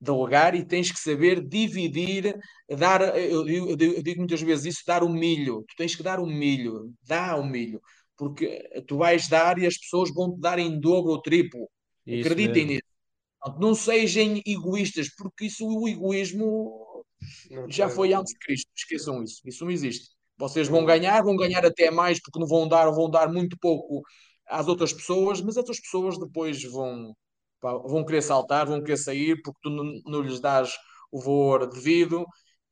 delegar 0.00 0.54
e 0.54 0.64
tens 0.64 0.90
que 0.90 0.98
saber 0.98 1.40
dividir, 1.46 2.36
dar, 2.76 3.16
eu, 3.16 3.48
eu, 3.48 3.68
eu, 3.70 4.02
digo 4.02 4.18
muitas 4.18 4.40
vezes 4.40 4.76
isso, 4.76 4.82
dar 4.86 5.02
o 5.02 5.08
milho. 5.08 5.64
Tu 5.68 5.74
tens 5.76 5.94
que 5.94 6.02
dar 6.02 6.18
o 6.18 6.26
milho, 6.26 6.92
dá 7.02 7.36
o 7.36 7.44
milho, 7.44 7.80
porque 8.16 8.62
tu 8.86 8.96
vais 8.96 9.28
dar 9.28 9.58
e 9.58 9.66
as 9.66 9.76
pessoas 9.76 10.12
vão 10.12 10.34
te 10.34 10.40
dar 10.40 10.58
em 10.58 10.80
dobro 10.80 11.12
ou 11.12 11.22
triplo. 11.22 11.68
Isso 12.06 12.28
Acreditem 12.28 12.66
mesmo. 12.66 12.70
nisso. 12.72 13.58
Não 13.60 13.74
sejam 13.74 14.40
egoístas, 14.44 15.08
porque 15.14 15.46
isso, 15.46 15.64
o 15.66 15.88
egoísmo 15.88 17.04
não 17.50 17.68
já 17.68 17.88
foi 17.88 18.12
antes 18.12 18.32
de 18.32 18.38
Cristo. 18.38 18.70
Esqueçam 18.76 19.22
isso. 19.22 19.40
Isso 19.44 19.64
não 19.64 19.70
existe. 19.70 20.08
Vocês 20.36 20.68
vão 20.68 20.84
ganhar, 20.84 21.22
vão 21.22 21.36
ganhar 21.36 21.64
até 21.64 21.90
mais, 21.90 22.20
porque 22.20 22.38
não 22.38 22.46
vão 22.46 22.68
dar, 22.68 22.88
vão 22.90 23.10
dar 23.10 23.30
muito 23.30 23.56
pouco 23.58 24.02
às 24.46 24.68
outras 24.68 24.92
pessoas, 24.92 25.40
mas 25.40 25.56
outras 25.56 25.80
pessoas 25.80 26.18
depois 26.18 26.62
vão, 26.62 27.14
Pá, 27.60 27.72
vão 27.76 28.04
querer 28.04 28.22
saltar, 28.22 28.66
vão 28.66 28.82
querer 28.82 28.96
sair 28.96 29.40
porque 29.42 29.58
tu 29.62 29.70
não, 29.70 29.84
não 30.06 30.20
lhes 30.22 30.40
dás 30.40 30.76
o 31.10 31.20
valor 31.20 31.66
devido. 31.68 32.24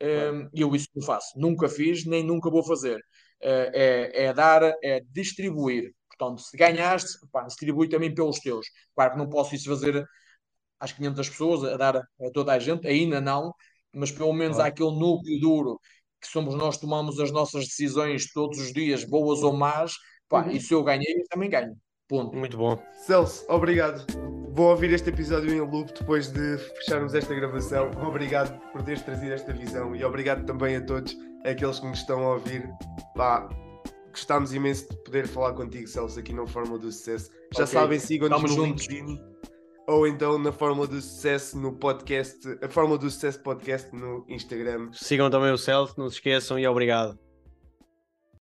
Um, 0.03 0.49
e 0.53 0.61
eu 0.61 0.75
isso 0.75 0.89
não 0.95 1.03
faço. 1.05 1.39
Nunca 1.39 1.69
fiz, 1.69 2.05
nem 2.05 2.23
nunca 2.23 2.51
vou 2.51 2.63
fazer. 2.63 2.99
Uh, 3.43 3.71
é, 3.73 4.25
é, 4.27 4.33
dar, 4.35 4.63
é 4.83 5.01
distribuir. 5.11 5.93
Portanto, 6.09 6.43
se 6.43 6.57
ganhaste, 6.57 7.19
pá, 7.31 7.45
distribui 7.45 7.89
também 7.89 8.15
pelos 8.15 8.39
teus. 8.41 8.67
Claro 8.95 9.13
que 9.13 9.19
não 9.19 9.29
posso 9.29 9.55
isso 9.55 9.69
fazer 9.69 10.07
às 10.81 10.93
500 10.93 11.29
pessoas, 11.31 11.65
a 11.65 11.77
dar 11.77 11.97
a 11.97 12.31
toda 12.33 12.53
a 12.53 12.59
gente, 12.59 12.87
ainda 12.87 13.21
não, 13.21 13.53
mas 13.95 14.11
pelo 14.11 14.33
menos 14.33 14.59
há 14.59 14.67
aquele 14.67 14.91
núcleo 14.91 15.41
duro 15.41 15.81
que 16.21 16.29
somos 16.29 16.55
nós 16.55 16.77
tomamos 16.79 17.21
as 17.21 17.31
nossas 17.31 17.67
decisões 17.67 18.33
todos 18.33 18.59
os 18.59 18.73
dias, 18.73 19.05
boas 19.05 19.43
ou 19.43 19.53
más, 19.53 19.95
pá, 20.29 20.45
uhum. 20.45 20.51
e 20.51 20.61
se 20.61 20.75
eu 20.75 20.83
ganhei, 20.83 21.13
eu 21.21 21.27
também 21.29 21.49
ganho. 21.51 21.77
Ponto. 22.09 22.37
Muito 22.37 22.57
bom. 22.57 22.81
Celso, 23.05 23.45
obrigado 23.49 24.05
vou 24.57 24.71
ouvir 24.71 24.91
este 24.91 25.11
episódio 25.11 25.53
em 25.53 25.61
loop 25.61 25.93
depois 25.93 26.29
de 26.33 26.57
fecharmos 26.57 27.15
esta 27.15 27.35
gravação. 27.35 27.91
Obrigado 28.03 28.59
por 28.73 28.83
teres 28.83 29.03
trazido 29.03 29.35
esta 29.35 29.53
visão 29.53 29.95
e 29.95 30.03
obrigado 30.03 30.47
também 30.47 30.77
a 30.77 30.81
todos 30.81 31.15
aqueles 31.45 31.79
que 31.79 31.87
nos 31.87 31.99
estão 31.99 32.25
a 32.25 32.35
ouvir. 32.35 32.67
Pá, 33.15 33.47
gostámos 34.11 34.55
imenso 34.55 34.89
de 34.89 34.97
poder 35.05 35.29
falar 35.29 35.53
contigo, 35.53 35.87
Celso, 35.87 36.19
aqui 36.19 36.33
no 36.33 36.47
Fórmula 36.47 36.79
do 36.79 36.91
Sucesso. 36.91 37.31
Já 37.55 37.65
Ok, 37.65 37.67
sabem, 37.67 37.99
sigam-nos 37.99 38.57
no. 38.57 38.65
LinkedIn 38.65 39.21
ou 39.87 40.07
então 40.07 40.39
na 40.39 40.51
Fórmula 40.51 40.87
do 40.87 41.03
Sucesso 41.03 41.59
no 41.59 41.75
podcast, 41.75 42.59
a 42.63 42.69
Fórmula 42.71 42.99
do 42.99 43.11
Sucesso 43.11 43.43
podcast 43.43 43.95
no 43.95 44.25
Instagram. 44.27 44.89
Sigam 44.93 45.29
também 45.29 45.53
o 45.53 45.59
Celso, 45.59 45.95
não 45.99 46.09
se 46.09 46.17
esqueçam 46.17 46.59
e 46.59 46.67
obrigado. 46.67 47.19